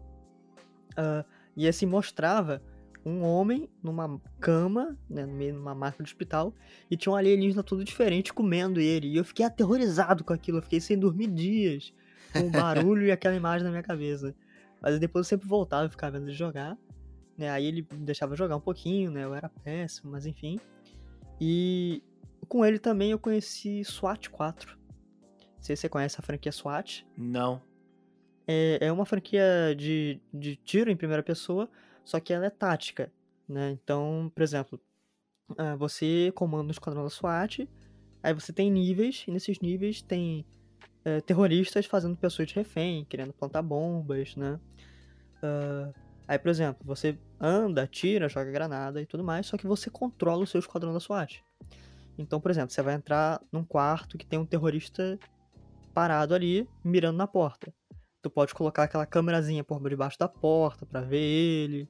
Uh, 0.92 1.24
e 1.56 1.68
assim 1.68 1.86
mostrava 1.86 2.62
um 3.04 3.22
homem 3.22 3.68
numa 3.82 4.20
cama, 4.40 4.96
né, 5.08 5.26
no 5.26 5.32
meio 5.32 5.52
de 5.52 5.58
uma 5.58 5.74
máquina 5.74 6.04
de 6.04 6.10
hospital, 6.10 6.54
e 6.90 6.96
tinha 6.96 7.12
um 7.12 7.16
alienígena 7.16 7.62
todo 7.62 7.84
diferente 7.84 8.32
comendo 8.32 8.80
ele. 8.80 9.08
E 9.08 9.16
eu 9.16 9.24
fiquei 9.24 9.44
aterrorizado 9.44 10.22
com 10.22 10.32
aquilo, 10.32 10.58
eu 10.58 10.62
fiquei 10.62 10.80
sem 10.80 10.98
dormir 10.98 11.26
dias, 11.28 11.92
com 12.32 12.46
o 12.46 12.50
barulho 12.50 13.06
e 13.06 13.10
aquela 13.10 13.34
imagem 13.34 13.64
na 13.64 13.70
minha 13.70 13.82
cabeça. 13.82 14.34
Mas 14.80 14.98
depois 14.98 15.26
eu 15.26 15.30
sempre 15.30 15.48
voltava 15.48 15.86
e 15.86 15.90
ficava 15.90 16.18
vendo 16.18 16.28
ele 16.28 16.36
jogar. 16.36 16.78
Né, 17.36 17.50
aí 17.50 17.66
ele 17.66 17.86
me 17.92 18.04
deixava 18.04 18.36
jogar 18.36 18.56
um 18.56 18.60
pouquinho, 18.60 19.10
né? 19.10 19.24
Eu 19.24 19.34
era 19.34 19.48
péssimo, 19.48 20.12
mas 20.12 20.26
enfim. 20.26 20.60
E 21.40 22.02
com 22.46 22.64
ele 22.64 22.78
também 22.78 23.10
eu 23.10 23.18
conheci 23.18 23.82
SWAT 23.84 24.28
4. 24.28 24.76
Não 24.76 25.62
sei 25.62 25.74
se 25.74 25.82
você 25.82 25.88
conhece 25.88 26.16
a 26.18 26.22
franquia 26.22 26.52
SWAT. 26.52 27.06
Não. 27.16 27.62
É, 28.46 28.78
é 28.80 28.92
uma 28.92 29.04
franquia 29.04 29.74
de, 29.76 30.20
de 30.32 30.56
tiro 30.56 30.90
em 30.90 30.96
primeira 30.96 31.22
pessoa, 31.22 31.68
só 32.04 32.18
que 32.18 32.32
ela 32.32 32.46
é 32.46 32.50
tática, 32.50 33.12
né? 33.48 33.70
Então, 33.70 34.30
por 34.34 34.42
exemplo, 34.42 34.80
ah, 35.56 35.76
você 35.76 36.32
comanda 36.34 36.68
o 36.68 36.72
esquadrão 36.72 37.04
da 37.04 37.10
SWAT, 37.10 37.68
aí 38.22 38.34
você 38.34 38.52
tem 38.52 38.70
níveis, 38.70 39.24
e 39.28 39.30
nesses 39.30 39.60
níveis 39.60 40.02
tem 40.02 40.44
é, 41.04 41.20
terroristas 41.20 41.86
fazendo 41.86 42.16
pessoas 42.16 42.48
de 42.48 42.54
refém, 42.54 43.04
querendo 43.04 43.32
plantar 43.32 43.62
bombas, 43.62 44.36
né? 44.36 44.58
Uh, 45.42 45.92
aí, 46.28 46.38
por 46.38 46.48
exemplo, 46.48 46.82
você 46.84 47.18
anda, 47.40 47.82
atira, 47.82 48.28
joga 48.28 48.50
granada 48.52 49.02
e 49.02 49.06
tudo 49.06 49.24
mais, 49.24 49.46
só 49.46 49.56
que 49.56 49.66
você 49.66 49.90
controla 49.90 50.44
o 50.44 50.46
seu 50.46 50.60
esquadrão 50.60 50.92
da 50.92 51.00
SWAT. 51.00 51.42
Então, 52.16 52.40
por 52.40 52.50
exemplo, 52.50 52.70
você 52.70 52.82
vai 52.82 52.94
entrar 52.94 53.40
num 53.50 53.64
quarto 53.64 54.16
que 54.16 54.26
tem 54.26 54.38
um 54.38 54.46
terrorista 54.46 55.18
parado 55.92 56.34
ali, 56.34 56.68
mirando 56.84 57.16
na 57.16 57.26
porta. 57.26 57.74
Tu 58.22 58.30
pode 58.30 58.54
colocar 58.54 58.84
aquela 58.84 59.04
câmerazinha 59.04 59.64
por 59.64 59.82
debaixo 59.88 60.16
da 60.16 60.28
porta 60.28 60.86
para 60.86 61.00
ver 61.00 61.20
ele. 61.20 61.88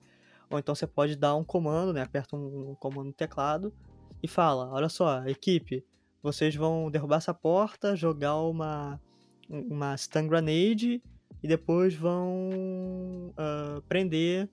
Ou 0.49 0.59
então 0.59 0.75
você 0.75 0.87
pode 0.87 1.15
dar 1.15 1.37
um 1.37 1.45
comando, 1.45 1.93
né? 1.93 2.03
Aperta 2.03 2.35
um, 2.35 2.75
comando 2.81 3.09
no 3.09 3.13
teclado 3.13 3.73
e 4.23 4.27
fala: 4.27 4.71
Olha 4.73 4.89
só, 4.89 5.27
equipe, 5.27 5.85
vocês 6.23 6.57
vão 6.57 6.91
derrubar 6.91 7.19
essa 7.19 7.35
porta, 7.35 7.95
jogar 7.95 8.37
uma, 8.37 8.99
uma 9.49 9.95
stun 9.97 10.27
grenade 10.27 11.03
e 11.43 11.49
depois 11.49 11.95
vão 11.95 12.49
uh, 13.33 13.83
prender 13.83 14.49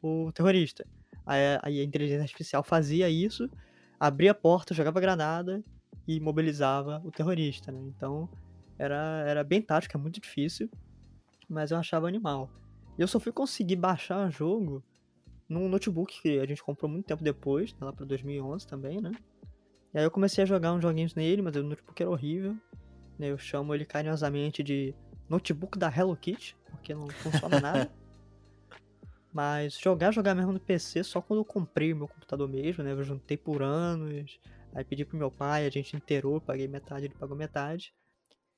o 0.00 0.30
terrorista. 0.32 0.86
Aí, 1.26 1.80
a 1.80 1.82
inteligência 1.82 2.22
artificial 2.22 2.62
fazia 2.62 3.08
isso, 3.08 3.50
abria 3.98 4.30
a 4.30 4.34
porta, 4.34 4.74
jogava 4.74 5.00
granada 5.00 5.64
e 6.06 6.20
mobilizava 6.20 7.02
o 7.04 7.10
terrorista, 7.10 7.72
né? 7.72 7.80
Então 7.88 8.28
era, 8.78 9.24
era 9.26 9.42
bem 9.42 9.60
tático, 9.60 9.96
é 9.96 10.00
muito 10.00 10.20
difícil 10.20 10.70
mas 11.54 11.70
eu 11.70 11.78
achava 11.78 12.08
animal. 12.08 12.50
E 12.98 13.02
eu 13.02 13.08
só 13.08 13.18
fui 13.18 13.32
conseguir 13.32 13.76
baixar 13.76 14.26
o 14.26 14.30
jogo 14.30 14.82
num 15.48 15.68
notebook 15.68 16.20
que 16.20 16.38
a 16.38 16.46
gente 16.46 16.62
comprou 16.62 16.90
muito 16.90 17.06
tempo 17.06 17.22
depois, 17.22 17.72
tá 17.72 17.86
lá 17.86 17.92
pra 17.92 18.04
2011 18.04 18.66
também, 18.66 19.00
né? 19.00 19.12
E 19.92 19.98
aí 19.98 20.04
eu 20.04 20.10
comecei 20.10 20.42
a 20.42 20.46
jogar 20.46 20.72
uns 20.72 20.82
joguinhos 20.82 21.14
nele, 21.14 21.40
mas 21.40 21.54
o 21.54 21.62
notebook 21.62 22.02
era 22.02 22.10
horrível. 22.10 22.56
Né? 23.18 23.28
Eu 23.28 23.38
chamo 23.38 23.74
ele 23.74 23.84
carinhosamente 23.84 24.62
de 24.62 24.92
notebook 25.28 25.78
da 25.78 25.88
Hello 25.88 26.16
Kitty, 26.16 26.56
porque 26.70 26.92
não 26.92 27.06
funciona 27.08 27.60
nada. 27.60 27.90
Mas 29.32 29.76
jogar, 29.80 30.12
jogar 30.12 30.32
mesmo 30.32 30.52
no 30.52 30.60
PC 30.60 31.02
só 31.02 31.20
quando 31.20 31.40
eu 31.40 31.44
comprei 31.44 31.92
o 31.92 31.96
meu 31.96 32.06
computador 32.06 32.48
mesmo, 32.48 32.84
né? 32.84 32.92
Eu 32.92 33.02
juntei 33.02 33.36
por 33.36 33.64
anos, 33.64 34.38
aí 34.72 34.84
pedi 34.84 35.04
pro 35.04 35.18
meu 35.18 35.28
pai, 35.28 35.66
a 35.66 35.70
gente 35.70 35.96
inteirou, 35.96 36.40
paguei 36.40 36.68
metade, 36.68 37.06
ele 37.06 37.14
pagou 37.18 37.36
metade. 37.36 37.92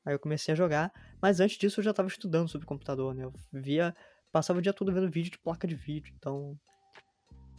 Aí 0.07 0.15
eu 0.15 0.19
comecei 0.21 0.53
a 0.53 0.57
jogar, 0.57 0.93
mas 1.21 1.41
antes 1.41 1.59
disso 1.59 1.81
eu 1.81 1.85
já 1.85 1.91
estava 1.91 2.09
estudando 2.09 2.49
sobre 2.49 2.65
computador, 2.65 3.13
né? 3.13 3.25
Eu 3.25 3.33
via, 3.53 3.95
passava 4.31 4.61
o 4.61 4.63
dia 4.63 4.73
todo 4.73 4.93
vendo 4.93 5.11
vídeo 5.11 5.33
de 5.33 5.39
placa 5.39 5.67
de 5.67 5.75
vídeo, 5.75 6.15
então 6.17 6.57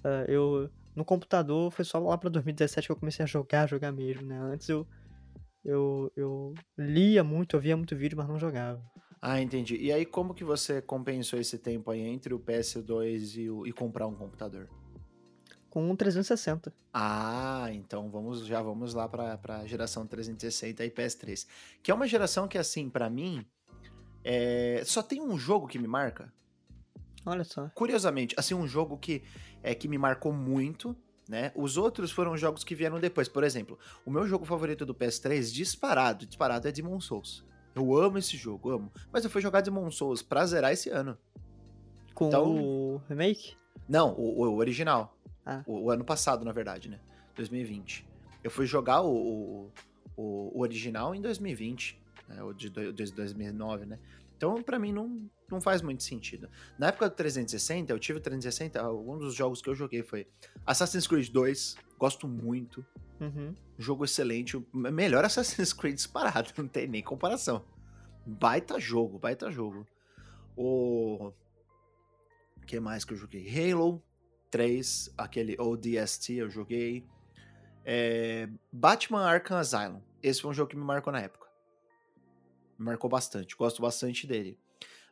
uh, 0.05 0.25
eu 0.29 0.69
no 0.95 1.03
computador 1.03 1.69
foi 1.69 1.83
só 1.83 1.99
lá 1.99 2.17
para 2.17 2.29
2017 2.29 2.87
que 2.87 2.91
eu 2.91 2.95
comecei 2.95 3.23
a 3.23 3.27
jogar, 3.27 3.67
jogar 3.67 3.91
mesmo, 3.91 4.25
né? 4.25 4.39
Antes 4.39 4.69
eu 4.69 4.87
eu, 5.65 6.09
eu 6.15 6.53
lia 6.77 7.25
muito, 7.25 7.57
eu 7.57 7.59
via 7.59 7.75
muito 7.75 7.93
vídeo, 7.93 8.17
mas 8.17 8.29
não 8.29 8.39
jogava. 8.39 8.81
Ah, 9.21 9.41
entendi. 9.41 9.75
E 9.75 9.91
aí 9.91 10.05
como 10.05 10.33
que 10.33 10.45
você 10.45 10.81
compensou 10.81 11.37
esse 11.37 11.57
tempo 11.57 11.91
aí 11.91 11.99
entre 11.99 12.33
o 12.33 12.39
PS2 12.39 13.35
e, 13.35 13.49
o, 13.49 13.67
e 13.67 13.73
comprar 13.73 14.07
um 14.07 14.15
computador? 14.15 14.69
Com 15.77 15.91
um 15.91 15.95
360. 15.95 16.73
Ah, 16.91 17.67
então 17.71 18.09
vamos 18.09 18.47
já 18.47 18.63
vamos 18.63 18.95
lá 18.95 19.07
para 19.07 19.37
a 19.59 19.67
geração 19.67 20.07
360 20.07 20.83
e 20.83 20.89
PS3, 20.89 21.45
que 21.83 21.91
é 21.91 21.93
uma 21.93 22.07
geração 22.07 22.47
que 22.47 22.57
assim 22.57 22.89
para 22.89 23.07
mim 23.11 23.45
é... 24.23 24.81
só 24.83 25.03
tem 25.03 25.21
um 25.21 25.37
jogo 25.37 25.67
que 25.67 25.77
me 25.77 25.87
marca. 25.87 26.33
Olha 27.23 27.43
só. 27.43 27.69
Curiosamente, 27.75 28.33
assim 28.39 28.55
um 28.55 28.67
jogo 28.67 28.97
que 28.97 29.21
é 29.61 29.75
que 29.75 29.87
me 29.87 29.99
marcou 29.99 30.33
muito, 30.33 30.97
né? 31.29 31.51
Os 31.53 31.77
outros 31.77 32.09
foram 32.11 32.35
jogos 32.35 32.63
que 32.63 32.73
vieram 32.73 32.99
depois. 32.99 33.27
Por 33.27 33.43
exemplo, 33.43 33.77
o 34.03 34.09
meu 34.09 34.25
jogo 34.25 34.45
favorito 34.45 34.83
do 34.83 34.95
PS3 34.95 35.53
disparado, 35.53 36.25
disparado 36.25 36.67
é 36.67 36.71
Demon 36.71 36.99
Souls. 36.99 37.45
Eu 37.75 37.95
amo 37.95 38.17
esse 38.17 38.35
jogo, 38.35 38.71
amo. 38.71 38.91
Mas 39.13 39.23
eu 39.23 39.29
fui 39.29 39.43
jogar 39.43 39.61
Demon 39.61 39.91
Souls 39.91 40.23
pra 40.23 40.43
zerar 40.43 40.73
esse 40.73 40.89
ano. 40.89 41.15
Com 42.15 42.29
então... 42.29 42.45
o 42.49 43.01
remake? 43.07 43.55
Não, 43.87 44.13
o, 44.13 44.43
o 44.43 44.57
original. 44.57 45.16
Ah. 45.47 45.63
O, 45.65 45.85
o, 45.85 45.91
ano 45.91 46.03
passado, 46.03 46.43
na 46.43 46.51
verdade, 46.51 46.89
né? 46.89 46.99
2020. 47.35 48.05
Eu 48.43 48.51
fui 48.51 48.65
jogar 48.65 49.01
o, 49.01 49.71
o, 50.17 50.51
o 50.53 50.59
original 50.59 51.15
em 51.15 51.21
2020, 51.21 51.97
né? 52.27 52.43
o 52.43 52.51
de, 52.51 52.69
de 52.69 53.11
2009, 53.13 53.85
né? 53.85 53.97
Então, 54.35 54.61
para 54.61 54.77
mim, 54.77 54.91
não, 54.91 55.29
não 55.49 55.61
faz 55.61 55.81
muito 55.81 56.03
sentido. 56.03 56.49
Na 56.77 56.87
época 56.87 57.09
do 57.09 57.15
360, 57.15 57.93
eu 57.93 57.97
tive 57.97 58.19
o 58.19 58.21
360, 58.21 58.79
alguns 58.79 59.19
dos 59.19 59.33
jogos 59.33 59.61
que 59.61 59.69
eu 59.69 59.73
joguei 59.73 60.03
foi 60.03 60.27
Assassin's 60.65 61.07
Creed 61.07 61.29
2, 61.29 61.77
gosto 61.97 62.27
muito. 62.27 62.85
Uhum. 63.21 63.55
Jogo 63.79 64.03
excelente, 64.03 64.61
melhor 64.73 65.23
Assassin's 65.23 65.71
Creed 65.73 65.95
disparado, 65.95 66.51
não 66.57 66.67
tem 66.67 66.87
nem 66.87 67.01
comparação. 67.01 67.63
Baita 68.25 68.79
jogo, 68.79 69.17
baita 69.17 69.49
jogo. 69.49 69.87
O 70.57 71.31
que 72.65 72.79
mais 72.79 73.05
que 73.05 73.13
eu 73.13 73.17
joguei? 73.17 73.47
Halo, 73.47 74.03
3, 74.49 75.13
aquele 75.17 75.55
ODST 75.59 76.33
eu 76.33 76.49
joguei. 76.49 77.05
É, 77.85 78.49
Batman 78.71 79.25
Arkham 79.25 79.57
Asylum. 79.57 80.01
Esse 80.21 80.41
foi 80.41 80.51
um 80.51 80.53
jogo 80.53 80.69
que 80.69 80.75
me 80.75 80.83
marcou 80.83 81.13
na 81.13 81.21
época. 81.21 81.47
Me 82.77 82.85
marcou 82.85 83.09
bastante. 83.09 83.55
Gosto 83.55 83.81
bastante 83.81 84.27
dele. 84.27 84.57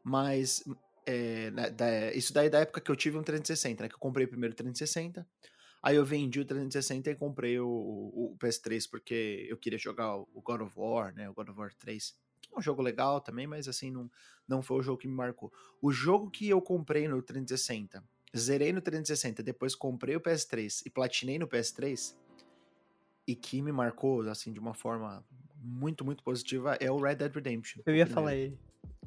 Mas 0.04 0.64
é, 1.06 1.52
né, 1.52 1.70
da, 1.70 2.14
isso 2.14 2.34
daí 2.34 2.48
é 2.48 2.50
da 2.50 2.60
época 2.60 2.82
que 2.82 2.92
eu 2.92 2.96
tive 2.96 3.18
um 3.18 3.24
360, 3.24 3.84
né? 3.84 3.90
Que 3.90 3.96
eu 3.96 4.00
comprei 4.00 4.26
o 4.26 4.30
primeiro 4.30 4.56
360. 4.56 5.26
Aí 5.82 5.96
eu 5.96 6.06
vendi 6.06 6.40
o 6.40 6.46
360 6.46 7.12
e 7.12 7.16
comprei 7.16 7.60
o, 7.60 7.68
o, 7.68 8.34
o, 8.34 8.38
PS3 8.38 8.90
porque 8.90 9.46
eu 9.48 9.56
queria 9.56 9.78
jogar 9.78 10.16
o 10.16 10.42
God 10.44 10.62
of 10.62 10.74
War, 10.76 11.14
né? 11.14 11.30
O 11.30 11.34
God 11.34 11.50
of 11.50 11.60
War 11.60 11.74
3. 11.76 12.16
Que 12.42 12.50
é 12.52 12.58
um 12.58 12.62
jogo 12.62 12.82
legal 12.82 13.22
também, 13.22 13.46
mas 13.46 13.68
assim, 13.68 13.92
não, 13.92 14.10
não 14.48 14.64
foi 14.64 14.78
o 14.78 14.82
jogo 14.82 14.98
que 14.98 15.08
me 15.08 15.14
marcou. 15.14 15.54
O 15.82 15.92
jogo 15.92 16.32
que 16.32 16.50
eu 16.50 16.60
comprei 16.60 17.08
no 17.08 17.22
360 17.22 18.04
zerei 18.38 18.74
no 18.74 18.82
360, 18.82 19.42
depois 19.44 19.76
comprei 19.76 20.16
o 20.16 20.22
PS3 20.22 20.84
e 20.86 20.90
platinei 20.90 21.40
no 21.40 21.48
PS3, 21.48 22.16
e 23.28 23.36
que 23.36 23.62
me 23.62 23.72
marcou, 23.72 24.22
assim, 24.30 24.52
de 24.54 24.60
uma 24.60 24.74
forma 24.74 25.26
muito, 25.56 26.06
muito 26.06 26.24
positiva, 26.24 26.76
é 26.80 26.92
o 26.92 27.00
Red 27.00 27.16
Dead 27.16 27.34
Redemption. 27.34 27.82
Eu 27.86 27.96
ia 27.96 28.06
falar 28.06 28.36
ele. 28.36 28.58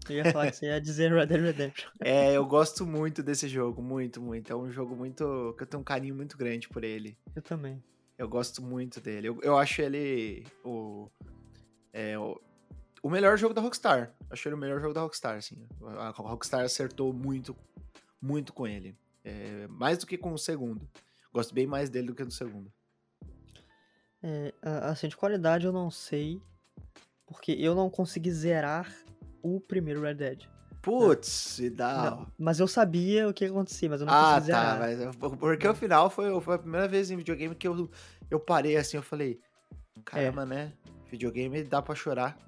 Eu 0.09 0.17
ia 0.17 0.33
falar 0.33 0.51
que 0.51 0.57
você 0.57 0.67
ia 0.67 0.81
dizer 0.81 1.13
Red 1.13 1.27
Dead 1.27 1.41
Redemption. 1.41 1.91
É, 2.01 2.37
eu 2.37 2.45
gosto 2.45 2.87
muito 2.87 3.23
desse 3.23 3.49
jogo, 3.49 3.83
muito, 3.83 4.21
muito. 4.21 4.53
É 4.53 4.57
um 4.57 4.71
jogo 4.71 4.97
muito. 4.97 5.55
que 5.57 5.63
eu 5.63 5.67
tenho 5.67 5.81
um 5.81 5.85
carinho 5.85 6.15
muito 6.15 6.37
grande 6.37 6.69
por 6.69 6.83
ele. 6.83 7.17
Eu 7.35 7.43
também. 7.43 7.83
Eu 8.17 8.29
gosto 8.29 8.63
muito 8.63 9.01
dele. 9.01 9.29
Eu, 9.29 9.39
eu 9.43 9.57
acho 9.57 9.81
ele 9.81 10.45
o, 10.65 11.09
é, 11.93 12.19
o. 12.19 12.41
O 13.01 13.09
melhor 13.09 13.39
jogo 13.39 13.55
da 13.55 13.61
Rockstar. 13.61 14.13
Acho 14.29 14.49
ele 14.49 14.57
o 14.57 14.59
melhor 14.59 14.81
jogo 14.81 14.93
da 14.93 15.01
Rockstar, 15.01 15.37
assim. 15.37 15.69
A 15.99 16.11
Rockstar 16.11 16.65
acertou 16.65 17.13
muito, 17.13 17.57
muito 18.21 18.53
com 18.53 18.67
ele. 18.67 18.97
É, 19.25 19.67
mais 19.69 19.99
do 19.99 20.07
que 20.07 20.17
com 20.17 20.33
o 20.33 20.39
segundo. 20.39 20.89
Gosto 21.33 21.55
bem 21.55 21.67
mais 21.67 21.91
dele 21.91 22.09
do 22.09 22.15
que 22.15 22.25
do 22.25 22.33
segundo. 22.33 22.73
É, 24.23 24.53
assim, 24.63 25.09
de 25.09 25.17
qualidade 25.17 25.67
eu 25.67 25.73
não 25.73 25.91
sei. 25.91 26.41
Porque 27.27 27.53
eu 27.53 27.75
não 27.75 27.91
consegui 27.91 28.31
zerar 28.31 28.91
o 29.43 29.61
primeiro 29.61 30.01
Red 30.01 30.15
Dead. 30.15 30.49
Putz, 30.81 31.59
e 31.59 31.69
dá. 31.69 32.27
Mas 32.39 32.61
eu 32.61 32.67
sabia 32.67 33.29
o 33.29 33.35
que 33.35 33.45
acontecia, 33.45 33.91
mas 33.91 34.01
eu 34.01 34.07
não 34.07 34.15
ah, 34.15 34.35
consegui 34.35 34.53
tá, 34.53 34.77
zerar. 34.77 34.79
Mas, 34.79 35.17
porque 35.39 35.69
o 35.69 35.75
final 35.75 36.09
foi, 36.09 36.41
foi 36.41 36.55
a 36.55 36.59
primeira 36.59 36.89
vez 36.89 37.11
em 37.11 37.17
videogame 37.17 37.55
que 37.55 37.69
eu, 37.69 37.91
eu 38.31 38.41
parei 38.41 38.77
assim, 38.77 38.97
eu 38.97 39.03
falei. 39.03 39.41
Caramba, 40.05 40.43
é. 40.43 40.47
né? 40.47 40.73
Videogame 41.11 41.63
dá 41.65 41.83
pra 41.83 41.95
chorar. 41.95 42.39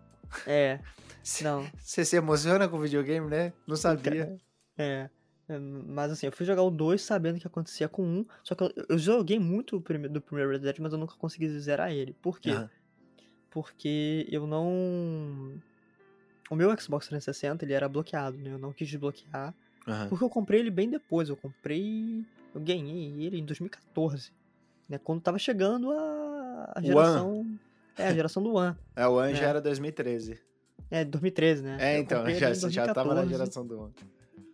É, 0.47 0.81
não. 1.43 1.69
Você 1.77 2.05
se 2.05 2.17
emociona 2.17 2.69
com 2.69 2.79
videogame, 2.79 3.29
né? 3.29 3.53
Não 3.67 3.77
sabia. 3.77 4.39
É. 4.79 5.11
é, 5.53 5.59
Mas 5.59 6.13
assim, 6.13 6.27
eu 6.27 6.33
fui 6.33 6.47
jogar 6.47 6.63
o 6.63 6.71
2 6.71 7.01
sabendo 7.03 7.37
o 7.37 7.41
que 7.41 7.47
acontecia 7.47 7.89
com 7.89 8.03
um. 8.05 8.25
Só 8.45 8.55
que 8.55 8.63
eu, 8.65 8.73
eu 8.89 8.99
joguei 8.99 9.39
muito 9.39 9.77
o 9.77 9.81
prime- 9.81 10.09
do 10.09 10.21
primeiro 10.21 10.51
Red 10.51 10.59
Dead, 10.61 10.79
mas 10.81 10.93
eu 10.93 10.99
nunca 10.99 11.15
consegui 11.17 11.49
zerar 11.59 11.91
ele. 11.93 12.15
Por 12.23 12.39
quê? 12.39 12.51
Aham. 12.51 12.71
Porque 13.51 14.27
eu 14.31 14.47
não. 14.47 15.61
O 16.51 16.55
meu 16.57 16.69
Xbox 16.81 17.07
360 17.09 17.65
ele 17.65 17.73
era 17.73 17.89
bloqueado, 17.89 18.37
né? 18.39 18.53
Eu 18.53 18.59
não 18.59 18.73
quis 18.73 18.89
desbloquear. 18.89 19.55
Aham. 19.87 20.09
Porque 20.09 20.25
eu 20.25 20.31
comprei 20.31 20.61
ele 20.61 20.71
bem 20.71 20.89
depois. 20.89 21.29
Eu 21.29 21.37
comprei. 21.37 22.25
Eu 22.55 22.61
ganhei 22.61 23.25
ele 23.25 23.39
em 23.39 23.45
2014. 23.45 24.33
Né? 24.89 24.99
Quando 24.99 25.21
tava 25.21 25.39
chegando 25.39 25.91
a, 25.93 26.73
a 26.77 26.81
geração. 26.83 27.47
É, 27.97 28.09
a 28.09 28.15
geração 28.15 28.43
do 28.43 28.55
One. 28.55 28.77
É, 28.97 29.07
o 29.07 29.19
Anjo 29.19 29.43
É. 29.43 29.47
era 29.47 29.61
2013. 29.61 30.39
É, 30.91 31.05
2013, 31.05 31.63
né? 31.63 31.77
É, 31.81 31.99
Eu 31.99 32.03
então, 32.03 32.25
já, 32.35 32.53
já 32.55 32.93
tava 32.93 33.15
na 33.15 33.23
2014. 33.23 33.31
geração 33.31 33.67
do 33.67 33.81
One. 33.81 33.95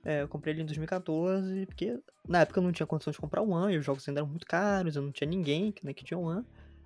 É, 0.08 0.22
eu 0.22 0.28
comprei 0.28 0.54
ele 0.54 0.62
em 0.62 0.66
2014, 0.66 1.66
porque 1.66 1.98
na 2.28 2.42
época 2.42 2.60
eu 2.60 2.62
não 2.62 2.70
tinha 2.70 2.86
condição 2.86 3.10
de 3.10 3.18
comprar 3.18 3.42
o 3.42 3.50
One, 3.50 3.74
e 3.74 3.78
os 3.78 3.84
jogos 3.84 4.06
ainda 4.08 4.20
eram 4.20 4.28
muito 4.28 4.46
caros, 4.46 4.94
eu 4.94 5.02
não 5.02 5.10
tinha 5.10 5.28
ninguém 5.28 5.72
que, 5.72 5.84
né, 5.84 5.92
que 5.92 6.04
tinha 6.04 6.16
o 6.16 6.22
One. 6.22 6.44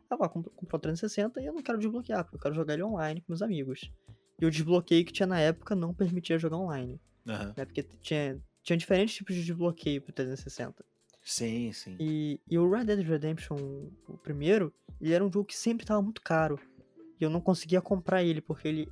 Ah, 0.08 0.16
comp- 0.28 0.48
comprou 0.56 0.78
o 0.78 0.80
360 0.80 1.38
e 1.40 1.44
eu 1.44 1.52
não 1.52 1.62
quero 1.62 1.76
desbloquear, 1.78 2.24
porque 2.24 2.36
eu 2.36 2.40
quero 2.40 2.54
jogar 2.54 2.72
ele 2.74 2.82
online 2.82 3.20
com 3.20 3.26
meus 3.28 3.42
amigos. 3.42 3.92
E 4.40 4.46
o 4.46 4.50
desbloqueio 4.50 5.04
que 5.04 5.12
tinha 5.12 5.26
na 5.26 5.38
época 5.38 5.76
não 5.76 5.92
permitia 5.92 6.38
jogar 6.38 6.56
online, 6.56 6.98
Aham. 7.28 7.52
né? 7.56 7.64
Porque 7.66 7.82
tinha, 8.00 8.40
tinha 8.62 8.76
diferentes 8.78 9.14
tipos 9.14 9.34
de 9.36 9.44
desbloqueio 9.44 10.00
pro 10.00 10.14
360. 10.14 10.82
Sim, 11.22 11.70
sim. 11.74 11.96
E, 12.00 12.40
e 12.50 12.58
o 12.58 12.70
Red 12.70 12.86
Dead 12.86 13.06
Redemption, 13.06 13.56
o 14.08 14.16
primeiro, 14.16 14.72
ele 14.98 15.12
era 15.12 15.22
um 15.22 15.30
jogo 15.30 15.44
que 15.44 15.56
sempre 15.56 15.84
tava 15.84 16.00
muito 16.00 16.22
caro. 16.22 16.58
E 17.20 17.22
eu 17.22 17.28
não 17.28 17.40
conseguia 17.42 17.82
comprar 17.82 18.22
ele, 18.24 18.40
porque 18.40 18.66
ele, 18.66 18.88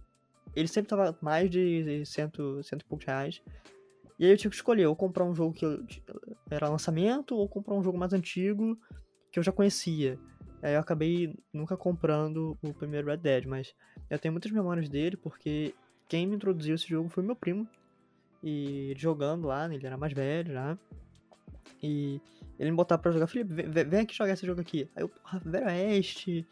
ele 0.55 0.69
sempre 0.69 0.91
tava 0.91 1.19
mais 1.23 1.51
de 1.51 2.05
cento, 2.05 2.63
cento 2.63 2.83
e 2.83 2.85
poucos 2.85 3.07
reais. 3.07 3.43
E 4.19 4.25
aí 4.25 4.31
eu 4.33 4.37
tinha 4.37 4.51
que 4.51 4.57
escolher, 4.57 4.87
ou 4.87 4.97
comprar 4.97 5.25
um 5.25 5.35
jogo 5.35 5.55
que 5.55 5.65
eu- 5.65 5.85
era 6.51 6.69
lançamento, 6.69 7.37
ou 7.37 7.49
comprar 7.49 7.75
um 7.75 7.83
jogo 7.83 7.97
mais 7.99 8.13
antigo, 8.13 8.77
que 9.31 9.39
eu 9.39 9.43
já 9.43 9.53
conhecia. 9.53 10.19
Aí 10.63 10.75
eu 10.75 10.81
acabei 10.81 11.37
nunca 11.53 11.77
comprando 11.77 12.59
o 12.63 12.75
primeiro 12.75 13.07
Red 13.09 13.19
Dead, 13.19 13.47
mas 13.47 13.73
eu 14.11 14.19
tenho 14.19 14.33
muitas 14.33 14.51
memórias 14.51 14.89
dele, 14.89 15.17
porque 15.17 15.73
quem 16.09 16.27
me 16.27 16.35
introduziu 16.35 16.75
esse 16.75 16.89
jogo 16.89 17.09
foi 17.09 17.23
meu 17.23 17.37
primo. 17.37 17.69
E 18.43 18.93
jogando 18.97 19.47
lá, 19.47 19.69
né, 19.69 19.77
ele 19.77 19.87
era 19.87 19.97
mais 19.97 20.13
velho 20.13 20.53
já. 20.53 20.79
E 21.83 22.21
ele 22.59 22.71
me 22.71 22.77
botava 22.77 23.01
pra 23.01 23.13
jogar, 23.13 23.27
Felipe, 23.27 23.53
vem, 23.55 23.85
vem- 23.85 24.01
aqui 24.01 24.15
jogar 24.15 24.33
esse 24.33 24.47
jogo 24.47 24.61
aqui. 24.61 24.89
Aí 24.97 25.03
eu, 25.03 25.09
porra, 25.09 25.41
Velho 25.45 25.67
Oeste, 25.67 26.47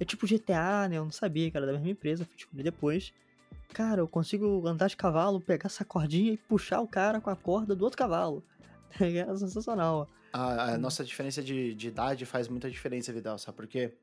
é 0.00 0.04
tipo 0.04 0.26
GTA, 0.26 0.88
né? 0.88 0.96
Eu 0.98 1.04
não 1.04 1.12
sabia 1.12 1.50
que 1.50 1.56
era 1.56 1.66
da 1.66 1.72
mesma 1.72 1.90
empresa, 1.90 2.24
fui 2.24 2.36
descobrir 2.36 2.64
depois. 2.64 3.12
Cara, 3.74 4.00
eu 4.00 4.08
consigo 4.08 4.66
andar 4.66 4.88
de 4.88 4.96
cavalo, 4.96 5.40
pegar 5.40 5.66
essa 5.66 5.84
cordinha 5.84 6.32
e 6.32 6.36
puxar 6.36 6.80
o 6.80 6.86
cara 6.88 7.20
com 7.20 7.30
a 7.30 7.36
corda 7.36 7.74
do 7.74 7.84
outro 7.84 7.98
cavalo. 7.98 8.44
É 9.00 9.36
sensacional. 9.36 10.06
A, 10.34 10.72
a 10.74 10.78
nossa 10.78 11.02
diferença 11.02 11.42
de, 11.42 11.74
de 11.74 11.88
idade 11.88 12.26
faz 12.26 12.46
muita 12.48 12.70
diferença, 12.70 13.10
Vidal, 13.12 13.38
sabe 13.38 13.56
por 13.56 13.66
quê? 13.66 13.94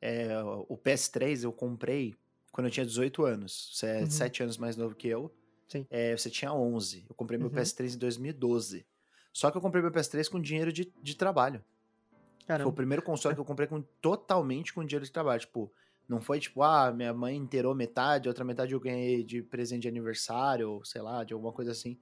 É, 0.00 0.28
o 0.68 0.76
PS3 0.76 1.44
eu 1.44 1.52
comprei 1.52 2.16
quando 2.50 2.66
eu 2.66 2.70
tinha 2.72 2.84
18 2.84 3.24
anos. 3.24 3.70
Você 3.72 3.86
é 3.86 4.00
Uhum. 4.00 4.10
7 4.10 4.42
anos 4.42 4.58
mais 4.58 4.76
novo 4.76 4.96
que 4.96 5.06
eu. 5.06 5.32
Sim. 5.68 5.86
É, 5.88 6.16
você 6.16 6.28
tinha 6.28 6.52
11. 6.52 7.04
Eu 7.08 7.14
comprei 7.14 7.38
meu 7.38 7.48
Uhum. 7.48 7.54
PS3 7.54 7.94
em 7.94 7.98
2012. 7.98 8.84
Só 9.32 9.48
que 9.50 9.56
eu 9.56 9.60
comprei 9.60 9.80
meu 9.80 9.92
PS3 9.92 10.28
com 10.28 10.40
dinheiro 10.40 10.72
de, 10.72 10.92
de 11.00 11.14
trabalho. 11.16 11.60
Foi 11.60 12.44
o 12.44 12.46
Caramba. 12.48 12.72
primeiro 12.72 13.02
console 13.02 13.34
que 13.36 13.40
eu 13.40 13.44
comprei 13.44 13.68
com, 13.68 13.80
totalmente 14.00 14.74
com 14.74 14.84
dinheiro 14.84 15.04
de 15.06 15.12
trabalho. 15.12 15.40
Tipo, 15.40 15.72
não 16.08 16.20
foi 16.20 16.40
tipo, 16.40 16.62
ah, 16.62 16.92
minha 16.92 17.12
mãe 17.14 17.36
inteirou 17.36 17.74
metade, 17.74 18.28
outra 18.28 18.44
metade 18.44 18.72
eu 18.72 18.80
ganhei 18.80 19.22
de 19.24 19.42
presente 19.42 19.82
de 19.82 19.88
aniversário, 19.88 20.70
ou 20.70 20.84
sei 20.84 21.00
lá, 21.02 21.24
de 21.24 21.32
alguma 21.32 21.52
coisa 21.52 21.70
assim. 21.72 21.98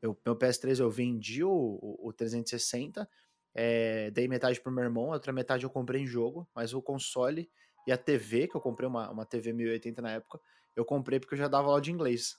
Eu, 0.00 0.18
meu 0.26 0.34
PS3 0.36 0.80
eu 0.80 0.90
vendi 0.90 1.44
o, 1.44 1.50
o, 1.50 2.08
o 2.08 2.12
360, 2.12 3.08
é, 3.54 4.10
dei 4.10 4.26
metade 4.26 4.60
pro 4.60 4.72
meu 4.72 4.82
irmão, 4.82 5.10
a 5.10 5.14
outra 5.14 5.32
metade 5.32 5.64
eu 5.64 5.70
comprei 5.70 6.02
em 6.02 6.06
jogo, 6.06 6.48
mas 6.54 6.74
o 6.74 6.82
console 6.82 7.48
e 7.86 7.92
a 7.92 7.96
TV, 7.98 8.48
que 8.48 8.56
eu 8.56 8.60
comprei 8.60 8.88
uma, 8.88 9.10
uma 9.10 9.24
TV 9.24 9.52
1080 9.52 10.02
na 10.02 10.10
época, 10.12 10.40
eu 10.74 10.84
comprei 10.84 11.20
porque 11.20 11.34
eu 11.34 11.38
já 11.38 11.48
dava 11.48 11.68
aula 11.68 11.80
de 11.80 11.92
inglês. 11.92 12.36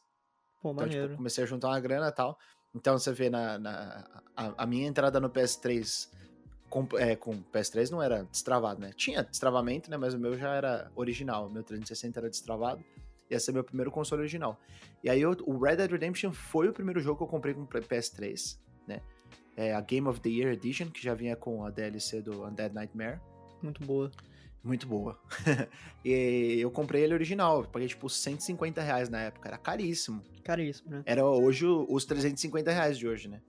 Pô, 0.61 0.71
Então, 0.71 0.87
tipo, 0.87 0.95
maneiro. 0.95 1.15
comecei 1.17 1.43
a 1.43 1.47
juntar 1.47 1.67
uma 1.69 1.79
grana 1.79 2.07
e 2.07 2.11
tal. 2.11 2.37
Então, 2.73 2.97
você 2.97 3.13
vê 3.13 3.29
na, 3.29 3.59
na- 3.59 4.23
a, 4.35 4.63
a 4.63 4.65
minha 4.65 4.87
entrada 4.87 5.19
no 5.19 5.29
PS3 5.29 6.11
com, 6.73 6.87
é, 6.97 7.15
com 7.15 7.33
PS3 7.53 7.91
não 7.91 8.01
era 8.01 8.23
destravado, 8.23 8.81
né? 8.81 8.89
Tinha 8.95 9.21
destravamento, 9.23 9.91
né? 9.91 9.95
Mas 9.97 10.15
o 10.15 10.19
meu 10.19 10.35
já 10.35 10.55
era 10.55 10.91
original. 10.95 11.45
O 11.45 11.51
meu 11.51 11.61
360 11.61 12.19
era 12.19 12.27
destravado. 12.31 12.83
Ia 13.29 13.39
ser 13.39 13.51
meu 13.51 13.63
primeiro 13.63 13.91
console 13.91 14.21
original. 14.21 14.59
E 15.03 15.09
aí, 15.09 15.21
eu- 15.21 15.37
o 15.45 15.55
Red 15.59 15.75
Dead 15.75 15.91
Redemption 15.91 16.31
foi 16.31 16.67
o 16.67 16.73
primeiro 16.73 16.99
jogo 16.99 17.17
que 17.17 17.23
eu 17.25 17.27
comprei 17.27 17.53
com 17.53 17.63
PS3, 17.67 18.59
né? 18.87 19.01
É 19.55 19.71
a 19.75 19.81
Game 19.81 20.07
of 20.07 20.19
the 20.19 20.29
Year 20.29 20.51
Edition, 20.53 20.89
que 20.89 21.03
já 21.03 21.13
vinha 21.13 21.35
com 21.35 21.63
a 21.63 21.69
DLC 21.69 22.23
do 22.23 22.43
Undead 22.43 22.73
Nightmare. 22.73 23.19
Muito 23.61 23.85
boa. 23.85 24.09
Muito 24.63 24.87
boa. 24.87 25.19
e 26.03 26.57
eu 26.59 26.71
comprei 26.71 27.03
ele 27.03 27.13
original. 27.13 27.65
Paguei, 27.65 27.87
tipo, 27.87 28.09
150 28.09 28.81
reais 28.81 29.09
na 29.09 29.21
época. 29.21 29.47
Era 29.47 29.59
caríssimo. 29.59 30.23
Caríssimo, 30.43 30.89
né? 30.89 31.03
Era 31.05 31.23
hoje 31.23 31.67
os 31.67 32.03
350 32.03 32.71
reais 32.71 32.97
de 32.97 33.07
hoje, 33.07 33.27
né? 33.27 33.41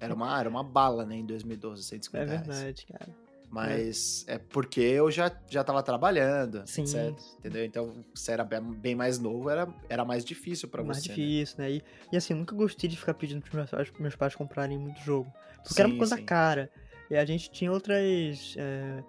Era 0.00 0.14
uma, 0.14 0.38
era 0.40 0.48
uma 0.48 0.62
bala, 0.64 1.04
né, 1.06 1.16
em 1.16 1.26
2012, 1.26 1.82
150 1.84 2.24
É 2.24 2.26
reais. 2.26 2.46
verdade, 2.46 2.86
cara. 2.86 3.08
Mas 3.50 4.24
é. 4.28 4.38
porque 4.38 4.80
eu 4.80 5.10
já, 5.10 5.30
já 5.50 5.62
tava 5.62 5.82
trabalhando, 5.82 6.62
Sim. 6.66 6.82
etc. 6.84 7.12
Entendeu? 7.38 7.64
Então, 7.66 8.02
se 8.14 8.32
era 8.32 8.42
bem, 8.44 8.94
mais 8.94 9.18
novo, 9.18 9.50
era, 9.50 9.68
era 9.90 10.04
mais 10.06 10.24
difícil 10.24 10.68
pra 10.70 10.82
mais 10.82 11.02
você. 11.02 11.10
né? 11.10 11.14
difícil, 11.14 11.56
né? 11.58 11.70
E, 11.72 11.82
e 12.10 12.16
assim, 12.16 12.32
nunca 12.32 12.54
gostei 12.56 12.88
de 12.88 12.96
ficar 12.96 13.12
pedindo 13.12 13.42
pros 13.42 13.54
meus 13.54 13.70
pros 13.70 14.00
meus 14.00 14.16
pais 14.16 14.34
comprarem 14.34 14.78
muito 14.78 15.00
jogo. 15.02 15.30
Porque 15.62 15.80
era 15.80 15.86
uma 15.88 15.92
Sim, 15.94 15.98
coisa 15.98 16.16
sim. 16.16 16.24
cara. 16.24 16.70
E 17.10 17.16
a 17.16 17.24
gente 17.26 17.50
tinha 17.50 17.70
outras 17.70 18.54
é, 18.56 19.04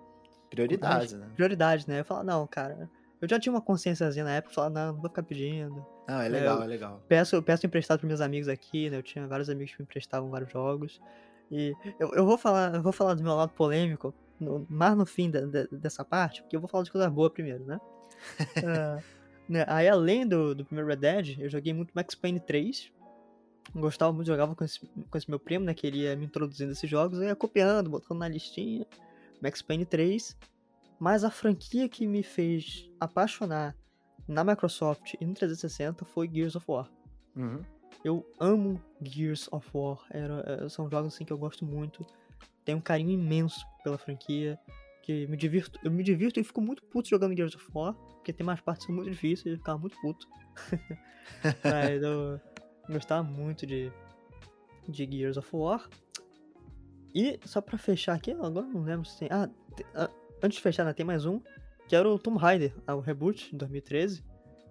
Prioridades, 0.49 1.13
né? 1.13 1.25
prioridades, 1.35 1.85
né? 1.85 2.01
Eu 2.01 2.05
falava, 2.05 2.25
não, 2.25 2.45
cara. 2.45 2.89
Eu 3.24 3.30
já 3.30 3.39
tinha 3.39 3.53
uma 3.53 3.61
consciênciazinha 3.61 4.26
na 4.26 4.32
época, 4.36 4.53
falava, 4.53 4.74
não, 4.74 4.93
não 4.93 5.01
vou 5.01 5.09
ficar 5.09 5.24
pedindo. 5.24 5.86
Não, 6.07 6.19
é 6.21 6.28
legal, 6.28 6.61
é 6.61 6.67
legal. 6.67 7.01
Peço, 7.07 7.36
eu 7.38 7.41
peço 7.41 7.65
emprestado 7.65 7.99
pros 7.99 8.07
meus 8.09 8.19
amigos 8.21 8.49
aqui, 8.49 8.89
né? 8.89 8.97
Eu 8.97 9.03
tinha 9.03 9.26
vários 9.28 9.49
amigos 9.49 9.71
que 9.74 9.80
me 9.82 9.84
emprestavam 9.86 10.30
vários 10.30 10.51
jogos. 10.51 10.99
E 11.49 11.74
eu, 11.99 12.11
eu 12.13 12.26
vou 12.26 12.38
falar, 12.38 12.76
eu 12.76 12.82
vou 12.82 12.91
falar 12.91 13.13
do 13.13 13.24
meu 13.24 13.34
lado 13.36 13.53
polêmico, 13.53 14.13
no, 14.39 14.65
mais 14.69 14.95
no 14.97 15.05
fim 15.05 15.30
da- 15.32 15.45
da- 15.45 15.67
dessa 15.71 16.03
parte, 16.03 16.41
porque 16.41 16.55
eu 16.55 16.59
vou 16.59 16.67
falar 16.67 16.84
de 16.84 16.91
coisa 16.91 17.09
boa 17.09 17.30
primeiro, 17.30 17.63
né? 17.65 17.80
Ah, 18.65 18.99
né, 19.47 19.65
Aí, 19.67 19.88
além 19.88 20.28
do, 20.28 20.53
do 20.55 20.65
primeiro 20.65 20.89
Red 20.89 20.97
Dead, 20.97 21.39
eu 21.39 21.49
joguei 21.49 21.74
muito 21.74 21.91
Max 21.93 22.15
Payne 22.15 22.39
3. 22.39 22.91
Gostava 23.76 24.11
muito, 24.11 24.28
jogava 24.28 24.53
com 24.55 24.63
esse, 24.63 24.80
com 25.09 25.17
esse 25.17 25.30
meu 25.30 25.39
primo, 25.39 25.65
né? 25.65 25.74
Que 25.74 25.88
ele 25.88 25.99
ia 25.99 26.15
me 26.15 26.26
introduzindo 26.26 26.71
esses 26.74 26.89
jogos, 26.89 27.19
eu 27.19 27.26
ia 27.26 27.36
copiando, 27.36 27.89
botando 27.89 28.19
na 28.19 28.28
listinha. 28.28 28.86
Max 29.41 29.61
Payne 29.61 29.86
3. 29.86 30.38
Mas 31.03 31.25
a 31.25 31.29
franquia 31.29 31.89
que 31.89 32.07
me 32.07 32.23
fez 32.23 32.89
apaixonar 32.97 33.75
na 34.25 34.41
Microsoft 34.41 35.15
e 35.19 35.25
no 35.25 35.33
360 35.33 36.05
foi 36.05 36.29
Gears 36.33 36.55
of 36.55 36.65
War. 36.65 36.89
Uhum. 37.35 37.61
Eu 38.05 38.25
amo 38.39 38.81
Gears 39.01 39.49
of 39.51 39.69
War. 39.73 39.99
Era, 40.09 40.45
eh, 40.47 40.69
são 40.69 40.89
jogos 40.89 41.13
assim 41.13 41.25
que 41.25 41.33
eu 41.33 41.37
gosto 41.37 41.65
muito. 41.65 42.05
Tenho 42.63 42.77
um 42.77 42.81
carinho 42.81 43.11
imenso 43.11 43.65
pela 43.83 43.97
franquia. 43.97 44.57
Que 45.01 45.27
me 45.27 45.35
divirto, 45.35 45.77
eu 45.83 45.91
me 45.91 46.03
divirto 46.03 46.39
e 46.39 46.43
fico 46.45 46.61
muito 46.61 46.81
puto 46.85 47.09
jogando 47.09 47.35
Gears 47.35 47.53
of 47.53 47.67
War. 47.75 47.93
Porque 47.93 48.31
tem 48.31 48.45
mais 48.45 48.61
partes 48.61 48.85
que 48.85 48.93
são 48.93 48.95
muito 48.95 49.11
difíceis 49.11 49.45
e 49.45 49.49
eu 49.49 49.57
ficava 49.57 49.77
muito 49.77 49.99
puto. 49.99 50.25
Mas 51.65 52.01
eu 52.01 52.39
gostava 52.87 53.23
muito 53.23 53.67
de, 53.67 53.91
de 54.87 55.05
Gears 55.11 55.35
of 55.35 55.49
War. 55.53 55.85
E 57.13 57.41
só 57.43 57.59
pra 57.59 57.77
fechar 57.77 58.15
aqui, 58.15 58.31
agora 58.31 58.65
não 58.67 58.83
lembro 58.83 59.05
se 59.05 59.19
tem. 59.19 59.27
Ah, 59.29 59.49
ah, 59.95 60.09
antes 60.43 60.57
de 60.57 60.61
fechar, 60.61 60.83
né, 60.85 60.93
tem 60.93 61.05
mais 61.05 61.25
um. 61.25 61.39
Que 61.87 61.95
era 61.95 62.07
o 62.09 62.17
Tomb 62.19 62.37
Raider, 62.37 62.73
ah, 62.87 62.95
o 62.95 62.99
reboot 62.99 63.51
de 63.51 63.57
2013. 63.57 64.23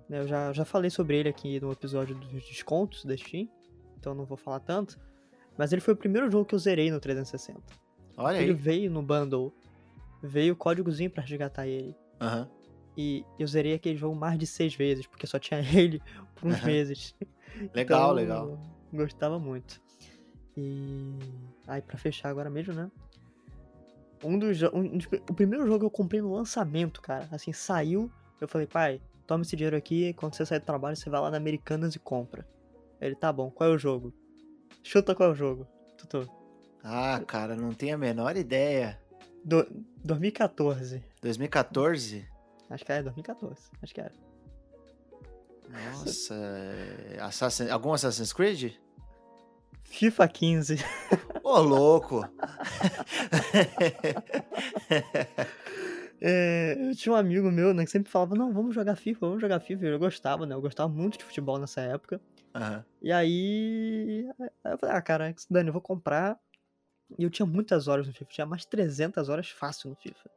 né, 0.09 0.21
Eu 0.21 0.27
já, 0.29 0.53
já 0.53 0.65
falei 0.65 0.91
sobre 0.91 1.19
ele 1.19 1.29
aqui 1.29 1.61
no 1.61 1.73
episódio 1.73 2.15
dos 2.15 2.31
descontos 2.47 3.05
da 3.05 3.17
Steam. 3.17 3.49
Então 3.99 4.13
eu 4.13 4.17
não 4.17 4.25
vou 4.25 4.37
falar 4.37 4.61
tanto. 4.61 4.99
Mas 5.59 5.73
ele 5.73 5.81
foi 5.83 5.93
o 5.95 5.97
primeiro 5.97 6.31
jogo 6.31 6.45
que 6.47 6.55
eu 6.55 6.59
zerei 6.59 6.91
no 6.91 6.99
360. 6.99 7.61
Olha 8.17 8.37
Ele 8.39 8.53
aí. 8.53 8.57
veio 8.57 8.91
no 8.91 9.03
bundle. 9.03 9.53
Veio 10.23 10.55
o 10.55 10.57
códigozinho 10.57 11.11
pra 11.11 11.23
resgatar 11.23 11.67
ele. 11.67 11.95
Aham. 12.21 12.49
E 12.97 13.25
eu 13.39 13.47
zerei 13.47 13.75
aquele 13.75 13.97
jogo 13.97 14.15
mais 14.15 14.39
de 14.39 14.47
seis 14.47 14.75
vezes, 14.75 15.07
porque 15.07 15.27
só 15.27 15.39
tinha 15.39 15.61
ele 15.79 16.01
por 16.35 16.49
uns 16.49 16.63
meses. 16.63 17.15
Legal, 17.75 18.01
Então, 18.03 18.13
legal. 18.15 18.63
Gostava 18.93 19.39
muito. 19.39 19.81
E 20.57 21.19
aí 21.67 21.81
pra 21.83 21.97
fechar 21.99 22.29
agora 22.31 22.49
mesmo, 22.51 22.73
né? 22.75 22.91
Um 24.23 24.39
dos, 24.39 24.63
um 24.73 24.97
dos- 24.99 25.07
o 25.29 25.35
primeiro 25.35 25.67
jogo 25.67 25.81
que 25.81 25.85
eu 25.87 25.91
comprei 25.91 26.21
no 26.21 26.33
lançamento, 26.33 27.01
cara, 27.03 27.29
assim, 27.33 27.53
saiu, 27.53 28.11
eu 28.41 28.47
falei, 28.49 28.67
pai, 28.67 29.01
toma 29.27 29.43
esse 29.43 29.57
dinheiro 29.57 29.77
aqui, 29.77 30.13
quando 30.15 30.35
você 30.35 30.47
sair 30.47 30.61
do 30.61 30.65
trabalho, 30.67 30.97
você 30.97 31.11
vai 31.11 31.21
lá 31.21 31.31
na 31.31 31.37
Americanas 31.37 31.95
e 31.95 31.99
compra. 31.99 32.47
Ele, 33.01 33.15
tá 33.17 33.33
bom, 33.33 33.51
qual 33.51 33.71
é 33.71 33.73
o 33.73 33.79
jogo? 33.79 34.13
Chuta 34.83 35.15
qual 35.15 35.31
é 35.31 35.33
o 35.33 35.35
jogo, 35.35 35.67
Tutu. 35.99 36.29
Ah, 36.85 37.21
cara, 37.27 37.57
não 37.57 37.73
tenho 37.73 37.95
a 37.95 37.99
menor 37.99 38.37
ideia. 38.37 39.01
Do, 39.45 39.67
2014. 40.05 41.03
2014? 41.21 42.29
Acho 42.71 42.85
que 42.85 42.93
era 42.93 43.03
2014. 43.03 43.61
Acho 43.83 43.95
que 43.95 44.01
era. 44.01 44.13
Nossa. 45.69 46.35
Assassin... 47.21 47.69
Algum 47.71 47.93
Assassin's 47.93 48.33
Creed? 48.33 48.75
FIFA 49.85 50.29
15. 50.29 50.77
Ô, 51.53 51.61
louco! 51.61 52.23
é, 56.19 56.79
eu 56.81 56.97
tinha 56.97 57.13
um 57.13 57.17
amigo 57.17 57.53
meu, 57.53 57.75
né, 57.75 57.85
que 57.85 57.91
sempre 57.91 58.11
falava, 58.11 58.35
não, 58.35 58.55
vamos 58.55 58.75
jogar 58.75 58.97
FIFA, 58.97 59.27
vamos 59.27 59.43
jogar 59.43 59.61
FIFA. 59.61 59.85
Eu 59.85 59.99
gostava, 59.99 60.47
né? 60.47 60.55
Eu 60.55 60.63
gostava 60.63 60.91
muito 60.91 61.19
de 61.19 61.25
futebol 61.25 61.59
nessa 61.59 61.83
época. 61.83 62.19
Uhum. 62.55 62.83
E 63.03 63.13
aí, 63.13 64.27
aí 64.65 64.73
eu 64.73 64.79
falei, 64.79 64.97
ah, 64.97 65.03
cara, 65.03 65.35
Dani, 65.51 65.69
eu 65.69 65.75
vou 65.75 65.83
comprar. 65.83 66.41
E 67.19 67.23
eu 67.23 67.29
tinha 67.29 67.45
muitas 67.45 67.87
horas 67.87 68.07
no 68.07 68.15
FIFA, 68.15 68.31
tinha 68.31 68.47
mais 68.47 68.63
de 68.63 68.69
300 68.69 69.29
horas 69.29 69.51
fácil 69.51 69.91
no 69.91 69.97
FIFA. 69.97 70.31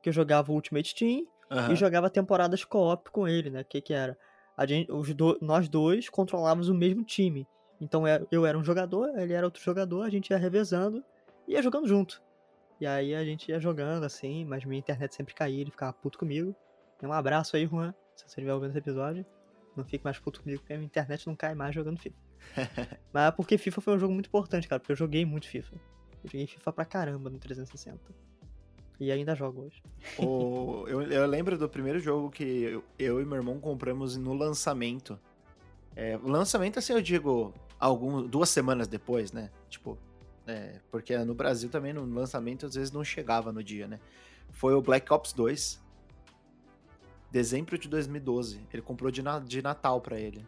Que 0.00 0.08
eu 0.08 0.12
jogava 0.12 0.52
o 0.52 0.54
Ultimate 0.54 0.94
Team 0.94 1.26
uhum. 1.50 1.72
e 1.72 1.74
jogava 1.74 2.08
temporadas 2.08 2.62
co-op 2.62 3.10
com 3.10 3.26
ele, 3.26 3.50
né? 3.50 3.62
O 3.62 3.64
que 3.64 3.80
que 3.80 3.92
era? 3.92 4.16
A 4.56 4.64
gente, 4.64 4.92
os 4.92 5.12
do, 5.12 5.36
nós 5.42 5.68
dois 5.68 6.08
controlávamos 6.08 6.68
o 6.68 6.74
mesmo 6.76 7.02
time. 7.02 7.44
Então 7.80 8.06
é, 8.06 8.24
eu 8.30 8.44
era 8.44 8.58
um 8.58 8.64
jogador, 8.64 9.16
ele 9.18 9.32
era 9.32 9.46
outro 9.46 9.62
jogador, 9.62 10.02
a 10.02 10.10
gente 10.10 10.30
ia 10.30 10.36
revezando 10.36 11.04
e 11.46 11.52
ia 11.52 11.62
jogando 11.62 11.86
junto. 11.86 12.22
E 12.80 12.86
aí 12.86 13.14
a 13.14 13.24
gente 13.24 13.50
ia 13.50 13.58
jogando 13.58 14.04
assim, 14.04 14.44
mas 14.44 14.64
minha 14.64 14.78
internet 14.78 15.14
sempre 15.14 15.34
caía, 15.34 15.60
ele 15.60 15.70
ficava 15.70 15.92
puto 15.92 16.18
comigo. 16.18 16.54
Um 17.02 17.12
abraço 17.12 17.56
aí, 17.56 17.66
Juan, 17.66 17.92
se 18.14 18.22
você 18.22 18.26
estiver 18.26 18.52
ouvindo 18.52 18.70
esse 18.70 18.78
episódio. 18.78 19.24
Não 19.76 19.84
fique 19.84 20.04
mais 20.04 20.18
puto 20.18 20.42
comigo, 20.42 20.60
porque 20.60 20.72
a 20.72 20.76
minha 20.76 20.86
internet 20.86 21.26
não 21.26 21.36
cai 21.36 21.54
mais 21.54 21.74
jogando 21.74 21.98
FIFA. 21.98 22.16
mas 23.12 23.28
é 23.28 23.30
porque 23.30 23.56
FIFA 23.56 23.80
foi 23.80 23.94
um 23.94 23.98
jogo 23.98 24.12
muito 24.12 24.26
importante, 24.26 24.66
cara, 24.66 24.80
porque 24.80 24.92
eu 24.92 24.96
joguei 24.96 25.24
muito 25.24 25.48
FIFA. 25.48 25.76
Eu 26.24 26.30
joguei 26.30 26.46
FIFA 26.46 26.72
pra 26.72 26.84
caramba 26.84 27.30
no 27.30 27.38
360. 27.38 27.98
E 29.00 29.12
ainda 29.12 29.34
jogo 29.36 29.62
hoje. 29.62 29.80
O, 30.18 30.84
eu, 30.88 31.02
eu 31.02 31.26
lembro 31.26 31.56
do 31.56 31.68
primeiro 31.68 32.00
jogo 32.00 32.30
que 32.30 32.42
eu, 32.42 32.84
eu, 32.98 33.20
e 33.20 33.24
meu 33.24 33.36
irmão 33.36 33.60
compramos 33.60 34.16
no 34.16 34.34
lançamento. 34.34 35.18
É, 35.98 36.16
lançamento, 36.22 36.78
assim, 36.78 36.92
eu 36.92 37.02
digo, 37.02 37.52
algum, 37.76 38.24
duas 38.24 38.48
semanas 38.50 38.86
depois, 38.86 39.32
né? 39.32 39.50
Tipo, 39.68 39.98
é, 40.46 40.78
porque 40.92 41.18
no 41.18 41.34
Brasil 41.34 41.68
também 41.68 41.92
no 41.92 42.04
lançamento 42.04 42.64
às 42.64 42.76
vezes 42.76 42.92
não 42.92 43.02
chegava 43.02 43.50
no 43.50 43.64
dia, 43.64 43.88
né? 43.88 43.98
Foi 44.52 44.74
o 44.74 44.80
Black 44.80 45.12
Ops 45.12 45.32
2. 45.32 45.82
Dezembro 47.32 47.76
de 47.76 47.88
2012. 47.88 48.64
Ele 48.72 48.80
comprou 48.80 49.10
de, 49.10 49.22
na, 49.22 49.40
de 49.40 49.60
Natal 49.60 50.00
para 50.00 50.20
ele. 50.20 50.46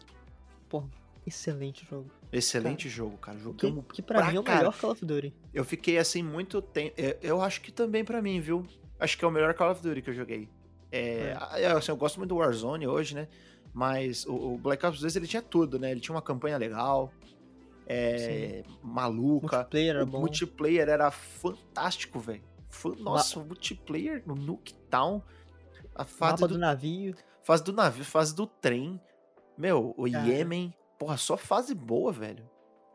Pô, 0.68 0.84
excelente 1.26 1.84
jogo. 1.84 2.08
Excelente 2.32 2.84
cara, 2.84 2.94
jogo, 2.94 3.18
cara. 3.18 3.38
Jogamos 3.40 3.84
que, 3.86 3.94
que 3.94 4.02
pra, 4.02 4.18
pra 4.18 4.30
mim 4.30 4.36
é 4.36 4.40
o 4.40 4.44
cara. 4.44 4.58
melhor 4.58 4.78
Call 4.78 4.92
of 4.92 5.04
Duty. 5.04 5.34
Eu 5.52 5.64
fiquei 5.64 5.98
assim 5.98 6.22
muito 6.22 6.62
tempo. 6.62 6.94
É, 6.96 7.18
eu 7.20 7.42
acho 7.42 7.60
que 7.60 7.72
também 7.72 8.04
para 8.04 8.22
mim, 8.22 8.40
viu? 8.40 8.64
Acho 9.00 9.18
que 9.18 9.24
é 9.24 9.28
o 9.28 9.32
melhor 9.32 9.52
Call 9.54 9.72
of 9.72 9.82
Duty 9.82 10.00
que 10.00 10.10
eu 10.10 10.14
joguei. 10.14 10.48
É, 10.92 11.36
é. 11.56 11.66
Assim, 11.66 11.90
eu 11.90 11.96
gosto 11.96 12.18
muito 12.18 12.28
do 12.28 12.36
Warzone 12.36 12.86
hoje, 12.86 13.16
né? 13.16 13.26
Mas 13.72 14.26
o, 14.26 14.34
o, 14.34 14.58
Black 14.58 14.84
Ops 14.84 15.00
2 15.00 15.16
ele 15.16 15.26
tinha 15.26 15.42
tudo, 15.42 15.78
né? 15.78 15.92
Ele 15.92 16.00
tinha 16.00 16.14
uma 16.14 16.22
campanha 16.22 16.56
legal, 16.56 17.12
é, 17.86 18.62
maluca. 18.82 19.58
Multiplayer 19.58 19.96
era 19.96 20.04
o 20.04 20.06
bom. 20.06 20.20
multiplayer 20.20 20.88
era 20.88 21.10
fantástico, 21.10 22.18
velho. 22.18 22.42
Nossa, 23.00 23.38
Ma 23.38 23.44
o 23.44 23.48
multiplayer 23.48 24.22
no 24.26 24.34
Nuketown. 24.34 25.22
A 25.94 26.04
fase 26.04 26.42
do, 26.42 26.48
do, 26.48 26.58
navio. 26.58 27.14
Fase 27.42 27.64
do 27.64 27.72
navio, 27.72 28.04
fase 28.04 28.34
do 28.34 28.46
trem. 28.46 29.00
Meu, 29.58 29.94
o 29.96 30.10
Cara. 30.10 30.26
Yemen. 30.26 30.74
Porra, 30.98 31.16
só 31.16 31.36
fase 31.36 31.74
boa, 31.74 32.12
velho. 32.12 32.48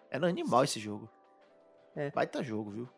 Era 0.09 0.27
animal 0.27 0.63
esse 0.63 0.79
jogo. 0.79 1.09
É. 1.95 2.11
Baita 2.11 2.43
jogo, 2.43 2.71
viu? 2.71 2.89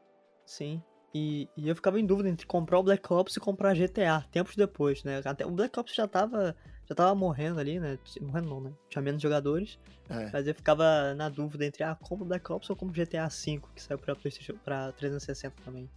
Sim. 0.45 0.83
E, 1.13 1.49
e, 1.57 1.67
eu 1.67 1.75
ficava 1.75 1.99
em 1.99 2.05
dúvida 2.05 2.29
entre 2.29 2.45
comprar 2.45 2.79
o 2.79 2.83
Black 2.83 3.11
Ops 3.11 3.35
e 3.35 3.39
comprar 3.39 3.75
GTA, 3.75 4.25
tempos 4.31 4.55
depois, 4.55 5.03
né? 5.03 5.21
Até, 5.25 5.45
o 5.45 5.51
Black 5.51 5.79
Ops 5.79 5.95
já 5.95 6.07
tava 6.07 6.55
já 6.87 6.95
tava 6.95 7.13
morrendo 7.13 7.59
ali, 7.59 7.79
né? 7.79 7.99
Morrendo 8.21 8.49
não, 8.49 8.61
né? 8.61 8.71
Tinha 8.89 9.01
menos 9.01 9.21
jogadores. 9.21 9.77
É. 10.09 10.29
Mas 10.31 10.47
eu 10.47 10.55
ficava 10.55 11.13
na 11.13 11.27
dúvida 11.27 11.65
entre, 11.65 11.83
ah, 11.83 11.95
como 12.01 12.23
Black 12.23 12.49
Ops 12.51 12.69
ou 12.69 12.75
como 12.75 12.91
GTA 12.91 13.27
V, 13.27 13.61
que 13.75 13.81
saiu 13.81 13.97
pra 13.97 14.15
PlayStation, 14.15 14.53
pra 14.63 14.91
360 14.93 15.53
também. 15.65 15.89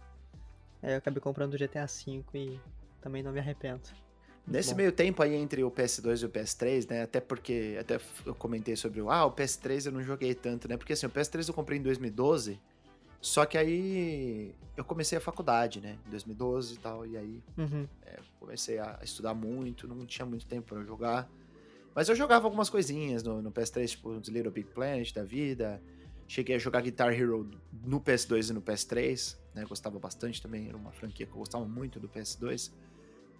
Aí 0.83 0.91
eu 0.91 0.97
acabei 0.97 1.21
comprando 1.21 1.53
o 1.53 1.57
GTA 1.57 1.85
V 1.85 2.23
e 2.33 2.59
também 3.01 3.23
não 3.23 3.31
me 3.31 3.39
arrependo. 3.39 3.81
Muito 4.45 4.51
Nesse 4.55 4.71
bom. 4.71 4.77
meio 4.77 4.91
tempo 4.91 5.21
aí 5.23 5.35
entre 5.35 5.63
o 5.63 5.71
PS2 5.71 6.23
e 6.23 6.25
o 6.25 6.29
PS3, 6.29 6.89
né? 6.89 7.03
Até 7.03 7.21
porque 7.21 7.77
até 7.79 7.99
eu 8.25 8.35
comentei 8.35 8.75
sobre 8.75 8.99
o 8.99 9.09
ah, 9.09 9.25
o 9.25 9.31
PS3 9.31 9.85
eu 9.85 9.91
não 9.91 10.03
joguei 10.03 10.33
tanto, 10.33 10.67
né? 10.67 10.75
Porque 10.75 10.93
assim, 10.93 11.05
o 11.05 11.09
PS3 11.09 11.47
eu 11.47 11.53
comprei 11.53 11.77
em 11.77 11.81
2012 11.81 12.59
só 13.21 13.45
que 13.45 13.57
aí 13.57 14.55
eu 14.75 14.83
comecei 14.83 15.17
a 15.17 15.21
faculdade, 15.21 15.79
né? 15.79 15.97
Em 16.07 16.09
2012 16.09 16.73
e 16.73 16.77
tal. 16.77 17.05
E 17.05 17.17
aí 17.17 17.43
uhum. 17.57 17.87
é, 18.03 18.19
comecei 18.39 18.79
a 18.79 18.99
estudar 19.03 19.33
muito, 19.33 19.87
não 19.87 20.05
tinha 20.05 20.25
muito 20.25 20.45
tempo 20.45 20.73
para 20.73 20.83
jogar. 20.83 21.29
Mas 21.93 22.09
eu 22.09 22.15
jogava 22.15 22.47
algumas 22.47 22.69
coisinhas 22.69 23.21
no, 23.21 23.41
no 23.41 23.51
PS3, 23.51 23.87
tipo 23.89 24.09
os 24.09 24.27
Little 24.27 24.51
Big 24.51 24.69
Planet 24.69 25.13
da 25.13 25.23
vida. 25.23 25.81
Cheguei 26.27 26.55
a 26.55 26.59
jogar 26.59 26.81
Guitar 26.81 27.13
Hero 27.13 27.49
no 27.83 27.99
PS2 27.99 28.49
e 28.49 28.53
no 28.53 28.61
PS3, 28.61 29.37
né? 29.53 29.65
Gostava 29.65 29.99
bastante 29.99 30.41
também, 30.41 30.69
era 30.69 30.77
uma 30.77 30.91
franquia 30.91 31.25
que 31.25 31.31
eu 31.33 31.37
gostava 31.37 31.65
muito 31.65 31.99
do 31.99 32.07
PS2. 32.07 32.71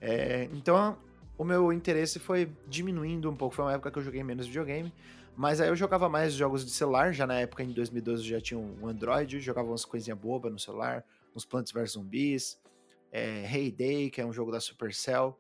É, 0.02 0.50
então, 0.52 0.98
o 1.38 1.44
meu 1.44 1.72
interesse 1.72 2.20
foi 2.20 2.52
diminuindo 2.68 3.32
um 3.32 3.36
pouco. 3.36 3.56
Foi 3.56 3.66
uma 3.66 3.74
época 3.74 3.90
que 3.90 3.98
eu 3.98 4.04
joguei 4.04 4.24
menos 4.24 4.46
videogame. 4.46 4.94
Mas 5.42 5.60
aí 5.60 5.70
eu 5.70 5.76
jogava 5.76 6.08
mais 6.08 6.36
jogos 6.36 6.64
de 6.64 6.70
celular, 6.70 7.12
já 7.12 7.26
na 7.26 7.40
época, 7.40 7.64
em 7.64 7.72
2012, 7.74 8.22
eu 8.22 8.38
já 8.38 8.40
tinha 8.40 8.60
um 8.60 8.86
Android, 8.88 9.40
jogava 9.40 9.70
umas 9.70 9.84
coisinhas 9.84 10.20
bobas 10.20 10.52
no 10.52 10.60
celular, 10.60 11.04
uns 11.36 11.46
Plants 11.46 11.72
vs 11.72 11.94
Zombies, 11.94 12.62
é, 13.12 13.44
Heyday, 13.52 14.12
que 14.12 14.22
é 14.22 14.26
um 14.26 14.32
jogo 14.32 14.52
da 14.52 14.60
Supercell. 14.60 15.36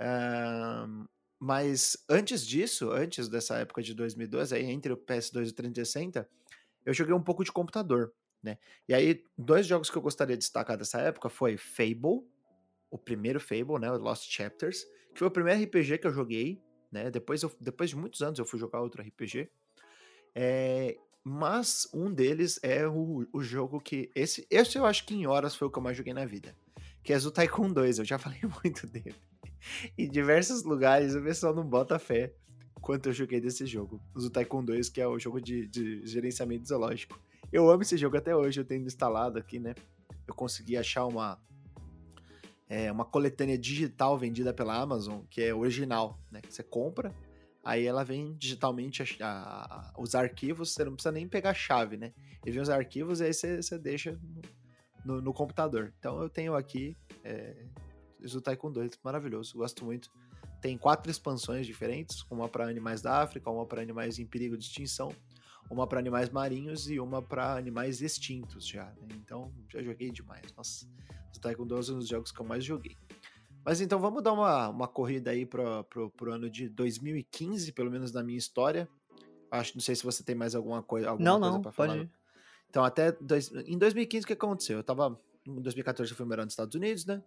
Um, 0.00 1.04
mas 1.36 1.96
antes 2.08 2.46
disso, 2.46 2.92
antes 2.92 3.28
dessa 3.28 3.56
época 3.56 3.82
de 3.82 3.92
2012, 3.92 4.54
aí 4.54 4.66
entre 4.66 4.92
o 4.92 4.96
PS2 4.96 5.46
e 5.46 5.50
o 5.50 5.52
360, 5.52 6.28
eu 6.86 6.94
joguei 6.94 7.12
um 7.12 7.20
pouco 7.20 7.42
de 7.42 7.50
computador, 7.50 8.12
né? 8.40 8.56
E 8.88 8.94
aí, 8.94 9.24
dois 9.36 9.66
jogos 9.66 9.90
que 9.90 9.98
eu 9.98 10.02
gostaria 10.02 10.36
de 10.36 10.44
destacar 10.44 10.78
dessa 10.78 11.00
época 11.00 11.28
foi 11.28 11.56
Fable, 11.56 12.24
o 12.88 12.96
primeiro 12.96 13.40
Fable, 13.40 13.80
né, 13.80 13.90
Lost 13.90 14.30
Chapters, 14.30 14.84
que 15.12 15.18
foi 15.18 15.26
o 15.26 15.32
primeiro 15.32 15.60
RPG 15.60 15.98
que 15.98 16.06
eu 16.06 16.12
joguei, 16.12 16.62
né? 16.90 17.10
Depois, 17.10 17.42
eu, 17.42 17.52
depois 17.60 17.90
de 17.90 17.96
muitos 17.96 18.22
anos 18.22 18.38
eu 18.38 18.46
fui 18.46 18.58
jogar 18.58 18.80
outro 18.80 19.02
RPG. 19.02 19.48
É, 20.34 20.96
mas 21.24 21.88
um 21.92 22.12
deles 22.12 22.58
é 22.62 22.86
o, 22.86 23.26
o 23.32 23.42
jogo 23.42 23.80
que. 23.80 24.10
Esse, 24.14 24.46
esse 24.50 24.78
eu 24.78 24.86
acho 24.86 25.04
que 25.04 25.14
em 25.14 25.26
horas 25.26 25.54
foi 25.54 25.68
o 25.68 25.70
que 25.70 25.78
eu 25.78 25.82
mais 25.82 25.96
joguei 25.96 26.12
na 26.12 26.24
vida. 26.24 26.54
Que 27.02 27.12
é 27.12 27.16
o 27.16 27.30
Tycoon 27.30 27.72
2. 27.72 27.98
Eu 27.98 28.04
já 28.04 28.18
falei 28.18 28.40
muito 28.62 28.86
dele. 28.86 29.14
Em 29.96 30.08
diversos 30.08 30.62
lugares 30.62 31.14
o 31.14 31.22
pessoal 31.22 31.54
não 31.54 31.64
bota 31.64 31.98
fé 31.98 32.32
quanto 32.80 33.08
eu 33.08 33.12
joguei 33.12 33.40
desse 33.40 33.66
jogo. 33.66 34.00
O 34.14 34.30
Tycoon 34.30 34.64
2, 34.64 34.88
que 34.88 35.00
é 35.00 35.06
o 35.06 35.18
jogo 35.18 35.40
de, 35.40 35.66
de 35.66 36.06
gerenciamento 36.06 36.68
zoológico. 36.68 37.20
Eu 37.52 37.68
amo 37.70 37.82
esse 37.82 37.96
jogo 37.96 38.16
até 38.16 38.34
hoje, 38.34 38.60
eu 38.60 38.64
tenho 38.64 38.86
instalado 38.86 39.38
aqui, 39.38 39.58
né? 39.58 39.74
Eu 40.26 40.34
consegui 40.34 40.76
achar 40.76 41.06
uma, 41.06 41.40
é 42.68 42.92
uma 42.92 43.04
coletânea 43.04 43.56
digital 43.56 44.18
vendida 44.18 44.52
pela 44.52 44.76
Amazon, 44.76 45.22
que 45.30 45.42
é 45.42 45.54
original, 45.54 46.20
né? 46.30 46.40
Que 46.42 46.52
você 46.52 46.62
compra, 46.62 47.14
aí 47.64 47.86
ela 47.86 48.04
vem 48.04 48.34
digitalmente 48.36 49.02
a, 49.22 49.28
a, 49.28 49.94
os 49.98 50.14
arquivos, 50.14 50.72
você 50.72 50.84
não 50.84 50.92
precisa 50.92 51.12
nem 51.12 51.26
pegar 51.26 51.50
a 51.50 51.54
chave, 51.54 51.96
né? 51.96 52.12
E 52.44 52.50
vem 52.50 52.60
os 52.60 52.68
arquivos 52.68 53.20
e 53.20 53.24
aí 53.24 53.34
você, 53.34 53.62
você 53.62 53.78
deixa 53.78 54.18
no, 55.04 55.20
no, 55.20 55.32
computador. 55.32 55.92
Então 55.98 56.20
eu 56.20 56.28
tenho 56.28 56.54
aqui 56.54 56.96
é, 57.24 57.56
o 58.20 58.40
Taekwondo 58.40 58.80
2, 58.80 58.98
maravilhoso, 59.02 59.56
gosto 59.56 59.84
muito. 59.84 60.10
Tem 60.60 60.76
quatro 60.76 61.10
expansões 61.10 61.66
diferentes, 61.66 62.24
uma 62.30 62.48
para 62.48 62.68
animais 62.68 63.00
da 63.00 63.22
África, 63.22 63.48
uma 63.50 63.64
para 63.64 63.80
animais 63.80 64.18
em 64.18 64.26
perigo 64.26 64.56
de 64.56 64.64
extinção, 64.64 65.10
uma 65.70 65.86
para 65.86 65.98
animais 65.98 66.30
marinhos 66.30 66.90
e 66.90 66.98
uma 66.98 67.20
para 67.20 67.56
animais 67.56 68.00
extintos 68.00 68.66
já. 68.66 68.86
Né? 68.86 69.08
Então 69.16 69.52
já 69.68 69.82
joguei 69.82 70.10
demais. 70.10 70.52
Nossa, 70.56 70.86
o 71.36 71.40
Taekwondo 71.40 71.74
é 71.74 71.78
um 71.78 71.98
dos 71.98 72.08
jogos 72.08 72.32
que 72.32 72.40
eu 72.40 72.46
mais 72.46 72.64
joguei. 72.64 72.96
Mas 73.64 73.80
então 73.80 73.98
vamos 73.98 74.22
dar 74.22 74.32
uma, 74.32 74.68
uma 74.68 74.88
corrida 74.88 75.30
aí 75.30 75.44
pro, 75.44 75.84
pro, 75.84 76.10
pro 76.10 76.32
ano 76.32 76.48
de 76.48 76.68
2015, 76.68 77.72
pelo 77.72 77.90
menos 77.90 78.12
na 78.12 78.22
minha 78.22 78.38
história. 78.38 78.88
Acho, 79.50 79.74
não 79.74 79.80
sei 79.82 79.94
se 79.94 80.04
você 80.04 80.22
tem 80.22 80.34
mais 80.34 80.54
alguma 80.54 80.82
coisa, 80.82 81.10
alguma 81.10 81.30
não, 81.30 81.38
coisa 81.38 81.54
não, 81.54 81.62
pra 81.62 81.72
falar. 81.72 81.96
Ir. 81.98 82.10
Então, 82.70 82.84
até 82.84 83.12
dois, 83.12 83.50
em 83.66 83.78
2015, 83.78 84.24
o 84.24 84.26
que 84.26 84.32
aconteceu? 84.32 84.78
Eu 84.78 84.84
tava. 84.84 85.20
Em 85.46 85.60
2014 85.60 86.10
eu 86.10 86.16
fui 86.16 86.26
morar 86.26 86.44
nos 86.44 86.52
Estados 86.52 86.74
Unidos, 86.74 87.06
né? 87.06 87.22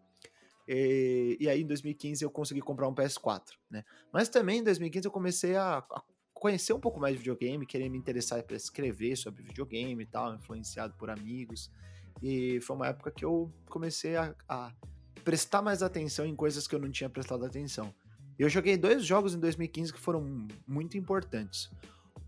E, 0.68 1.38
e, 1.40 1.50
aí 1.50 1.62
em 1.62 1.66
2015 1.66 2.24
eu 2.24 2.30
consegui 2.30 2.62
comprar 2.62 2.88
um 2.88 2.94
PS4, 2.94 3.42
né? 3.70 3.84
Mas 4.14 4.30
também 4.30 4.60
em 4.60 4.64
2015 4.64 5.08
eu 5.08 5.12
comecei 5.12 5.56
a, 5.56 5.80
a 5.80 6.04
conhecer 6.42 6.74
um 6.74 6.80
pouco 6.80 7.00
mais 7.00 7.14
de 7.14 7.20
videogame, 7.20 7.68
querer 7.68 7.88
me 7.88 8.00
interessar 8.00 8.42
para 8.42 8.56
escrever 8.56 9.16
sobre 9.16 9.44
videogame 9.44 10.02
e 10.02 10.06
tal, 10.08 10.34
influenciado 10.34 10.92
por 10.98 11.08
amigos. 11.08 11.70
E 12.20 12.60
foi 12.62 12.76
uma 12.76 12.88
época 12.88 13.12
que 13.12 13.24
eu 13.24 13.54
comecei 13.70 14.16
a, 14.16 14.34
a 14.50 14.74
prestar 15.24 15.62
mais 15.62 15.84
atenção 15.84 16.26
em 16.26 16.36
coisas 16.36 16.68
que 16.68 16.74
eu 16.74 16.80
não 16.80 16.90
tinha 16.90 17.08
prestado 17.08 17.46
atenção. 17.46 17.94
Eu 18.40 18.50
joguei 18.50 18.76
dois 18.76 19.06
jogos 19.06 19.36
em 19.36 19.40
2015 19.40 19.94
que 19.94 20.00
foram 20.00 20.48
muito 20.68 20.98
importantes. 20.98 21.70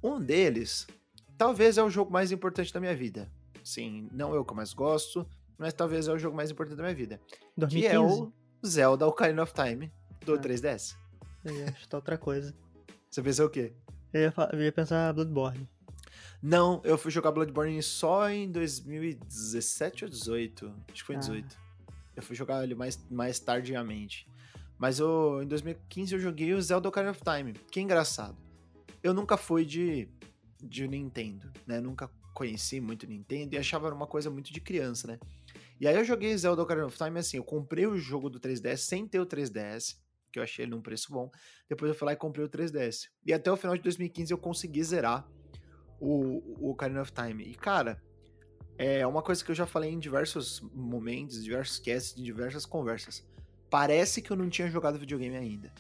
Um 0.04 0.22
deles, 0.22 0.86
talvez 1.36 1.80
é 1.80 1.84
o 1.84 1.90
jogo 1.90 2.12
mais 2.12 2.32
importante 2.32 2.72
da 2.72 2.80
minha 2.80 2.96
vida. 2.96 3.28
Sim, 3.64 4.08
não 4.12 4.36
é 4.36 4.38
o 4.38 4.46
que 4.46 4.52
eu 4.52 4.56
mais 4.56 4.74
gosto, 4.74 5.28
mas 5.58 5.74
talvez 5.74 6.08
é 6.08 6.14
o 6.14 6.20
jogo 6.20 6.38
mais 6.38 6.52
importante 6.52 6.78
da 6.78 6.84
minha 6.84 6.94
vida. 6.96 7.20
2015? 7.58 7.90
Que 7.90 7.96
é 7.96 8.00
o 8.00 8.32
Zelda 8.64 9.08
Ocarina 9.08 9.42
of 9.42 9.54
Time 9.56 9.92
do 10.24 10.36
Ah. 10.36 10.38
3DS. 10.38 10.96
Eu 11.44 11.56
ia 11.56 11.74
chutar 11.74 11.98
outra 11.98 12.16
coisa. 12.16 12.56
Você 13.10 13.24
pensou 13.24 13.48
o 13.48 13.50
quê? 13.50 13.74
Eu 14.14 14.22
ia, 14.22 14.32
fa- 14.32 14.50
eu 14.54 14.62
ia 14.62 14.72
pensar 14.72 15.12
Bloodborne. 15.14 15.68
Não, 16.42 16.82
eu 16.84 16.98
fui 16.98 17.10
jogar 17.12 17.32
Bloodborne 17.32 17.82
só 17.82 18.30
em 18.30 18.52
2017 18.52 20.06
ou 20.06 20.10
18. 20.10 20.66
Acho 20.92 21.02
que 21.02 21.04
foi 21.04 21.16
em 21.16 21.18
Ah. 21.18 21.22
18. 21.22 21.58
Eu 22.16 22.22
fui 22.24 22.36
jogar 22.36 22.64
ele 22.64 22.76
mais, 22.76 23.00
mais 23.10 23.40
tardiamente. 23.40 24.28
Mas 24.78 25.00
eu, 25.00 25.42
em 25.42 25.48
2015 25.48 26.14
eu 26.14 26.20
joguei 26.20 26.54
o 26.54 26.62
Zelda 26.62 26.90
Ocarina 26.90 27.12
of 27.12 27.22
Time. 27.24 27.54
Que 27.72 27.80
engraçado. 27.80 28.38
Eu 29.02 29.14
nunca 29.14 29.38
fui 29.38 29.66
de, 29.66 30.08
de 30.62 30.88
Nintendo, 30.88 31.52
né? 31.66 31.80
Nunca 31.80 32.10
conheci 32.34 32.80
muito 32.82 33.08
Nintendo 33.08 33.56
e 33.56 33.58
achava 33.58 33.94
uma 33.94 34.08
coisa 34.08 34.30
muito 34.30 34.52
de 34.52 34.60
criança, 34.60 35.08
né? 35.08 35.20
E 35.80 35.88
aí 35.88 35.96
eu 35.96 36.04
joguei 36.06 36.36
Zelda 36.38 36.62
Ocarina 36.62 36.86
of 36.88 36.98
Time 36.98 37.20
assim, 37.20 37.38
eu 37.38 37.44
comprei 37.44 37.86
o 37.88 37.98
jogo 37.98 38.30
do 38.30 38.40
3DS 38.40 38.78
sem 38.78 39.08
ter 39.08 39.20
o 39.20 39.26
3DS, 39.26 39.98
que 40.34 40.40
eu 40.40 40.44
achei 40.44 40.66
ele 40.66 40.72
num 40.72 40.82
preço 40.82 41.14
bom. 41.14 41.32
Depois 41.70 41.90
eu 41.90 41.96
fui 41.96 42.08
lá 42.08 42.14
e 42.14 42.16
comprei 42.16 42.44
o 42.44 42.50
3DS. 42.50 43.08
E 43.24 43.32
até 43.32 43.52
o 43.52 43.56
final 43.56 43.78
de 43.78 43.84
2015 43.84 44.34
eu 44.34 44.38
consegui 44.38 44.84
zerar 44.84 45.30
o, 46.00 46.66
o 46.66 46.72
Ocarina 46.72 47.02
of 47.02 47.12
Time. 47.14 47.44
E, 47.44 47.54
cara, 47.54 48.02
é 48.78 49.06
uma 49.06 49.22
coisa 49.22 49.46
que 49.46 49.52
eu 49.52 49.56
já 49.56 49.68
falei 49.68 49.92
em 49.92 50.00
diversos 50.00 50.60
momentos, 50.74 51.44
diversos 51.44 51.78
casts, 51.80 52.18
em 52.18 52.24
diversas 52.24 52.66
conversas. 52.66 53.24
Parece 53.70 54.22
que 54.22 54.32
eu 54.32 54.36
não 54.36 54.50
tinha 54.50 54.70
jogado 54.70 54.98
videogame 54.98 55.38
ainda. 55.38 55.72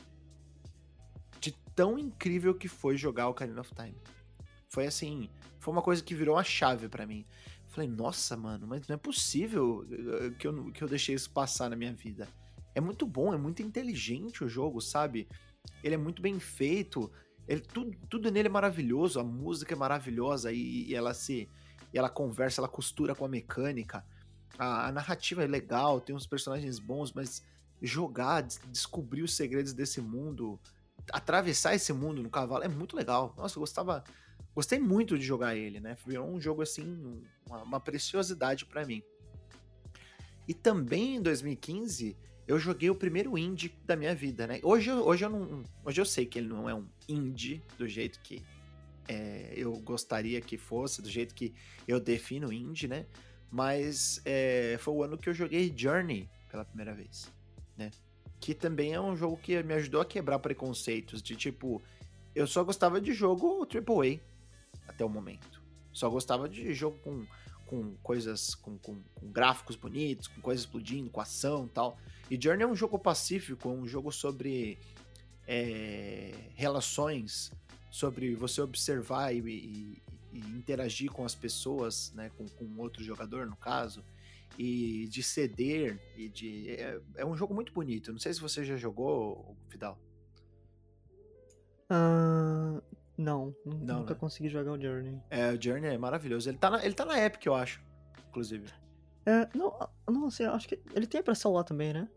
De 1.39 1.51
tão 1.75 1.97
incrível 1.97 2.53
que 2.53 2.67
foi 2.67 2.95
jogar 2.95 3.27
Ocarina 3.27 3.59
of 3.59 3.73
Time. 3.73 3.97
Foi 4.69 4.85
assim, 4.85 5.29
foi 5.59 5.73
uma 5.73 5.81
coisa 5.81 6.03
que 6.03 6.13
virou 6.13 6.35
uma 6.35 6.43
chave 6.43 6.87
pra 6.87 7.07
mim. 7.07 7.25
Falei, 7.69 7.89
nossa, 7.89 8.37
mano, 8.37 8.67
mas 8.67 8.87
não 8.87 8.93
é 8.93 8.97
possível 8.97 9.83
eh, 9.91 10.29
que 10.37 10.47
eu, 10.47 10.71
que 10.71 10.83
eu 10.83 10.87
deixei 10.87 11.15
isso 11.15 11.31
passar 11.31 11.71
na 11.71 11.75
minha 11.75 11.93
vida. 11.93 12.27
É 12.75 12.81
muito 12.81 13.05
bom, 13.05 13.33
é 13.33 13.37
muito 13.37 13.61
inteligente 13.61 14.43
o 14.43 14.49
jogo, 14.49 14.81
sabe? 14.81 15.27
Ele 15.83 15.95
é 15.95 15.97
muito 15.97 16.21
bem 16.21 16.39
feito, 16.39 17.11
ele, 17.47 17.61
tudo, 17.61 17.95
tudo 18.09 18.31
nele 18.31 18.47
é 18.47 18.51
maravilhoso, 18.51 19.19
a 19.19 19.23
música 19.23 19.73
é 19.73 19.77
maravilhosa 19.77 20.51
e, 20.51 20.87
e 20.89 20.95
ela 20.95 21.13
se. 21.13 21.47
Ela 21.93 22.09
conversa, 22.09 22.59
ela 22.59 22.67
costura 22.67 23.13
com 23.13 23.23
a 23.23 23.29
mecânica. 23.29 24.03
A, 24.57 24.87
a 24.87 24.91
narrativa 24.91 25.43
é 25.43 25.47
legal, 25.47 26.01
tem 26.01 26.15
uns 26.15 26.25
personagens 26.25 26.79
bons, 26.79 27.11
mas 27.13 27.43
jogar, 27.79 28.41
des- 28.41 28.59
descobrir 28.71 29.21
os 29.21 29.35
segredos 29.35 29.73
desse 29.73 30.01
mundo, 30.01 30.59
atravessar 31.11 31.75
esse 31.75 31.93
mundo 31.93 32.23
no 32.23 32.29
cavalo 32.31 32.63
é 32.63 32.67
muito 32.67 32.95
legal. 32.95 33.33
Nossa, 33.37 33.57
eu 33.57 33.61
gostava. 33.61 34.03
Gostei 34.55 34.79
muito 34.79 35.17
de 35.19 35.23
jogar 35.25 35.55
ele, 35.55 35.79
né? 35.79 35.95
Virou 36.05 36.27
um 36.27 36.41
jogo 36.41 36.63
assim, 36.63 36.81
um- 36.83 37.21
uma, 37.47 37.61
uma 37.63 37.79
preciosidade 37.79 38.65
pra 38.65 38.85
mim. 38.85 39.03
E 40.47 40.53
também 40.53 41.17
em 41.17 41.21
2015 41.21 42.17
eu 42.47 42.59
joguei 42.59 42.89
o 42.89 42.95
primeiro 42.95 43.37
indie 43.37 43.73
da 43.85 43.95
minha 43.95 44.13
vida, 44.13 44.45
né? 44.45 44.59
Hoje, 44.63 44.91
hoje 44.91 45.25
eu 45.25 45.29
não. 45.29 45.63
Hoje 45.85 46.01
eu 46.01 46.05
sei 46.05 46.25
que 46.25 46.39
ele 46.39 46.47
não 46.47 46.69
é 46.69 46.75
um 46.75 46.85
indie 47.07 47.61
do 47.77 47.87
jeito 47.87 48.19
que 48.21 48.43
é, 49.07 49.53
eu 49.55 49.73
gostaria 49.79 50.41
que 50.41 50.57
fosse, 50.57 51.01
do 51.01 51.09
jeito 51.09 51.33
que 51.33 51.53
eu 51.87 51.99
defino 51.99 52.51
indie, 52.51 52.87
né? 52.87 53.05
Mas 53.49 54.21
é, 54.25 54.77
foi 54.79 54.93
o 54.93 55.03
ano 55.03 55.17
que 55.17 55.29
eu 55.29 55.33
joguei 55.33 55.73
Journey 55.75 56.29
pela 56.49 56.65
primeira 56.65 56.93
vez, 56.93 57.31
né? 57.77 57.91
Que 58.39 58.53
também 58.53 58.93
é 58.93 58.99
um 58.99 59.15
jogo 59.15 59.37
que 59.37 59.61
me 59.63 59.73
ajudou 59.75 60.01
a 60.01 60.05
quebrar 60.05 60.39
preconceitos 60.39 61.21
de 61.21 61.35
tipo, 61.35 61.81
eu 62.35 62.45
só 62.45 62.63
gostava 62.63 62.99
de 62.99 63.13
jogo 63.13 63.65
AAA 63.65 64.19
até 64.87 65.05
o 65.05 65.09
momento. 65.09 65.61
Só 65.93 66.09
gostava 66.09 66.49
de 66.49 66.73
jogo 66.73 66.97
com, 67.03 67.25
com 67.73 67.95
coisas, 68.03 68.53
com, 68.53 68.77
com, 68.77 69.01
com 69.15 69.27
gráficos 69.31 69.75
bonitos, 69.75 70.27
com 70.27 70.39
coisas 70.41 70.63
explodindo, 70.65 71.09
com 71.09 71.19
ação 71.19 71.65
e 71.65 71.69
tal. 71.69 71.97
E 72.29 72.39
Journey 72.39 72.63
é 72.63 72.67
um 72.67 72.75
jogo 72.75 72.99
pacífico, 72.99 73.67
é 73.69 73.71
um 73.71 73.87
jogo 73.87 74.11
sobre 74.11 74.77
é, 75.47 76.31
relações, 76.55 77.51
sobre 77.89 78.35
você 78.35 78.61
observar 78.61 79.33
e, 79.33 79.39
e- 79.39 80.03
e 80.31 80.39
interagir 80.39 81.11
com 81.11 81.23
as 81.25 81.35
pessoas, 81.35 82.11
né, 82.13 82.29
com, 82.37 82.47
com 82.47 82.81
outro 82.81 83.03
jogador 83.03 83.45
no 83.45 83.55
caso, 83.55 84.03
e 84.57 85.07
de 85.07 85.21
ceder 85.23 85.99
e 86.15 86.27
de 86.29 86.69
é, 86.71 86.99
é 87.17 87.25
um 87.25 87.35
jogo 87.35 87.53
muito 87.55 87.71
bonito. 87.73 88.11
Não 88.11 88.19
sei 88.19 88.33
se 88.33 88.39
você 88.41 88.63
já 88.63 88.75
jogou, 88.77 89.55
Fidal. 89.69 89.97
Ah, 91.89 92.81
não, 93.17 93.55
Não, 93.65 93.99
nunca 93.99 94.13
né? 94.13 94.19
consegui 94.19 94.49
jogar 94.49 94.71
o 94.71 94.81
Journey. 94.81 95.19
É, 95.29 95.51
o 95.51 95.61
Journey 95.61 95.93
é 95.93 95.97
maravilhoso. 95.97 96.49
Ele 96.49 96.57
tá 96.57 96.69
na, 96.69 96.83
ele 96.83 96.93
tá 96.93 97.05
na 97.05 97.19
Epic, 97.23 97.45
eu 97.45 97.53
acho, 97.53 97.81
inclusive. 98.29 98.65
É, 99.25 99.47
não, 99.55 99.77
não, 100.09 100.27
assim, 100.27 100.43
eu 100.43 100.51
acho 100.51 100.67
que 100.67 100.79
ele 100.93 101.07
tem 101.07 101.21
pra 101.21 101.35
celular 101.35 101.63
também, 101.63 101.93
né? 101.93 102.07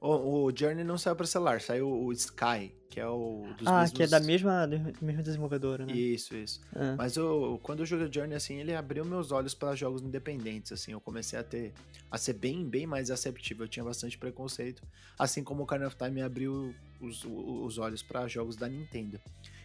O, 0.00 0.44
o 0.44 0.56
Journey 0.56 0.84
não 0.84 0.96
saiu 0.96 1.16
pra 1.16 1.26
celular, 1.26 1.60
saiu 1.60 1.88
o 1.90 2.12
Sky, 2.12 2.72
que 2.88 3.00
é 3.00 3.06
o 3.06 3.48
dos 3.58 3.66
ah, 3.66 3.80
mesmos... 3.80 3.96
que 3.96 4.02
é 4.04 4.06
da 4.06 4.20
mesma, 4.20 4.64
da 4.66 4.78
mesma 5.02 5.22
desenvolvedora, 5.24 5.84
né? 5.84 5.92
Isso, 5.92 6.36
isso. 6.36 6.60
É. 6.74 6.94
Mas 6.94 7.16
eu, 7.16 7.58
quando 7.64 7.80
eu 7.80 7.86
joguei 7.86 8.06
o 8.06 8.12
Journey, 8.12 8.36
assim, 8.36 8.60
ele 8.60 8.74
abriu 8.74 9.04
meus 9.04 9.32
olhos 9.32 9.54
para 9.54 9.74
jogos 9.74 10.00
independentes, 10.00 10.70
assim, 10.70 10.92
eu 10.92 11.00
comecei 11.00 11.36
a 11.36 11.42
ter, 11.42 11.72
a 12.08 12.16
ser 12.16 12.34
bem, 12.34 12.64
bem 12.64 12.86
mais 12.86 13.10
aceptível, 13.10 13.64
eu 13.64 13.68
tinha 13.68 13.84
bastante 13.84 14.16
preconceito, 14.16 14.84
assim 15.18 15.42
como 15.42 15.64
o 15.64 15.86
of 15.86 15.96
Time 15.96 16.22
abriu 16.22 16.72
os, 17.00 17.24
os 17.24 17.76
olhos 17.78 18.02
para 18.02 18.28
jogos 18.28 18.54
da 18.54 18.68
Nintendo. 18.68 19.20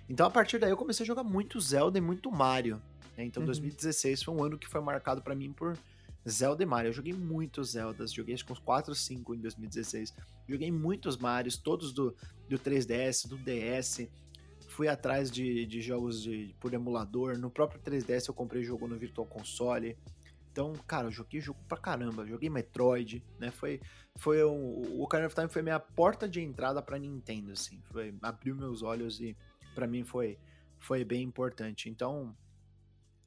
Então, 0.09 0.27
a 0.27 0.29
partir 0.29 0.59
daí, 0.59 0.69
eu 0.69 0.77
comecei 0.77 1.03
a 1.03 1.07
jogar 1.07 1.23
muito 1.23 1.59
Zelda 1.59 1.97
e 1.97 2.01
muito 2.01 2.31
Mario, 2.31 2.81
né? 3.17 3.23
Então, 3.25 3.41
Uhum. 3.41 3.47
2016 3.47 4.23
foi 4.23 4.33
um 4.33 4.43
ano 4.43 4.57
que 4.57 4.67
foi 4.67 4.81
marcado 4.81 5.21
para 5.21 5.33
mim 5.35 5.51
por 5.51 5.77
Zelda 6.27 6.63
e 6.63 6.65
Mario. 6.65 6.89
Eu 6.89 6.93
joguei 6.93 7.13
muitos 7.13 7.71
Zeldas, 7.71 8.11
joguei 8.11 8.33
acho 8.33 8.45
que 8.45 8.51
uns 8.51 8.59
4 8.59 8.91
ou 8.91 8.95
5 8.95 9.35
em 9.35 9.39
2016. 9.39 10.13
Joguei 10.47 10.71
muitos 10.71 11.17
Marios, 11.17 11.57
todos 11.57 11.93
do, 11.93 12.15
do 12.49 12.57
3DS, 12.57 13.27
do 13.27 13.37
DS. 13.37 14.07
Fui 14.69 14.87
atrás 14.87 15.29
de, 15.29 15.65
de 15.65 15.81
jogos 15.81 16.21
de, 16.21 16.55
por 16.59 16.73
emulador. 16.73 17.37
No 17.37 17.49
próprio 17.49 17.79
3DS 17.81 18.27
eu 18.27 18.33
comprei 18.33 18.63
jogo 18.63 18.87
no 18.87 18.97
Virtual 18.97 19.25
Console. 19.27 19.97
Então, 20.51 20.73
cara, 20.87 21.07
eu 21.07 21.11
joguei 21.11 21.41
jogo 21.41 21.59
pra 21.67 21.77
caramba. 21.77 22.25
Joguei 22.25 22.49
Metroid, 22.49 23.23
né? 23.39 23.51
Foi, 23.51 23.81
foi 24.15 24.43
um, 24.43 24.97
o 24.97 25.01
Ocarina 25.03 25.27
of 25.27 25.35
Time 25.35 25.49
foi 25.49 25.61
minha 25.61 25.79
porta 25.79 26.27
de 26.27 26.41
entrada 26.41 26.81
pra 26.81 26.99
Nintendo, 26.99 27.51
assim. 27.51 27.81
Foi, 27.91 28.13
abriu 28.21 28.55
meus 28.55 28.81
olhos 28.83 29.19
e 29.19 29.35
pra 29.73 29.87
mim 29.87 30.03
foi, 30.03 30.37
foi 30.79 31.03
bem 31.03 31.23
importante. 31.23 31.89
Então, 31.89 32.35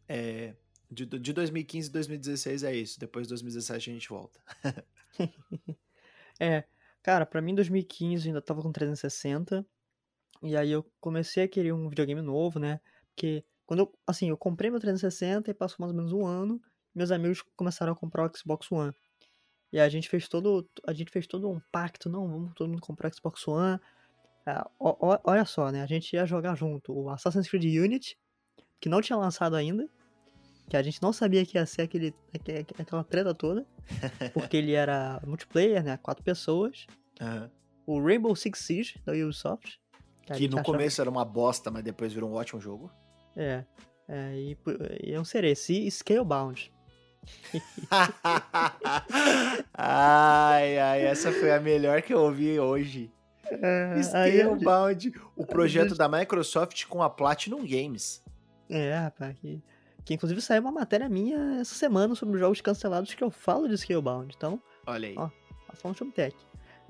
é, 0.09 0.55
de, 0.90 1.05
de 1.05 1.32
2015 1.32 1.88
e 1.88 1.92
2016 1.92 2.62
é 2.62 2.74
isso. 2.74 3.01
Depois 3.01 3.26
de 3.26 3.30
2017 3.30 3.90
a 3.90 3.92
gente 3.92 4.09
volta. 4.09 4.40
É, 6.38 6.64
cara, 7.03 7.24
pra 7.24 7.40
mim 7.40 7.53
em 7.53 7.55
2015 7.55 8.26
eu 8.26 8.28
ainda 8.28 8.42
tava 8.42 8.61
com 8.61 8.70
360. 8.70 9.66
E 10.42 10.55
aí 10.55 10.70
eu 10.70 10.84
comecei 11.01 11.44
a 11.44 11.49
querer 11.49 11.72
um 11.72 11.88
videogame 11.88 12.20
novo, 12.20 12.59
né? 12.59 12.78
Porque 13.14 13.42
quando 13.64 13.80
eu, 13.80 13.99
assim, 14.07 14.28
eu 14.28 14.36
comprei 14.36 14.70
meu 14.70 14.78
360 14.78 15.51
e 15.51 15.55
passou 15.55 15.78
mais 15.80 15.92
ou 15.92 15.97
menos 15.97 16.12
um 16.12 16.26
ano, 16.26 16.61
meus 16.94 17.11
amigos 17.11 17.42
começaram 17.57 17.92
a 17.92 17.97
comprar 17.97 18.26
o 18.26 18.36
Xbox 18.36 18.70
One. 18.70 18.92
E 19.72 19.80
a 19.80 19.88
gente 19.88 20.09
fez 20.09 20.28
todo, 20.28 20.68
a 20.86 20.92
gente 20.92 21.11
fez 21.11 21.26
todo 21.26 21.49
um 21.49 21.61
pacto, 21.72 22.09
não, 22.09 22.28
vamos 22.28 22.55
todo 22.55 22.68
mundo 22.68 22.80
comprar 22.80 23.11
o 23.11 23.14
Xbox 23.14 23.49
One. 23.49 23.80
Ó- 24.78 25.18
olha 25.24 25.44
só, 25.44 25.70
né? 25.70 25.82
A 25.82 25.86
gente 25.86 26.12
ia 26.14 26.24
jogar 26.26 26.55
junto 26.55 26.92
o 26.92 27.11
Assassin's 27.11 27.49
Creed 27.49 27.64
Unity, 27.64 28.16
que 28.80 28.88
não 28.88 29.01
tinha 29.01 29.16
lançado 29.16 29.57
ainda, 29.57 29.88
que 30.68 30.76
a 30.76 30.82
gente 30.82 31.03
não 31.03 31.12
sabia 31.12 31.44
que 31.44 31.59
ia 31.59 31.66
ser 31.66 31.82
aquele, 31.82 32.14
aque- 32.34 32.64
aquela 32.80 33.03
treta 33.05 33.34
toda, 33.34 33.66
porque 34.34 34.57
ele 34.57 34.72
era 34.72 35.20
multiplayer, 35.26 35.82
né? 35.82 35.97
Quatro 35.97 36.22
pessoas. 36.22 36.86
O 37.86 38.01
Rainbow 38.01 38.34
Six 38.36 38.59
Siege 38.59 39.01
da 39.05 39.12
Ubisoft. 39.12 39.80
Que 40.26 40.34
gente 40.34 40.51
no 40.51 40.57
achava- 40.59 40.76
começo 40.76 41.01
era 41.01 41.09
uma 41.09 41.24
bosta, 41.24 41.70
mas 41.70 41.84
depois 41.84 42.12
virou 42.12 42.28
um 42.30 42.34
ótimo 42.34 42.61
jogo. 42.61 42.90
É. 43.36 43.64
é 44.09 44.34
e, 44.34 44.59
e 45.05 45.12
é 45.12 45.20
um 45.20 45.24
ser 45.24 45.44
esse. 45.44 45.86
E 45.86 45.90
Scalebound. 45.90 46.72
ai, 49.74 50.78
ai, 50.78 51.03
essa 51.07 51.32
foi 51.32 51.53
a 51.53 51.61
melhor 51.61 52.03
que 52.03 52.12
eu 52.14 52.20
ouvi 52.20 52.59
hoje. 52.59 53.12
É, 53.51 53.94
eu- 53.97 54.03
Scalebound, 54.03 55.12
o 55.36 55.47
projeto 55.47 55.94
da 55.94 56.09
Microsoft 56.09 56.86
com 56.86 57.03
a 57.03 57.11
Platinum 57.11 57.66
Games. 57.66 58.22
É, 58.68 58.94
rapaz. 58.97 59.38
Que, 59.38 59.62
que 60.05 60.14
inclusive 60.14 60.40
saiu 60.40 60.62
uma 60.62 60.72
matéria 60.72 61.09
minha 61.09 61.61
essa 61.61 61.74
semana 61.74 62.14
sobre 62.14 62.38
jogos 62.38 62.61
cancelados 62.61 63.14
que 63.14 63.22
eu 63.22 63.30
falo 63.30 63.68
de 63.68 63.76
Scalebound. 63.78 64.34
Então, 64.36 64.61
Olha 64.86 65.09
aí. 65.09 65.14
Ó, 65.16 65.28
passar 65.66 65.88
um 65.88 65.94
Showtech. 65.94 66.36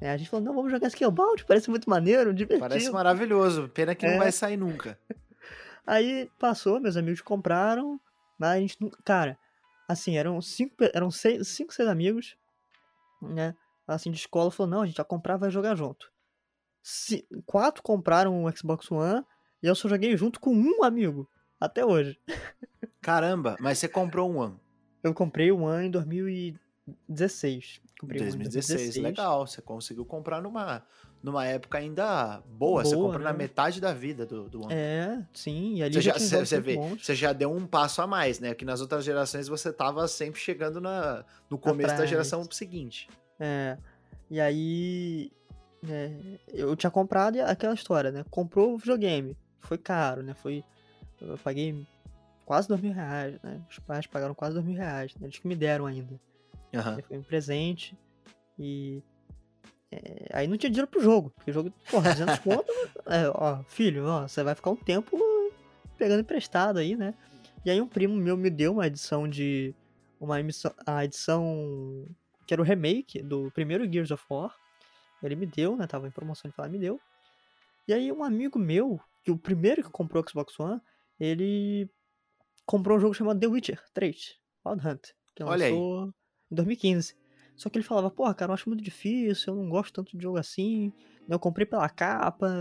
É, 0.00 0.10
a 0.10 0.16
gente 0.16 0.28
falou, 0.28 0.44
não, 0.44 0.54
vamos 0.54 0.70
jogar 0.70 0.90
Scalebound, 0.90 1.44
parece 1.48 1.70
muito 1.70 1.88
maneiro, 1.88 2.32
divertido. 2.34 2.68
Parece 2.68 2.90
maravilhoso. 2.90 3.68
Pena 3.70 3.94
que 3.94 4.04
É. 4.06 4.10
não 4.12 4.18
vai 4.18 4.32
sair 4.32 4.56
nunca. 4.56 4.98
Aí 5.86 6.28
passou, 6.38 6.80
meus 6.80 6.96
amigos 6.96 7.20
compraram, 7.20 8.00
mas 8.38 8.50
a 8.50 8.60
gente 8.60 8.76
não. 8.80 8.90
Cara, 9.04 9.38
assim, 9.88 10.16
eram 10.18 10.40
cinco, 10.42 10.74
eram 10.92 11.10
seis, 11.10 11.46
cinco, 11.48 11.72
seis 11.72 11.88
amigos, 11.88 12.36
né? 13.22 13.54
Assim, 13.86 14.10
de 14.10 14.16
escola, 14.18 14.50
falou, 14.50 14.68
não, 14.70 14.82
a 14.82 14.86
gente 14.86 14.96
vai 14.96 15.06
comprar, 15.06 15.36
vai 15.36 15.48
jogar 15.50 15.76
junto. 15.76 16.10
Quatro 17.44 17.82
compraram 17.82 18.44
o 18.44 18.56
Xbox 18.56 18.90
One 18.90 19.24
e 19.62 19.66
eu 19.66 19.74
só 19.74 19.88
joguei 19.88 20.16
junto 20.16 20.38
com 20.38 20.54
um 20.54 20.84
amigo, 20.84 21.28
até 21.60 21.84
hoje. 21.84 22.18
Caramba, 23.00 23.56
mas 23.60 23.78
você 23.78 23.88
comprou 23.88 24.30
um 24.30 24.38
One. 24.38 24.56
Eu 25.02 25.14
comprei 25.14 25.50
o 25.50 25.62
One 25.62 25.86
em 25.86 25.90
2016. 25.90 27.80
Comprei 27.98 28.20
um 28.20 28.24
em 28.24 28.28
2016, 28.28 28.94
2016. 28.94 29.04
legal. 29.04 29.46
Você 29.46 29.62
conseguiu 29.62 30.04
comprar 30.04 30.40
numa, 30.42 30.84
numa 31.22 31.46
época 31.46 31.78
ainda 31.78 32.42
boa. 32.46 32.84
você 32.84 32.94
Boa, 32.94 33.06
comprou 33.06 33.24
na 33.24 33.32
né? 33.32 33.38
metade 33.38 33.80
da 33.80 33.92
vida 33.92 34.26
do, 34.26 34.48
do 34.48 34.64
ano. 34.64 34.72
É, 34.72 35.26
sim, 35.32 35.76
e 35.76 35.82
ali 35.82 35.94
Você 35.94 36.00
já 36.00 36.12
você, 36.14 36.44
você 36.44 36.60
vê, 36.60 36.76
você 36.76 37.14
já 37.14 37.32
deu 37.32 37.50
um 37.52 37.66
passo 37.66 38.02
a 38.02 38.06
mais, 38.06 38.38
né? 38.38 38.54
Que 38.54 38.64
nas 38.64 38.80
outras 38.80 39.04
gerações 39.04 39.48
você 39.48 39.72
tava 39.72 40.06
sempre 40.08 40.40
chegando 40.40 40.80
na, 40.80 41.24
no 41.48 41.58
começo 41.58 41.88
da 41.88 41.94
Atrás. 41.94 42.10
geração 42.10 42.46
seguinte. 42.50 43.08
É, 43.40 43.76
e 44.30 44.40
aí 44.40 45.32
é, 45.88 46.38
eu 46.52 46.74
tinha 46.76 46.90
comprado 46.90 47.40
aquela 47.40 47.74
história, 47.74 48.10
né? 48.10 48.24
Comprou 48.30 48.74
o 48.74 48.78
videogame, 48.78 49.36
foi 49.60 49.78
caro, 49.78 50.22
né? 50.22 50.34
Foi, 50.34 50.64
eu 51.20 51.38
paguei 51.38 51.86
quase 52.44 52.68
dois 52.68 52.80
mil 52.80 52.92
reais, 52.92 53.40
né? 53.42 53.60
Os 53.70 53.78
pais 53.78 54.06
pagaram 54.06 54.34
quase 54.34 54.54
dois 54.54 54.66
mil 54.66 54.76
reais, 54.76 55.14
né? 55.16 55.26
Eles 55.26 55.38
que 55.38 55.48
me 55.48 55.56
deram 55.56 55.86
ainda. 55.86 56.18
Aham. 56.74 56.98
Foi 57.06 57.18
um 57.18 57.22
presente 57.22 57.96
e 58.58 59.02
é, 59.90 60.28
aí 60.32 60.46
não 60.46 60.56
tinha 60.56 60.70
dinheiro 60.70 60.90
pro 60.90 61.02
jogo, 61.02 61.30
porque 61.34 61.50
o 61.50 61.54
jogo, 61.54 61.72
porra, 61.90 62.12
200 62.12 62.38
conto, 62.40 62.72
é, 63.06 63.28
ó, 63.34 63.62
filho, 63.64 64.06
ó, 64.06 64.26
você 64.26 64.42
vai 64.42 64.54
ficar 64.54 64.70
um 64.70 64.76
tempo 64.76 65.16
pegando 65.96 66.20
emprestado 66.20 66.78
aí, 66.78 66.96
né? 66.96 67.14
E 67.64 67.70
aí 67.70 67.80
um 67.80 67.88
primo 67.88 68.14
meu 68.14 68.36
me 68.36 68.50
deu 68.50 68.72
uma 68.72 68.86
edição 68.86 69.28
de 69.28 69.74
uma 70.20 70.38
emissão, 70.40 70.72
a 70.86 71.04
edição 71.04 72.06
que 72.46 72.54
era 72.54 72.62
o 72.62 72.64
remake 72.64 73.22
do 73.22 73.50
primeiro 73.52 73.90
Gears 73.90 74.10
of 74.10 74.24
War. 74.30 74.54
Ele 75.22 75.36
me 75.36 75.46
deu, 75.46 75.76
né? 75.76 75.86
Tava 75.86 76.06
em 76.06 76.10
promoção, 76.10 76.48
ele 76.48 76.54
falou, 76.54 76.70
me 76.70 76.78
deu. 76.78 77.00
E 77.88 77.94
aí 77.94 78.10
um 78.10 78.22
amigo 78.24 78.58
meu, 78.58 79.00
que 79.22 79.30
o 79.30 79.38
primeiro 79.38 79.82
que 79.82 79.90
comprou 79.90 80.22
o 80.22 80.28
Xbox 80.28 80.58
One, 80.58 80.80
ele 81.18 81.88
comprou 82.64 82.96
um 82.96 83.00
jogo 83.00 83.14
chamado 83.14 83.38
The 83.38 83.46
Witcher 83.46 83.82
3, 83.94 84.36
Wild 84.66 84.86
Hunt, 84.86 85.08
que 85.34 85.42
Olha 85.44 85.66
aí. 85.66 85.72
em 85.72 86.12
2015. 86.50 87.16
Só 87.56 87.70
que 87.70 87.78
ele 87.78 87.84
falava, 87.84 88.10
porra, 88.10 88.34
cara, 88.34 88.50
eu 88.50 88.54
acho 88.54 88.68
muito 88.68 88.84
difícil, 88.84 89.54
eu 89.54 89.62
não 89.62 89.68
gosto 89.68 89.94
tanto 89.94 90.16
de 90.16 90.22
jogo 90.22 90.36
assim. 90.36 90.92
Eu 91.28 91.38
comprei 91.38 91.64
pela 91.64 91.88
capa, 91.88 92.52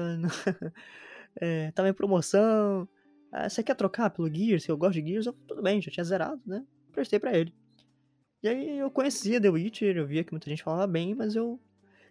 é, 1.42 1.72
tava 1.74 1.90
em 1.90 1.94
promoção. 1.94 2.88
Ah, 3.32 3.50
você 3.50 3.62
quer 3.62 3.76
trocar 3.76 4.10
pelo 4.12 4.34
Gears? 4.34 4.64
Se 4.64 4.72
eu 4.72 4.78
gosto 4.78 4.94
de 4.94 5.06
Gears, 5.06 5.26
eu, 5.26 5.34
tudo 5.34 5.62
bem, 5.62 5.82
já 5.82 5.92
tinha 5.92 6.04
zerado, 6.04 6.42
né? 6.46 6.66
Prestei 6.94 7.20
pra 7.20 7.38
ele. 7.38 7.54
E 8.42 8.48
aí 8.48 8.78
eu 8.78 8.90
conhecia 8.90 9.42
The 9.42 9.50
Witcher, 9.50 9.98
eu 9.98 10.08
via 10.08 10.24
que 10.24 10.32
muita 10.32 10.50
gente 10.50 10.64
falava 10.64 10.88
bem, 10.88 11.14
mas 11.14 11.36
eu 11.36 11.60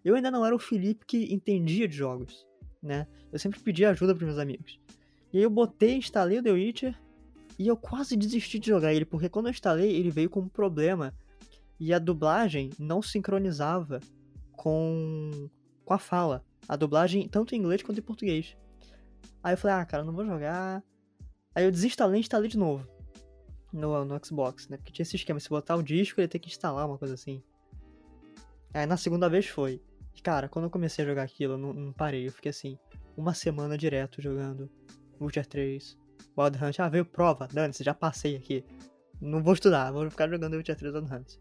eu 0.04 0.14
ainda 0.14 0.30
não 0.30 0.44
era 0.44 0.54
o 0.54 0.58
Felipe 0.58 1.06
que 1.06 1.32
entendia 1.32 1.88
de 1.88 1.96
jogos, 1.96 2.46
né? 2.82 3.06
Eu 3.32 3.38
sempre 3.38 3.58
pedia 3.60 3.90
ajuda 3.90 4.14
pros 4.14 4.26
meus 4.26 4.38
amigos. 4.38 4.78
E 5.32 5.38
aí 5.38 5.42
eu 5.42 5.50
botei, 5.50 5.96
instalei 5.96 6.38
o 6.38 6.42
The 6.42 6.52
Witcher 6.52 7.00
e 7.58 7.66
eu 7.66 7.76
quase 7.76 8.16
desisti 8.16 8.58
de 8.58 8.68
jogar 8.68 8.92
ele, 8.92 9.04
porque 9.04 9.28
quando 9.28 9.46
eu 9.46 9.50
instalei, 9.50 9.94
ele 9.96 10.10
veio 10.10 10.28
com 10.28 10.40
um 10.40 10.48
problema 10.48 11.14
e 11.80 11.92
a 11.92 11.98
dublagem 11.98 12.70
não 12.78 13.02
sincronizava 13.02 14.00
com 14.52 15.48
com 15.84 15.94
a 15.94 15.98
fala. 15.98 16.44
A 16.68 16.76
dublagem 16.76 17.28
tanto 17.28 17.54
em 17.54 17.58
inglês 17.58 17.82
quanto 17.82 17.98
em 17.98 18.02
português. 18.02 18.56
Aí 19.42 19.52
eu 19.52 19.58
falei, 19.58 19.76
ah, 19.76 19.84
cara, 19.84 20.02
não 20.02 20.14
vou 20.14 20.24
jogar. 20.24 20.82
Aí 21.54 21.64
eu 21.64 21.70
desinstalei 21.70 22.18
e 22.18 22.20
instalei 22.20 22.48
de 22.48 22.56
novo. 22.56 22.88
No, 23.72 24.04
no 24.04 24.24
Xbox, 24.24 24.68
né? 24.68 24.76
Porque 24.76 24.92
tinha 24.92 25.02
esse 25.02 25.16
esquema, 25.16 25.38
se 25.40 25.48
botar 25.48 25.76
o 25.76 25.82
disco, 25.82 26.20
ele 26.20 26.24
ia 26.24 26.28
ter 26.28 26.38
que 26.38 26.48
instalar 26.48 26.86
uma 26.86 26.96
coisa 26.96 27.14
assim. 27.14 27.42
Aí 28.72 28.86
na 28.86 28.96
segunda 28.96 29.28
vez 29.28 29.46
foi. 29.46 29.82
Cara, 30.22 30.48
quando 30.48 30.66
eu 30.66 30.70
comecei 30.70 31.04
a 31.04 31.08
jogar 31.08 31.22
aquilo, 31.22 31.54
eu 31.54 31.58
não, 31.58 31.72
não 31.72 31.92
parei. 31.92 32.26
Eu 32.26 32.32
fiquei 32.32 32.50
assim, 32.50 32.78
uma 33.16 33.34
semana 33.34 33.76
direto 33.76 34.22
jogando 34.22 34.70
Witcher 35.20 35.46
3, 35.46 35.98
Wild 36.36 36.64
Hunt. 36.64 36.80
Ah, 36.80 36.88
veio 36.88 37.04
prova, 37.04 37.48
dane-se, 37.52 37.84
já 37.84 37.94
passei 37.94 38.36
aqui. 38.36 38.64
Não 39.20 39.42
vou 39.42 39.54
estudar, 39.54 39.90
vou 39.92 40.08
ficar 40.10 40.28
jogando 40.28 40.54
Witcher 40.54 40.76
3 40.76 40.94
Wild 40.94 41.12
Hunt. 41.12 41.36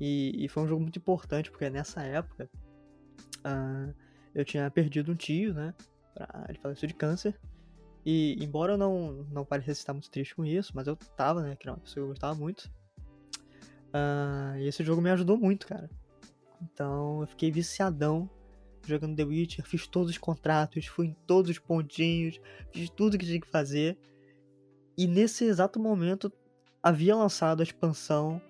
E, 0.00 0.44
e 0.44 0.48
foi 0.48 0.62
um 0.62 0.68
jogo 0.68 0.82
muito 0.82 0.98
importante, 0.98 1.50
porque 1.50 1.68
nessa 1.68 2.02
época 2.02 2.48
ah, 3.44 3.92
eu 4.34 4.44
tinha 4.44 4.70
perdido 4.70 5.12
um 5.12 5.16
tio, 5.16 5.54
né? 5.54 5.74
Pra, 6.14 6.46
ele 6.48 6.58
faleceu 6.58 6.88
de 6.88 6.94
câncer. 6.94 7.38
E 8.04 8.42
embora 8.42 8.72
eu 8.72 8.78
não, 8.78 9.24
não 9.30 9.44
parecesse 9.44 9.80
estar 9.80 9.92
muito 9.92 10.10
triste 10.10 10.34
com 10.34 10.44
isso, 10.44 10.72
mas 10.74 10.86
eu 10.86 10.96
tava, 10.96 11.42
né? 11.42 11.54
Que 11.56 11.68
era 11.68 11.76
uma 11.76 11.80
pessoa 11.80 11.94
que 11.94 12.00
eu 12.00 12.08
gostava 12.08 12.34
muito. 12.34 12.70
Ah, 13.92 14.54
e 14.58 14.66
esse 14.66 14.82
jogo 14.84 15.02
me 15.02 15.10
ajudou 15.10 15.36
muito, 15.36 15.66
cara. 15.66 15.90
Então 16.60 17.20
eu 17.20 17.26
fiquei 17.26 17.50
viciadão 17.50 18.28
jogando 18.86 19.16
The 19.16 19.24
Witcher, 19.24 19.64
fiz 19.64 19.86
todos 19.86 20.10
os 20.10 20.18
contratos, 20.18 20.86
fui 20.86 21.08
em 21.08 21.16
todos 21.26 21.50
os 21.50 21.58
pontinhos, 21.58 22.40
fiz 22.72 22.90
tudo 22.90 23.18
que 23.18 23.26
tinha 23.26 23.40
que 23.40 23.48
fazer. 23.48 23.98
E 24.96 25.06
nesse 25.06 25.44
exato 25.44 25.78
momento 25.78 26.32
havia 26.82 27.14
lançado 27.14 27.60
a 27.60 27.62
expansão 27.62 28.40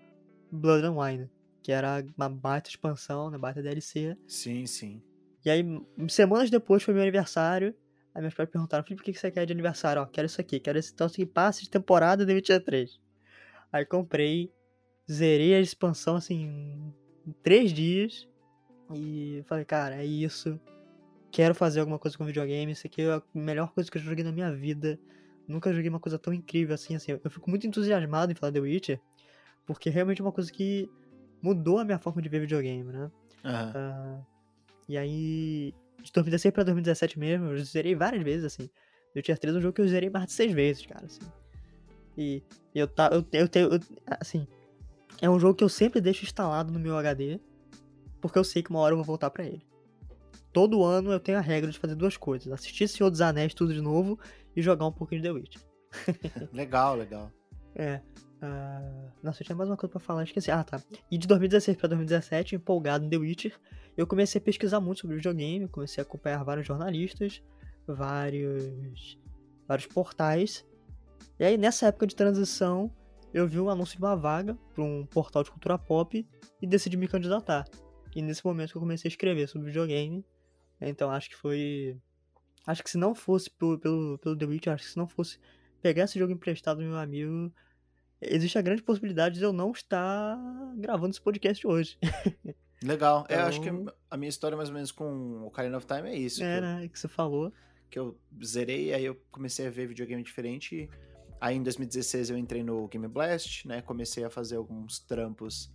Blood 0.50 0.86
and 0.86 0.96
Wine, 0.96 1.30
que 1.62 1.72
era 1.72 2.04
uma 2.16 2.28
baita 2.28 2.70
expansão, 2.70 3.30
né, 3.30 3.38
baita 3.38 3.62
DLC. 3.62 4.16
Sim, 4.26 4.66
sim. 4.66 5.02
E 5.44 5.50
aí, 5.50 5.64
semanas 6.08 6.50
depois 6.50 6.82
foi 6.82 6.92
meu 6.92 7.02
aniversário. 7.02 7.74
Aí 8.14 8.20
meus 8.20 8.34
pais 8.34 8.48
perguntaram, 8.50 8.84
Felipe, 8.84 9.02
o 9.02 9.04
que 9.04 9.12
que 9.12 9.18
você 9.18 9.30
quer 9.30 9.46
de 9.46 9.52
aniversário? 9.52 10.02
Ó, 10.02 10.06
quero 10.06 10.26
isso 10.26 10.40
aqui, 10.40 10.58
quero 10.58 10.78
esse 10.78 10.94
troço 10.94 11.14
que 11.14 11.24
passe 11.24 11.62
de 11.62 11.70
temporada 11.70 12.26
de 12.26 12.34
Witcher 12.34 12.62
3. 12.62 13.00
Aí 13.72 13.84
comprei, 13.86 14.52
zerei 15.10 15.54
a 15.54 15.60
expansão 15.60 16.16
assim 16.16 16.92
em 17.26 17.32
três 17.42 17.72
dias. 17.72 18.28
E 18.92 19.42
falei, 19.46 19.64
cara, 19.64 19.96
é 19.96 20.04
isso. 20.04 20.60
Quero 21.30 21.54
fazer 21.54 21.80
alguma 21.80 21.98
coisa 21.98 22.16
com 22.18 22.24
videogame. 22.24 22.72
Isso 22.72 22.86
aqui 22.86 23.02
é 23.02 23.12
a 23.12 23.22
melhor 23.32 23.72
coisa 23.72 23.90
que 23.90 23.98
eu 23.98 24.02
joguei 24.02 24.24
na 24.24 24.32
minha 24.32 24.52
vida. 24.52 24.98
Nunca 25.46 25.72
joguei 25.72 25.88
uma 25.88 26.00
coisa 26.00 26.18
tão 26.18 26.32
incrível 26.32 26.74
assim, 26.74 26.94
assim. 26.94 27.12
Eu 27.12 27.30
fico 27.30 27.48
muito 27.48 27.66
entusiasmado 27.66 28.32
em 28.32 28.34
falar 28.34 28.52
The 28.52 28.60
Witcher, 28.60 29.00
porque 29.66 29.90
realmente 29.90 30.20
é 30.20 30.24
uma 30.24 30.32
coisa 30.32 30.50
que 30.50 30.88
mudou 31.42 31.78
a 31.78 31.84
minha 31.84 31.98
forma 31.98 32.20
de 32.20 32.28
ver 32.28 32.40
videogame, 32.40 32.92
né? 32.92 33.10
Aham. 33.44 33.72
Ah, 33.74 34.20
e 34.88 34.98
aí, 34.98 35.74
de 36.02 36.10
2016 36.12 36.52
pra 36.52 36.64
2017 36.64 37.18
mesmo, 37.18 37.46
eu 37.46 37.64
zerei 37.64 37.94
várias 37.94 38.22
vezes, 38.22 38.44
assim. 38.44 38.68
Eu 39.14 39.22
tinha 39.22 39.36
3 39.36 39.56
um 39.56 39.60
jogo 39.60 39.72
que 39.72 39.80
eu 39.80 39.88
zerei 39.88 40.10
mais 40.10 40.26
de 40.26 40.32
6 40.32 40.52
vezes, 40.52 40.84
cara, 40.86 41.06
assim. 41.06 41.20
E 42.16 42.42
eu, 42.74 42.88
tá, 42.88 43.08
eu, 43.12 43.24
eu 43.32 43.48
tenho, 43.48 43.68
assim, 44.20 44.46
é 45.20 45.28
um 45.28 45.38
jogo 45.38 45.54
que 45.54 45.64
eu 45.64 45.68
sempre 45.68 46.00
deixo 46.00 46.24
instalado 46.24 46.72
no 46.72 46.78
meu 46.78 46.96
HD, 46.96 47.40
porque 48.20 48.38
eu 48.38 48.44
sei 48.44 48.62
que 48.62 48.70
uma 48.70 48.80
hora 48.80 48.92
eu 48.92 48.96
vou 48.96 49.04
voltar 49.04 49.30
pra 49.30 49.44
ele. 49.44 49.64
Todo 50.52 50.84
ano 50.84 51.12
eu 51.12 51.20
tenho 51.20 51.38
a 51.38 51.40
regra 51.40 51.70
de 51.70 51.78
fazer 51.78 51.94
duas 51.94 52.16
coisas: 52.16 52.52
assistir 52.52 52.88
Senhor 52.88 53.10
dos 53.10 53.20
Anéis 53.20 53.54
tudo 53.54 53.72
de 53.72 53.80
novo 53.80 54.18
e 54.54 54.62
jogar 54.62 54.86
um 54.86 54.92
pouquinho 54.92 55.22
de 55.22 55.28
The 55.28 55.32
Witcher. 55.32 55.62
Legal, 56.52 56.96
legal. 56.96 57.32
É. 57.74 58.00
ah, 58.42 59.10
nossa, 59.22 59.42
eu 59.42 59.46
tinha 59.46 59.56
mais 59.56 59.68
uma 59.68 59.76
coisa 59.76 59.90
pra 59.90 60.00
falar, 60.00 60.24
esqueci. 60.24 60.50
Ah, 60.50 60.62
tá. 60.62 60.80
E 61.10 61.18
de 61.18 61.26
2016 61.26 61.76
pra 61.76 61.88
2017, 61.88 62.56
empolgado 62.56 63.04
em 63.04 63.08
The 63.08 63.16
Witcher, 63.16 63.58
eu 63.96 64.06
comecei 64.06 64.40
a 64.40 64.44
pesquisar 64.44 64.80
muito 64.80 65.00
sobre 65.00 65.16
videogame, 65.16 65.68
comecei 65.68 66.02
a 66.02 66.06
acompanhar 66.06 66.44
vários 66.44 66.66
jornalistas, 66.66 67.42
vários, 67.86 69.18
vários 69.66 69.86
portais. 69.86 70.64
E 71.38 71.44
aí, 71.44 71.56
nessa 71.56 71.86
época 71.86 72.06
de 72.06 72.14
transição, 72.14 72.90
eu 73.32 73.46
vi 73.46 73.58
um 73.60 73.70
anúncio 73.70 73.96
de 73.96 74.02
uma 74.02 74.16
vaga 74.16 74.56
para 74.74 74.82
um 74.84 75.06
portal 75.06 75.42
de 75.42 75.50
cultura 75.50 75.78
pop 75.78 76.26
e 76.60 76.66
decidi 76.66 76.96
me 76.96 77.08
candidatar. 77.08 77.64
E 78.14 78.20
nesse 78.22 78.44
momento 78.44 78.72
que 78.72 78.76
eu 78.76 78.80
comecei 78.80 79.08
a 79.08 79.12
escrever 79.12 79.48
sobre 79.48 79.68
videogame. 79.68 80.24
Então 80.80 81.10
acho 81.10 81.28
que 81.30 81.36
foi. 81.36 81.96
Acho 82.66 82.82
que 82.82 82.90
se 82.90 82.98
não 82.98 83.14
fosse 83.14 83.50
pelo, 83.50 83.78
pelo, 83.78 84.18
pelo 84.18 84.36
The 84.36 84.46
Witcher, 84.46 84.72
acho 84.74 84.84
que 84.84 84.90
se 84.90 84.96
não 84.96 85.06
fosse 85.08 85.38
pegar 85.80 86.04
esse 86.04 86.18
jogo 86.18 86.32
emprestado 86.32 86.78
do 86.78 86.84
meu 86.84 86.98
amigo, 86.98 87.52
existe 88.20 88.58
a 88.58 88.62
grande 88.62 88.82
possibilidade 88.82 89.38
de 89.38 89.44
eu 89.44 89.52
não 89.52 89.70
estar 89.72 90.36
gravando 90.76 91.10
esse 91.10 91.20
podcast 91.20 91.66
hoje. 91.66 91.98
Legal. 92.82 93.26
É, 93.28 93.36
eu 93.36 93.40
acho 93.42 93.60
que 93.60 93.68
Então- 93.68 93.94
a 94.10 94.16
minha 94.16 94.28
história, 94.28 94.56
mais 94.56 94.68
ou 94.70 94.74
menos, 94.74 94.90
com 94.90 95.04
o 95.04 95.46
Ocarina 95.46 95.76
of 95.76 95.86
Time 95.86 96.08
é 96.08 96.16
isso. 96.16 96.42
É, 96.42 96.46
que, 96.46 96.58
eu, 96.58 96.62
né? 96.62 96.88
Que 96.88 96.98
você 96.98 97.08
falou. 97.08 97.52
que 97.90 97.98
eu 97.98 98.18
zerei, 98.44 98.92
aí 98.94 99.04
eu 99.04 99.20
comecei 99.30 99.66
a 99.66 99.70
ver 99.70 99.86
videogame 99.86 100.22
diferente. 100.22 100.88
Aí 101.40 101.56
em 101.56 101.62
2016 101.62 102.30
eu 102.30 102.36
entrei 102.36 102.62
no 102.62 102.86
Game 102.88 103.08
Blast, 103.08 103.66
né? 103.66 103.80
Comecei 103.80 104.24
a 104.24 104.30
fazer 104.30 104.56
alguns 104.56 104.98
trampos 104.98 105.72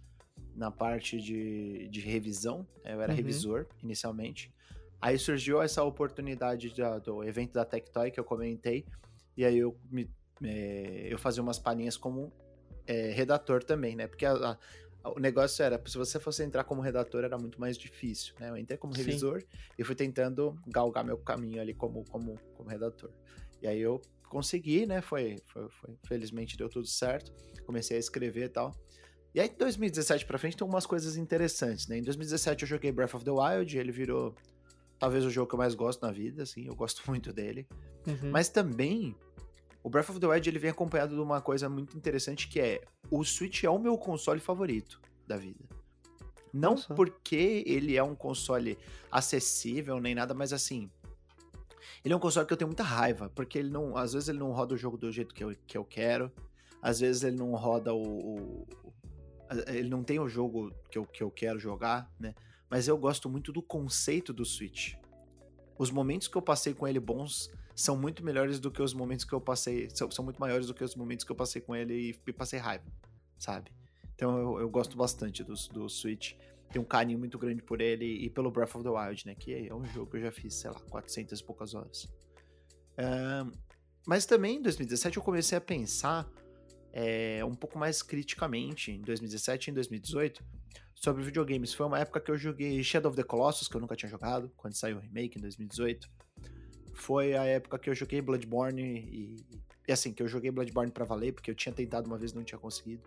na 0.55 0.69
parte 0.69 1.19
de, 1.19 1.87
de 1.89 1.99
revisão. 2.01 2.65
Eu 2.83 3.01
era 3.01 3.11
Uhum. 3.11 3.17
revisor 3.17 3.65
inicialmente. 3.83 4.53
Aí 5.01 5.17
surgiu 5.17 5.61
essa 5.61 5.83
oportunidade 5.83 6.73
da- 6.75 6.99
do 6.99 7.23
evento 7.23 7.53
da 7.53 7.65
Tectoy 7.65 8.11
que 8.11 8.19
eu 8.19 8.23
comentei. 8.23 8.85
E 9.35 9.43
aí 9.43 9.57
eu, 9.57 9.75
me, 9.91 10.09
é, 10.43 11.07
eu 11.11 11.17
fazia 11.17 11.41
umas 11.43 11.59
palhinhas 11.59 11.97
como 11.97 12.31
é, 12.87 13.11
redator 13.11 13.63
também, 13.63 13.95
né? 13.95 14.05
Porque 14.07 14.25
a- 14.25 14.57
a- 15.03 15.09
o 15.09 15.19
negócio 15.19 15.63
era, 15.63 15.81
se 15.87 15.97
você 15.97 16.19
fosse 16.19 16.43
entrar 16.43 16.63
como 16.63 16.81
redator, 16.81 17.23
era 17.23 17.37
muito 17.37 17.59
mais 17.59 17.75
difícil, 17.77 18.35
né? 18.39 18.49
Eu 18.51 18.57
entrei 18.57 18.77
como 18.77 18.93
Sim. 18.95 19.01
revisor 19.03 19.43
e 19.77 19.83
fui 19.83 19.95
tentando 19.95 20.55
galgar 20.67 21.03
meu 21.03 21.17
caminho 21.17 21.59
ali 21.59 21.73
como, 21.73 22.05
como, 22.05 22.39
como 22.55 22.69
redator. 22.69 23.09
E 23.61 23.67
aí 23.67 23.79
eu 23.79 23.99
consegui, 24.27 24.85
né? 24.85 25.01
Foi, 25.01 25.37
foi, 25.45 25.67
foi- 25.69 25.95
felizmente 26.07 26.57
deu 26.57 26.69
tudo 26.69 26.87
certo. 26.87 27.31
Comecei 27.65 27.97
a 27.97 27.99
escrever 27.99 28.45
e 28.45 28.49
tal. 28.49 28.71
E 29.33 29.39
aí, 29.39 29.49
de 29.49 29.55
2017 29.57 30.25
pra 30.25 30.37
frente, 30.37 30.55
tem 30.55 30.65
umas 30.67 30.85
coisas 30.85 31.17
interessantes, 31.17 31.87
né? 31.87 31.97
Em 31.97 32.01
2017 32.01 32.63
eu 32.63 32.67
joguei 32.69 32.91
Breath 32.91 33.15
of 33.15 33.25
the 33.25 33.31
Wild, 33.31 33.77
ele 33.77 33.91
virou 33.91 34.33
talvez 34.97 35.25
o 35.25 35.29
jogo 35.29 35.49
que 35.49 35.55
eu 35.55 35.59
mais 35.59 35.75
gosto 35.75 36.01
na 36.01 36.11
vida, 36.11 36.43
assim, 36.43 36.65
eu 36.67 36.75
gosto 36.75 37.01
muito 37.09 37.33
dele. 37.33 37.67
Uhum. 38.07 38.31
Mas 38.31 38.47
também, 38.47 39.13
o 39.83 39.89
Breath 39.89 40.09
of 40.09 40.19
the 40.19 40.27
Wild 40.27 40.49
ele 40.49 40.59
vem 40.59 40.69
acompanhado 40.71 41.15
de 41.15 41.21
uma 41.21 41.41
coisa 41.41 41.67
muito 41.67 41.97
interessante 41.97 42.47
que 42.47 42.59
é 42.61 42.81
o 43.11 43.23
Switch 43.25 43.63
é 43.65 43.69
o 43.69 43.77
meu 43.77 43.97
console 43.97 44.39
favorito 44.39 45.01
da 45.27 45.35
vida. 45.37 45.65
Não 46.53 46.71
Nossa. 46.71 46.93
porque 46.93 47.63
ele 47.67 47.97
é 47.97 48.03
um 48.03 48.15
console 48.15 48.77
acessível 49.11 49.99
nem 49.99 50.15
nada, 50.15 50.33
mas 50.33 50.53
assim, 50.53 50.89
ele 52.03 52.13
é 52.13 52.17
um 52.17 52.19
console 52.19 52.45
que 52.45 52.53
eu 52.53 52.57
tenho 52.57 52.67
muita 52.67 52.83
raiva, 52.83 53.29
porque 53.29 53.57
ele 53.57 53.69
não, 53.69 53.95
às 53.97 54.13
vezes 54.13 54.29
ele 54.29 54.39
não 54.39 54.51
roda 54.51 54.73
o 54.73 54.77
jogo 54.77 54.97
do 54.97 55.11
jeito 55.11 55.33
que 55.33 55.43
eu, 55.43 55.55
que 55.65 55.77
eu 55.77 55.85
quero, 55.85 56.31
às 56.81 56.99
vezes 56.99 57.23
ele 57.23 57.37
não 57.37 57.53
roda 57.55 57.93
o, 57.93 58.01
o 58.01 58.67
ele 59.67 59.89
não 59.89 60.03
tem 60.03 60.19
o 60.19 60.27
jogo 60.27 60.71
que 60.89 60.97
eu, 60.97 61.05
que 61.05 61.21
eu 61.21 61.29
quero 61.29 61.59
jogar, 61.59 62.11
né? 62.19 62.33
Mas 62.69 62.87
eu 62.87 62.97
gosto 62.97 63.29
muito 63.29 63.51
do 63.51 63.61
conceito 63.61 64.33
do 64.33 64.43
Switch. 64.43 64.95
Os 65.77 65.91
momentos 65.91 66.27
que 66.27 66.35
eu 66.35 66.41
passei 66.41 66.73
com 66.73 66.87
ele 66.87 66.99
bons 66.99 67.51
são 67.75 67.97
muito 67.97 68.23
melhores 68.23 68.59
do 68.59 68.71
que 68.71 68.81
os 68.81 68.93
momentos 68.93 69.25
que 69.25 69.33
eu 69.33 69.41
passei. 69.41 69.89
São, 69.93 70.09
são 70.09 70.23
muito 70.25 70.39
maiores 70.39 70.67
do 70.67 70.73
que 70.73 70.83
os 70.83 70.95
momentos 70.95 71.25
que 71.25 71.31
eu 71.31 71.35
passei 71.35 71.61
com 71.61 71.75
ele 71.75 71.93
e, 72.11 72.19
e 72.27 72.33
passei 72.33 72.57
raiva, 72.57 72.85
sabe? 73.37 73.71
Então 74.15 74.37
eu, 74.37 74.61
eu 74.61 74.69
gosto 74.69 74.97
bastante 74.97 75.43
do, 75.43 75.53
do 75.71 75.89
Switch. 75.89 76.33
Tenho 76.71 76.83
um 76.83 76.87
carinho 76.87 77.17
muito 77.19 77.37
grande 77.37 77.61
por 77.61 77.81
ele 77.81 78.05
e 78.05 78.29
pelo 78.29 78.51
Breath 78.51 78.75
of 78.75 78.83
the 78.83 78.89
Wild, 78.89 79.25
né? 79.25 79.35
Que 79.35 79.67
é 79.67 79.73
um 79.73 79.85
jogo 79.85 80.11
que 80.11 80.17
eu 80.17 80.21
já 80.21 80.31
fiz, 80.31 80.55
sei 80.55 80.69
lá, 80.69 80.79
400 80.89 81.39
e 81.39 81.43
poucas 81.43 81.73
horas. 81.73 82.07
mas 84.05 84.25
também 84.25 84.57
em 84.57 84.61
2017 84.61 85.17
eu 85.17 85.23
comecei 85.23 85.57
a 85.57 85.61
pensar 85.61 86.29
é, 86.95 87.43
um 87.43 87.53
pouco 87.53 87.77
mais 87.77 88.01
criticamente, 88.01 88.91
em 88.91 89.01
2017 89.01 89.67
e 89.67 89.71
em 89.71 89.73
2018, 89.73 90.43
sobre 90.95 91.21
videogames. 91.23 91.73
Foi 91.73 91.85
uma 91.85 91.99
época 91.99 92.21
que 92.21 92.31
eu 92.31 92.37
joguei 92.37 92.81
Shadow 92.81 93.11
of 93.11 93.17
the 93.17 93.23
Colossus, 93.23 93.67
que 93.67 93.75
eu 93.75 93.81
nunca 93.81 93.95
tinha 93.97 94.09
jogado, 94.09 94.49
quando 94.55 94.73
saiu 94.75 94.97
o 94.97 94.99
remake 95.01 95.37
em 95.37 95.41
2018. 95.41 96.09
Foi 96.93 97.35
a 97.35 97.43
época 97.43 97.77
que 97.77 97.89
eu 97.89 97.93
joguei 97.93 98.21
Bloodborne 98.21 98.81
e, 98.81 99.35
e 99.85 99.91
assim, 99.91 100.13
que 100.13 100.23
eu 100.23 100.27
joguei 100.27 100.49
Bloodborne 100.49 100.89
para 100.89 101.03
valer, 101.03 101.33
porque 101.33 101.51
eu 101.51 101.55
tinha 101.55 101.73
tentado 101.73 102.07
uma 102.07 102.17
vez 102.17 102.31
e 102.31 102.35
não 102.35 102.43
tinha 102.43 102.57
conseguido. 102.57 103.03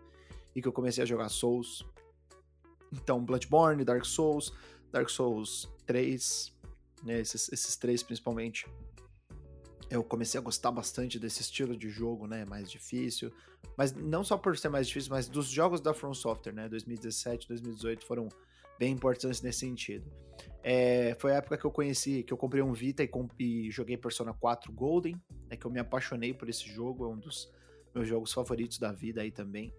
E 0.54 0.60
que 0.60 0.68
eu 0.68 0.72
comecei 0.72 1.02
a 1.02 1.06
jogar 1.06 1.30
Souls. 1.30 1.84
Então, 2.92 3.24
Bloodborne, 3.24 3.84
Dark 3.84 4.04
Souls, 4.04 4.52
Dark 4.90 5.08
Souls 5.08 5.68
3, 5.86 6.52
né, 7.04 7.20
esses, 7.20 7.50
esses 7.52 7.76
três 7.76 8.02
principalmente. 8.02 8.66
Eu 9.90 10.04
comecei 10.04 10.38
a 10.38 10.42
gostar 10.42 10.70
bastante 10.70 11.18
desse 11.18 11.40
estilo 11.40 11.76
de 11.76 11.88
jogo, 11.88 12.26
né, 12.26 12.44
mais 12.44 12.70
difícil. 12.70 13.32
Mas 13.76 13.92
não 13.92 14.22
só 14.22 14.36
por 14.36 14.56
ser 14.56 14.68
mais 14.68 14.86
difícil, 14.86 15.10
mas 15.10 15.28
dos 15.28 15.48
jogos 15.48 15.80
da 15.80 15.94
From 15.94 16.12
Software, 16.12 16.52
né, 16.52 16.68
2017, 16.68 17.48
2018 17.48 18.04
foram 18.04 18.28
bem 18.78 18.92
importantes 18.92 19.40
nesse 19.40 19.60
sentido. 19.60 20.10
É, 20.62 21.16
foi 21.18 21.32
a 21.32 21.36
época 21.36 21.56
que 21.56 21.64
eu 21.64 21.70
conheci, 21.70 22.22
que 22.22 22.32
eu 22.32 22.36
comprei 22.36 22.62
um 22.62 22.72
Vita 22.72 23.02
e, 23.02 23.10
e 23.38 23.70
joguei 23.70 23.96
Persona 23.96 24.32
4 24.34 24.72
Golden, 24.72 25.20
né, 25.48 25.56
que 25.56 25.64
eu 25.64 25.70
me 25.70 25.80
apaixonei 25.80 26.34
por 26.34 26.48
esse 26.48 26.68
jogo, 26.68 27.04
é 27.04 27.08
um 27.08 27.18
dos 27.18 27.50
meus 27.94 28.06
jogos 28.06 28.32
favoritos 28.32 28.78
da 28.78 28.92
vida 28.92 29.22
aí 29.22 29.30
também. 29.30 29.72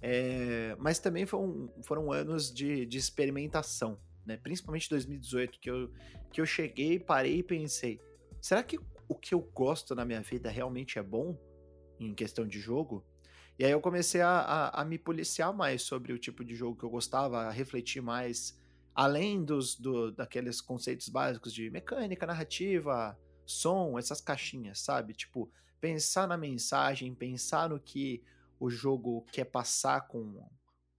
É, 0.00 0.76
mas 0.78 0.98
também 0.98 1.26
foram, 1.26 1.72
foram 1.82 2.12
anos 2.12 2.52
de, 2.52 2.84
de 2.86 2.98
experimentação, 2.98 3.98
né? 4.24 4.36
Principalmente 4.36 4.90
2018, 4.90 5.58
que 5.58 5.70
eu, 5.70 5.90
que 6.32 6.40
eu 6.40 6.46
cheguei, 6.46 6.98
parei 6.98 7.38
e 7.38 7.42
pensei: 7.42 8.00
será 8.40 8.62
que 8.62 8.78
o 9.08 9.14
que 9.14 9.34
eu 9.34 9.40
gosto 9.40 9.94
na 9.94 10.04
minha 10.04 10.20
vida 10.20 10.50
realmente 10.50 10.98
é 10.98 11.02
bom 11.02 11.38
em 11.98 12.14
questão 12.14 12.46
de 12.46 12.60
jogo? 12.60 13.04
E 13.58 13.64
aí 13.64 13.70
eu 13.70 13.80
comecei 13.80 14.20
a, 14.20 14.38
a, 14.40 14.82
a 14.82 14.84
me 14.84 14.98
policiar 14.98 15.52
mais 15.52 15.82
sobre 15.82 16.12
o 16.12 16.18
tipo 16.18 16.44
de 16.44 16.54
jogo 16.54 16.76
que 16.76 16.84
eu 16.84 16.90
gostava, 16.90 17.44
a 17.44 17.50
refletir 17.50 18.02
mais, 18.02 18.60
além 18.94 19.42
dos 19.42 19.76
do, 19.76 20.12
daqueles 20.12 20.60
conceitos 20.60 21.08
básicos 21.08 21.54
de 21.54 21.70
mecânica, 21.70 22.26
narrativa, 22.26 23.18
som, 23.46 23.98
essas 23.98 24.20
caixinhas, 24.20 24.80
sabe? 24.80 25.14
Tipo, 25.14 25.50
pensar 25.80 26.28
na 26.28 26.36
mensagem, 26.36 27.14
pensar 27.14 27.70
no 27.70 27.80
que 27.80 28.22
o 28.58 28.70
jogo 28.70 29.24
quer 29.32 29.44
passar 29.44 30.06
com, 30.08 30.42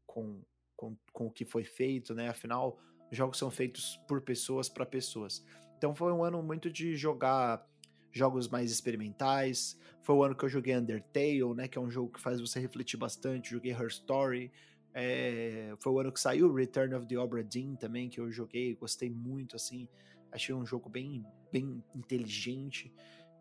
com, 0.05 0.41
com, 0.75 0.97
com 1.11 1.27
o 1.27 1.31
que 1.31 1.45
foi 1.45 1.63
feito, 1.63 2.13
né? 2.13 2.29
Afinal, 2.29 2.79
jogos 3.11 3.37
são 3.37 3.49
feitos 3.49 3.97
por 4.07 4.21
pessoas 4.21 4.69
para 4.69 4.85
pessoas. 4.85 5.43
Então 5.77 5.93
foi 5.93 6.11
um 6.11 6.23
ano 6.23 6.41
muito 6.41 6.69
de 6.69 6.95
jogar 6.95 7.65
jogos 8.11 8.47
mais 8.47 8.71
experimentais. 8.71 9.79
Foi 10.01 10.15
o 10.15 10.23
ano 10.23 10.35
que 10.35 10.45
eu 10.45 10.49
joguei 10.49 10.75
Undertale, 10.75 11.53
né? 11.55 11.67
Que 11.67 11.77
é 11.77 11.81
um 11.81 11.89
jogo 11.89 12.11
que 12.11 12.19
faz 12.19 12.39
você 12.41 12.59
refletir 12.59 12.97
bastante. 12.97 13.51
Joguei 13.51 13.71
Her 13.71 13.87
Story. 13.87 14.51
É, 14.93 15.75
foi 15.79 15.93
o 15.93 15.99
ano 15.99 16.11
que 16.11 16.19
saiu 16.19 16.51
Return 16.51 16.95
of 16.95 17.05
the 17.05 17.17
Obra 17.17 17.43
Dinn 17.43 17.75
também, 17.75 18.09
que 18.09 18.19
eu 18.19 18.31
joguei, 18.31 18.73
gostei 18.73 19.09
muito, 19.11 19.55
assim. 19.55 19.87
Achei 20.31 20.55
um 20.55 20.65
jogo 20.65 20.89
bem, 20.89 21.23
bem 21.51 21.83
inteligente. 21.95 22.91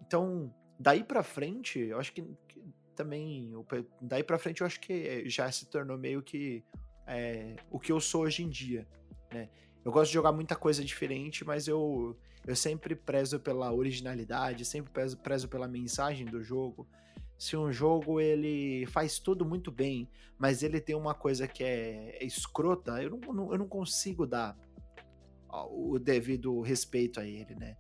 Então, 0.01 0.55
daí 0.79 1.03
pra 1.03 1.23
frente, 1.23 1.79
eu 1.79 1.99
acho 1.99 2.13
que 2.13 2.23
também 2.97 3.53
daí 4.01 4.25
para 4.25 4.39
frente 4.39 4.63
eu 4.63 4.67
acho 4.67 4.81
que 4.81 5.29
já 5.29 5.51
se 5.53 5.67
tornou 5.67 5.99
meio 5.99 6.23
que 6.23 6.65
é, 7.07 7.55
o 7.71 7.79
que 7.79 7.93
eu 7.93 8.01
sou 8.01 8.23
hoje 8.23 8.43
em 8.43 8.49
dia, 8.49 8.87
né? 9.33 9.49
Eu 9.85 9.93
gosto 9.93 10.09
de 10.09 10.15
jogar 10.15 10.33
muita 10.33 10.57
coisa 10.57 10.85
diferente, 10.85 11.45
mas 11.45 11.69
eu, 11.69 12.17
eu 12.45 12.57
sempre 12.57 12.97
prezo 12.97 13.39
pela 13.39 13.73
originalidade, 13.73 14.65
sempre 14.65 14.91
prezo, 14.93 15.17
prezo 15.19 15.49
pela 15.49 15.69
mensagem 15.69 16.27
do 16.27 16.43
jogo. 16.43 16.89
Se 17.39 17.57
um 17.57 17.71
jogo 17.71 18.21
ele 18.21 18.85
faz 18.87 19.21
tudo 19.21 19.45
muito 19.45 19.71
bem, 19.71 20.09
mas 20.37 20.65
ele 20.65 20.81
tem 20.81 20.97
uma 20.97 21.15
coisa 21.15 21.47
que 21.47 21.63
é, 21.63 22.17
é 22.21 22.25
escrota, 22.25 23.01
eu 23.01 23.21
não, 23.33 23.53
eu 23.53 23.59
não 23.59 23.69
consigo 23.69 24.27
dar 24.27 24.59
o 25.71 25.99
devido 25.99 26.61
respeito 26.61 27.21
a 27.21 27.25
ele, 27.25 27.55
né? 27.55 27.77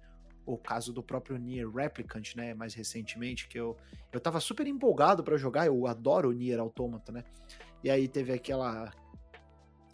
O 0.47 0.57
caso 0.57 0.93
do 0.93 1.03
próprio 1.03 1.37
Nier 1.37 1.69
Replicant, 1.69 2.37
né, 2.37 2.55
mais 2.55 2.73
recentemente, 2.73 3.49
que 3.49 3.59
eu, 3.59 3.77
eu 4.13 4.21
tava 4.21 4.39
super 4.39 4.67
empolgado 4.67 5.25
para 5.25 5.37
jogar, 5.37 5.67
eu 5.67 5.87
adoro 5.87 6.31
o 6.31 6.33
Nier 6.33 6.61
Automata, 6.61 7.11
né, 7.11 7.25
e 7.83 7.91
aí 7.91 8.07
teve 8.07 8.33
aquela 8.33 8.93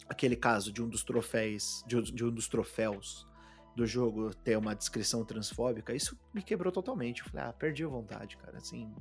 aquele 0.07 0.35
caso 0.35 0.71
de 0.71 0.83
um 0.83 0.87
dos 0.87 1.03
troféus, 1.03 1.83
de, 1.87 1.99
de 2.01 2.23
um 2.23 2.29
dos 2.29 2.47
troféus 2.47 3.27
do 3.75 3.87
jogo 3.87 4.33
ter 4.35 4.55
uma 4.57 4.75
descrição 4.75 5.25
transfóbica, 5.25 5.95
isso 5.95 6.17
me 6.31 6.43
quebrou 6.43 6.71
totalmente, 6.71 7.21
eu 7.21 7.29
falei, 7.29 7.47
ah, 7.47 7.53
perdi 7.53 7.83
a 7.83 7.87
vontade, 7.87 8.37
cara, 8.37 8.57
assim, 8.57 8.93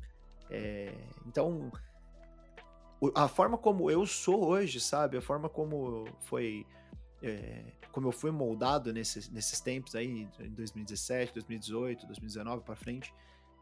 é... 0.51 0.95
então 1.27 1.71
a 3.15 3.27
forma 3.29 3.59
como 3.59 3.91
eu 3.91 4.07
sou 4.07 4.47
hoje, 4.47 4.81
sabe, 4.81 5.19
a 5.19 5.21
forma 5.21 5.49
como 5.49 6.07
foi 6.21 6.65
é, 7.23 7.73
como 7.93 8.09
eu 8.09 8.13
fui 8.13 8.31
moldado 8.31 8.93
nesses, 8.93 9.31
nesses 9.31 9.61
tempos 9.61 9.95
aí, 9.95 10.29
em 10.41 10.55
2017, 10.55 11.33
2018, 11.35 12.07
2019 12.07 12.65
para 12.65 12.75
frente, 12.75 13.15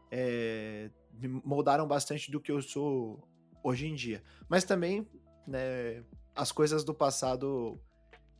é, 0.09 0.89
me 1.13 1.27
moldaram 1.27 1.87
bastante 1.87 2.31
do 2.31 2.39
que 2.39 2.51
eu 2.51 2.61
sou 2.61 3.23
hoje 3.63 3.87
em 3.87 3.93
dia. 3.93 4.23
Mas 4.49 4.63
também, 4.63 5.07
né, 5.45 6.03
as 6.35 6.51
coisas 6.51 6.83
do 6.83 6.93
passado, 6.93 7.79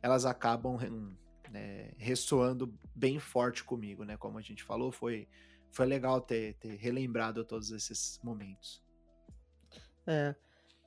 elas 0.02 0.26
acabam 0.26 0.76
né, 1.50 1.92
ressoando 1.96 2.74
bem 2.94 3.18
forte 3.18 3.62
comigo, 3.62 4.04
né? 4.04 4.16
Como 4.16 4.38
a 4.38 4.42
gente 4.42 4.64
falou, 4.64 4.90
foi, 4.90 5.28
foi 5.70 5.86
legal 5.86 6.20
ter, 6.20 6.54
ter 6.54 6.74
relembrado 6.76 7.44
todos 7.44 7.70
esses 7.70 8.18
momentos. 8.24 8.82
É, 10.06 10.34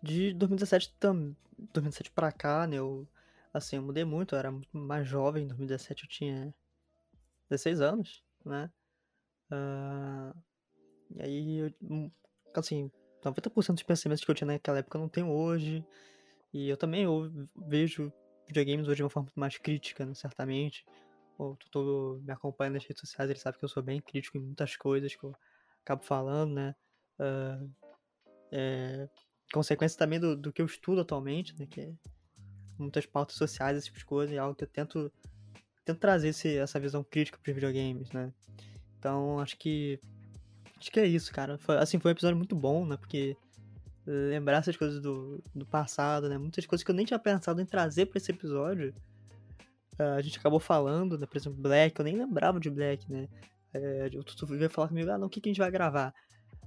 de 0.04 0.34
2017, 0.34 0.94
tam, 1.00 1.36
2017 1.58 2.12
pra 2.12 2.32
cá, 2.32 2.68
né, 2.68 2.78
eu 2.78 3.08
Assim, 3.56 3.78
eu 3.78 3.82
mudei 3.82 4.04
muito, 4.04 4.36
eu 4.36 4.40
era 4.40 4.52
muito 4.52 4.78
mais 4.78 5.08
jovem, 5.08 5.46
em 5.46 5.48
2017 5.48 6.04
eu 6.04 6.10
tinha 6.10 6.54
16 7.50 7.80
anos, 7.80 8.22
né? 8.44 8.70
Uh, 9.50 10.38
e 11.16 11.22
aí, 11.22 11.58
eu, 11.60 11.74
hum, 11.82 12.12
assim, 12.54 12.92
90% 13.24 13.76
dos 13.76 13.84
pensamentos 13.84 14.26
que 14.26 14.30
eu 14.30 14.36
tinha 14.36 14.48
naquela 14.48 14.80
época 14.80 14.98
eu 14.98 15.02
não 15.04 15.08
tenho 15.08 15.32
hoje. 15.32 15.86
E 16.54 16.68
eu 16.68 16.76
também 16.76 17.04
eu 17.04 17.32
vejo 17.56 18.12
videogames 18.46 18.90
hoje 18.90 18.98
de 18.98 19.04
uma 19.04 19.10
forma 19.10 19.32
mais 19.34 19.58
crítica, 19.58 20.06
né, 20.06 20.14
certamente. 20.14 20.86
O 21.38 21.56
Tutu 21.56 22.22
me 22.26 22.34
acompanha 22.34 22.72
nas 22.72 22.84
redes 22.84 23.00
sociais, 23.00 23.30
ele 23.30 23.40
sabe 23.40 23.58
que 23.58 23.64
eu 23.64 23.70
sou 23.70 23.82
bem 23.82 24.02
crítico 24.02 24.38
em 24.38 24.42
muitas 24.42 24.76
coisas 24.76 25.16
que 25.16 25.24
eu 25.24 25.34
acabo 25.82 26.04
falando, 26.04 26.56
né? 26.56 26.76
Uh, 27.18 27.72
é, 28.52 29.10
consequência 29.54 29.98
também 29.98 30.20
do, 30.20 30.36
do 30.36 30.52
que 30.52 30.62
eu 30.62 30.66
estudo 30.66 31.00
atualmente, 31.00 31.58
né? 31.58 31.66
Que 31.66 31.80
é 31.80 31.94
muitas 32.78 33.06
pautas 33.06 33.36
sociais, 33.36 33.78
esse 33.78 33.88
tipo 33.88 34.00
de 34.00 34.06
coisa, 34.06 34.34
e 34.34 34.38
é 34.38 34.40
algo 34.40 34.56
que 34.56 34.64
eu 34.64 34.68
tento, 34.68 35.12
tento 35.84 36.00
trazer 36.00 36.30
esse, 36.30 36.58
essa 36.58 36.80
visão 36.80 37.04
crítica 37.04 37.38
para 37.42 37.50
os 37.50 37.56
videogames, 37.56 38.12
né? 38.12 38.32
Então, 39.00 39.40
acho 39.40 39.58
que 39.58 40.00
acho 40.80 40.92
que 40.92 41.00
é 41.00 41.06
isso, 41.06 41.32
cara. 41.32 41.58
Foi, 41.58 41.78
assim, 41.78 42.00
foi 42.00 42.12
um 42.12 42.14
episódio 42.14 42.38
muito 42.38 42.56
bom, 42.56 42.86
né? 42.86 42.98
Porque 42.98 43.38
lembrar 44.06 44.58
essas 44.58 44.78
coisas 44.78 45.02
do, 45.02 45.44
do 45.54 45.66
passado, 45.66 46.30
né? 46.30 46.38
Muitas 46.38 46.66
coisas 46.66 46.84
que 46.84 46.92
eu 46.92 46.96
nem 46.96 47.06
tinha 47.06 47.20
pensado 47.20 47.60
em 47.62 47.66
trazer 47.66 48.06
para 48.06 48.18
esse 48.18 48.32
episódio. 48.32 48.94
Uh, 50.00 50.18
a 50.18 50.22
gente 50.22 50.38
acabou 50.38 50.60
falando, 50.60 51.18
né? 51.18 51.26
Por 51.26 51.38
exemplo, 51.38 51.60
Black, 51.60 52.00
eu 52.00 52.06
nem 52.06 52.18
lembrava 52.18 52.60
de 52.60 52.70
Black, 52.70 53.12
né? 53.12 53.28
É, 53.74 54.10
o 54.16 54.24
Tutu 54.24 54.46
veio 54.46 54.70
falar 54.70 54.88
comigo, 54.88 55.10
ah, 55.10 55.18
não, 55.18 55.28
o 55.28 55.30
que, 55.30 55.42
que 55.42 55.50
a 55.50 55.52
gente 55.52 55.60
vai 55.60 55.72
gravar? 55.72 56.14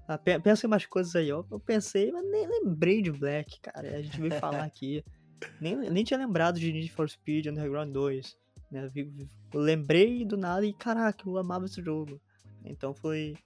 Ah, 0.07 0.19
pensa 0.19 0.67
em 0.67 0.69
umas 0.69 0.85
coisas 0.87 1.15
aí, 1.15 1.31
ó. 1.31 1.45
Eu 1.51 1.61
pensei, 1.61 2.11
mas 2.11 2.25
nem 2.31 2.47
lembrei 2.47 3.03
de 3.03 3.13
Black, 3.13 3.61
cara. 3.61 3.97
A 3.97 4.03
gente 4.03 4.21
veio 4.21 4.35
falar 4.35 4.65
aqui. 4.65 5.05
Nem, 5.61 5.77
nem 5.77 6.05
tinha 6.05 6.19
lembrado 6.19 6.59
de 6.59 6.73
Need 6.73 6.91
for 6.91 7.09
Speed 7.09 7.47
Underground 7.47 7.93
2. 7.93 8.37
Né? 8.71 8.91
Eu 9.53 9.61
lembrei 9.61 10.25
do 10.25 10.37
nada 10.37 10.65
e 10.65 10.73
caraca, 10.73 11.29
eu 11.29 11.39
amava 11.39 11.67
esse 11.67 11.83
jogo. 11.83 12.21
Então 12.65 12.95
foi. 12.95 13.37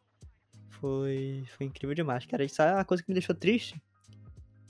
Foi. 0.70 1.45
Foi 1.57 1.66
incrível 1.66 1.95
demais, 1.95 2.26
cara. 2.26 2.45
Isso 2.45 2.61
é 2.62 2.80
a 2.80 2.84
coisa 2.84 3.03
que 3.03 3.11
me 3.11 3.14
deixou 3.14 3.34
triste. 3.34 3.80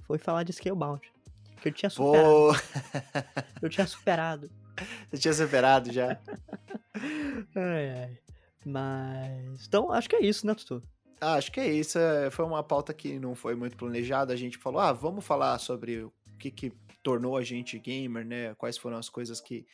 Foi 0.06 0.18
falar 0.18 0.42
de 0.42 0.52
Scalebound. 0.52 1.00
Que 1.60 1.68
eu 1.68 1.72
tinha 1.72 1.90
superado. 1.90 2.56
eu 3.62 3.68
tinha 3.68 3.86
superado. 3.86 4.50
Você 5.10 5.18
tinha 5.18 5.34
superado 5.34 5.92
já. 5.92 6.18
ai, 7.54 7.90
ai. 7.90 8.18
Mas. 8.64 9.66
Então, 9.66 9.92
acho 9.92 10.08
que 10.08 10.16
é 10.16 10.24
isso, 10.24 10.46
né, 10.46 10.54
Tutu? 10.54 10.82
Ah, 11.20 11.34
acho 11.34 11.52
que 11.52 11.60
é 11.60 11.72
isso. 11.72 11.98
É, 11.98 12.30
foi 12.30 12.44
uma 12.44 12.62
pauta 12.62 12.92
que 12.92 13.18
não 13.18 13.34
foi 13.34 13.54
muito 13.54 13.76
planejada. 13.76 14.32
A 14.32 14.36
gente 14.36 14.58
falou, 14.58 14.80
ah, 14.80 14.92
vamos 14.92 15.24
falar 15.24 15.58
sobre 15.58 16.02
o 16.02 16.12
que, 16.38 16.50
que 16.50 16.72
tornou 17.02 17.36
a 17.36 17.42
gente 17.42 17.78
gamer, 17.78 18.24
né? 18.24 18.54
Quais 18.54 18.78
foram 18.78 18.96
as 18.96 19.08
coisas 19.08 19.40
que, 19.40 19.66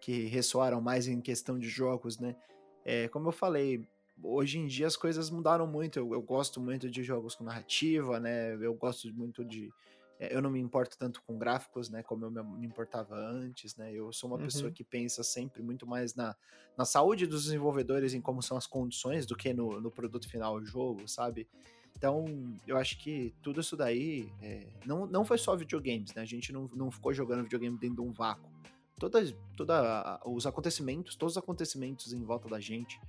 que 0.00 0.24
ressoaram 0.26 0.80
mais 0.80 1.08
em 1.08 1.20
questão 1.20 1.58
de 1.58 1.68
jogos, 1.68 2.18
né? 2.18 2.36
É, 2.84 3.08
como 3.08 3.28
eu 3.28 3.32
falei, 3.32 3.86
hoje 4.22 4.58
em 4.58 4.66
dia 4.66 4.86
as 4.86 4.96
coisas 4.96 5.30
mudaram 5.30 5.66
muito. 5.66 5.98
Eu, 5.98 6.12
eu, 6.12 6.22
gosto 6.22 6.60
muito 6.60 6.88
de 6.88 7.02
jogos 7.02 7.34
com 7.34 7.44
narrativa, 7.44 8.20
né? 8.20 8.54
Eu 8.54 8.74
gosto 8.74 9.12
muito 9.12 9.44
de. 9.44 9.72
É, 10.18 10.34
eu 10.34 10.40
não 10.40 10.50
me 10.50 10.60
importo 10.60 10.96
tanto 10.96 11.22
com 11.26 11.36
gráficos, 11.36 11.90
né? 11.90 12.02
Como 12.02 12.24
eu 12.24 12.30
me 12.30 12.66
importava 12.66 13.16
antes, 13.16 13.76
né? 13.76 13.92
Eu 13.92 14.12
sou 14.12 14.30
uma 14.30 14.36
uhum. 14.36 14.44
pessoa 14.44 14.70
que 14.70 14.84
pensa 14.84 15.22
sempre 15.22 15.62
muito 15.62 15.86
mais 15.86 16.14
na, 16.14 16.34
na 16.76 16.84
saúde 16.84 17.26
dos 17.26 17.44
desenvolvedores, 17.44 18.14
em 18.14 18.20
como 18.20 18.42
são 18.42 18.56
as 18.56 18.66
condições, 18.66 19.26
do 19.26 19.36
que 19.36 19.52
no, 19.52 19.80
no 19.80 19.90
produto 19.90 20.28
final 20.28 20.60
do 20.60 20.66
jogo, 20.66 21.06
sabe? 21.08 21.48
Então, 21.96 22.26
eu 22.66 22.76
acho 22.76 22.98
que 22.98 23.34
tudo 23.42 23.60
isso 23.60 23.76
daí 23.76 24.30
é, 24.42 24.66
não, 24.84 25.06
não 25.06 25.24
foi 25.24 25.38
só 25.38 25.56
videogames, 25.56 26.12
né? 26.14 26.22
A 26.22 26.26
gente 26.26 26.52
não, 26.52 26.68
não 26.74 26.90
ficou 26.90 27.12
jogando 27.14 27.44
videogame 27.44 27.78
dentro 27.78 27.96
de 27.96 28.02
um 28.02 28.12
vácuo. 28.12 28.50
Todas, 28.98 29.34
toda 29.56 30.20
os 30.26 30.46
acontecimentos, 30.46 31.16
todos 31.16 31.36
os 31.36 31.42
acontecimentos 31.42 32.12
em 32.12 32.22
volta 32.22 32.48
da 32.48 32.60
gente, 32.60 33.00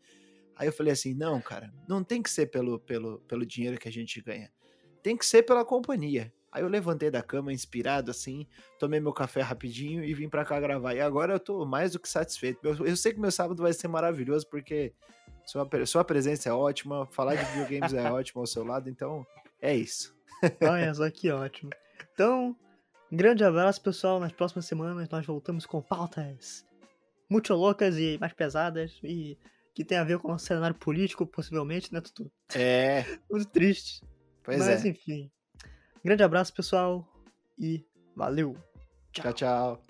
Aí 0.55 0.67
eu 0.67 0.71
falei 0.71 0.93
assim: 0.93 1.15
não, 1.15 1.41
cara, 1.41 1.73
não 1.89 2.03
tem 2.03 2.21
que 2.21 2.29
ser 2.29 2.45
pelo, 2.51 2.77
pelo, 2.77 3.21
pelo 3.21 3.43
dinheiro 3.43 3.79
que 3.79 3.87
a 3.87 3.91
gente 3.91 4.21
ganha. 4.21 4.51
Tem 5.01 5.17
que 5.17 5.25
ser 5.25 5.41
pela 5.41 5.65
companhia. 5.65 6.31
Aí 6.51 6.61
eu 6.61 6.67
levantei 6.67 7.09
da 7.09 7.23
cama 7.23 7.51
inspirado 7.51 8.11
assim, 8.11 8.45
tomei 8.77 8.99
meu 8.99 9.11
café 9.11 9.41
rapidinho 9.41 10.03
e 10.03 10.13
vim 10.13 10.29
para 10.29 10.45
cá 10.45 10.59
gravar. 10.59 10.93
E 10.93 11.01
agora 11.01 11.33
eu 11.33 11.39
tô 11.39 11.65
mais 11.65 11.93
do 11.93 11.99
que 11.99 12.07
satisfeito. 12.07 12.59
Eu, 12.63 12.85
eu 12.85 12.95
sei 12.95 13.13
que 13.13 13.19
meu 13.19 13.31
sábado 13.31 13.63
vai 13.63 13.73
ser 13.73 13.87
maravilhoso 13.87 14.47
porque 14.47 14.93
sua, 15.43 15.67
sua 15.87 16.03
presença 16.03 16.49
é 16.49 16.53
ótima, 16.53 17.07
falar 17.07 17.33
de 17.33 17.45
videogames 17.45 17.95
é 17.95 18.03
ótimo 18.13 18.41
ao 18.41 18.47
seu 18.47 18.63
lado, 18.63 18.91
então 18.91 19.25
é 19.59 19.75
isso. 19.75 20.15
Olha 20.61 20.93
só 20.93 21.09
que 21.09 21.31
ótimo. 21.31 21.71
Então, 22.13 22.55
um 23.13 23.15
grande 23.15 23.43
abraço, 23.43 23.79
pessoal. 23.79 24.19
Nas 24.19 24.31
próximas 24.31 24.65
semanas 24.65 25.07
nós 25.07 25.23
voltamos 25.23 25.67
com 25.67 25.79
pautas 25.79 26.65
muito 27.29 27.53
loucas 27.53 27.95
e 27.95 28.17
mais 28.19 28.33
pesadas 28.33 28.99
e 29.03 29.37
que 29.75 29.85
tem 29.85 29.99
a 29.99 30.03
ver 30.03 30.17
com 30.17 30.29
o 30.29 30.31
nosso 30.31 30.47
cenário 30.47 30.75
político, 30.75 31.23
possivelmente, 31.23 31.93
né, 31.93 32.01
Tutu? 32.01 32.31
É. 32.55 33.05
muito 33.29 33.45
triste. 33.49 34.03
Pois 34.43 34.57
Mas, 34.57 34.83
é. 34.83 34.89
enfim. 34.89 35.31
Grande 36.03 36.23
abraço, 36.23 36.51
pessoal, 36.53 37.07
e 37.57 37.85
valeu. 38.15 38.57
tchau. 39.11 39.31
tchau. 39.31 39.33
tchau. 39.33 39.82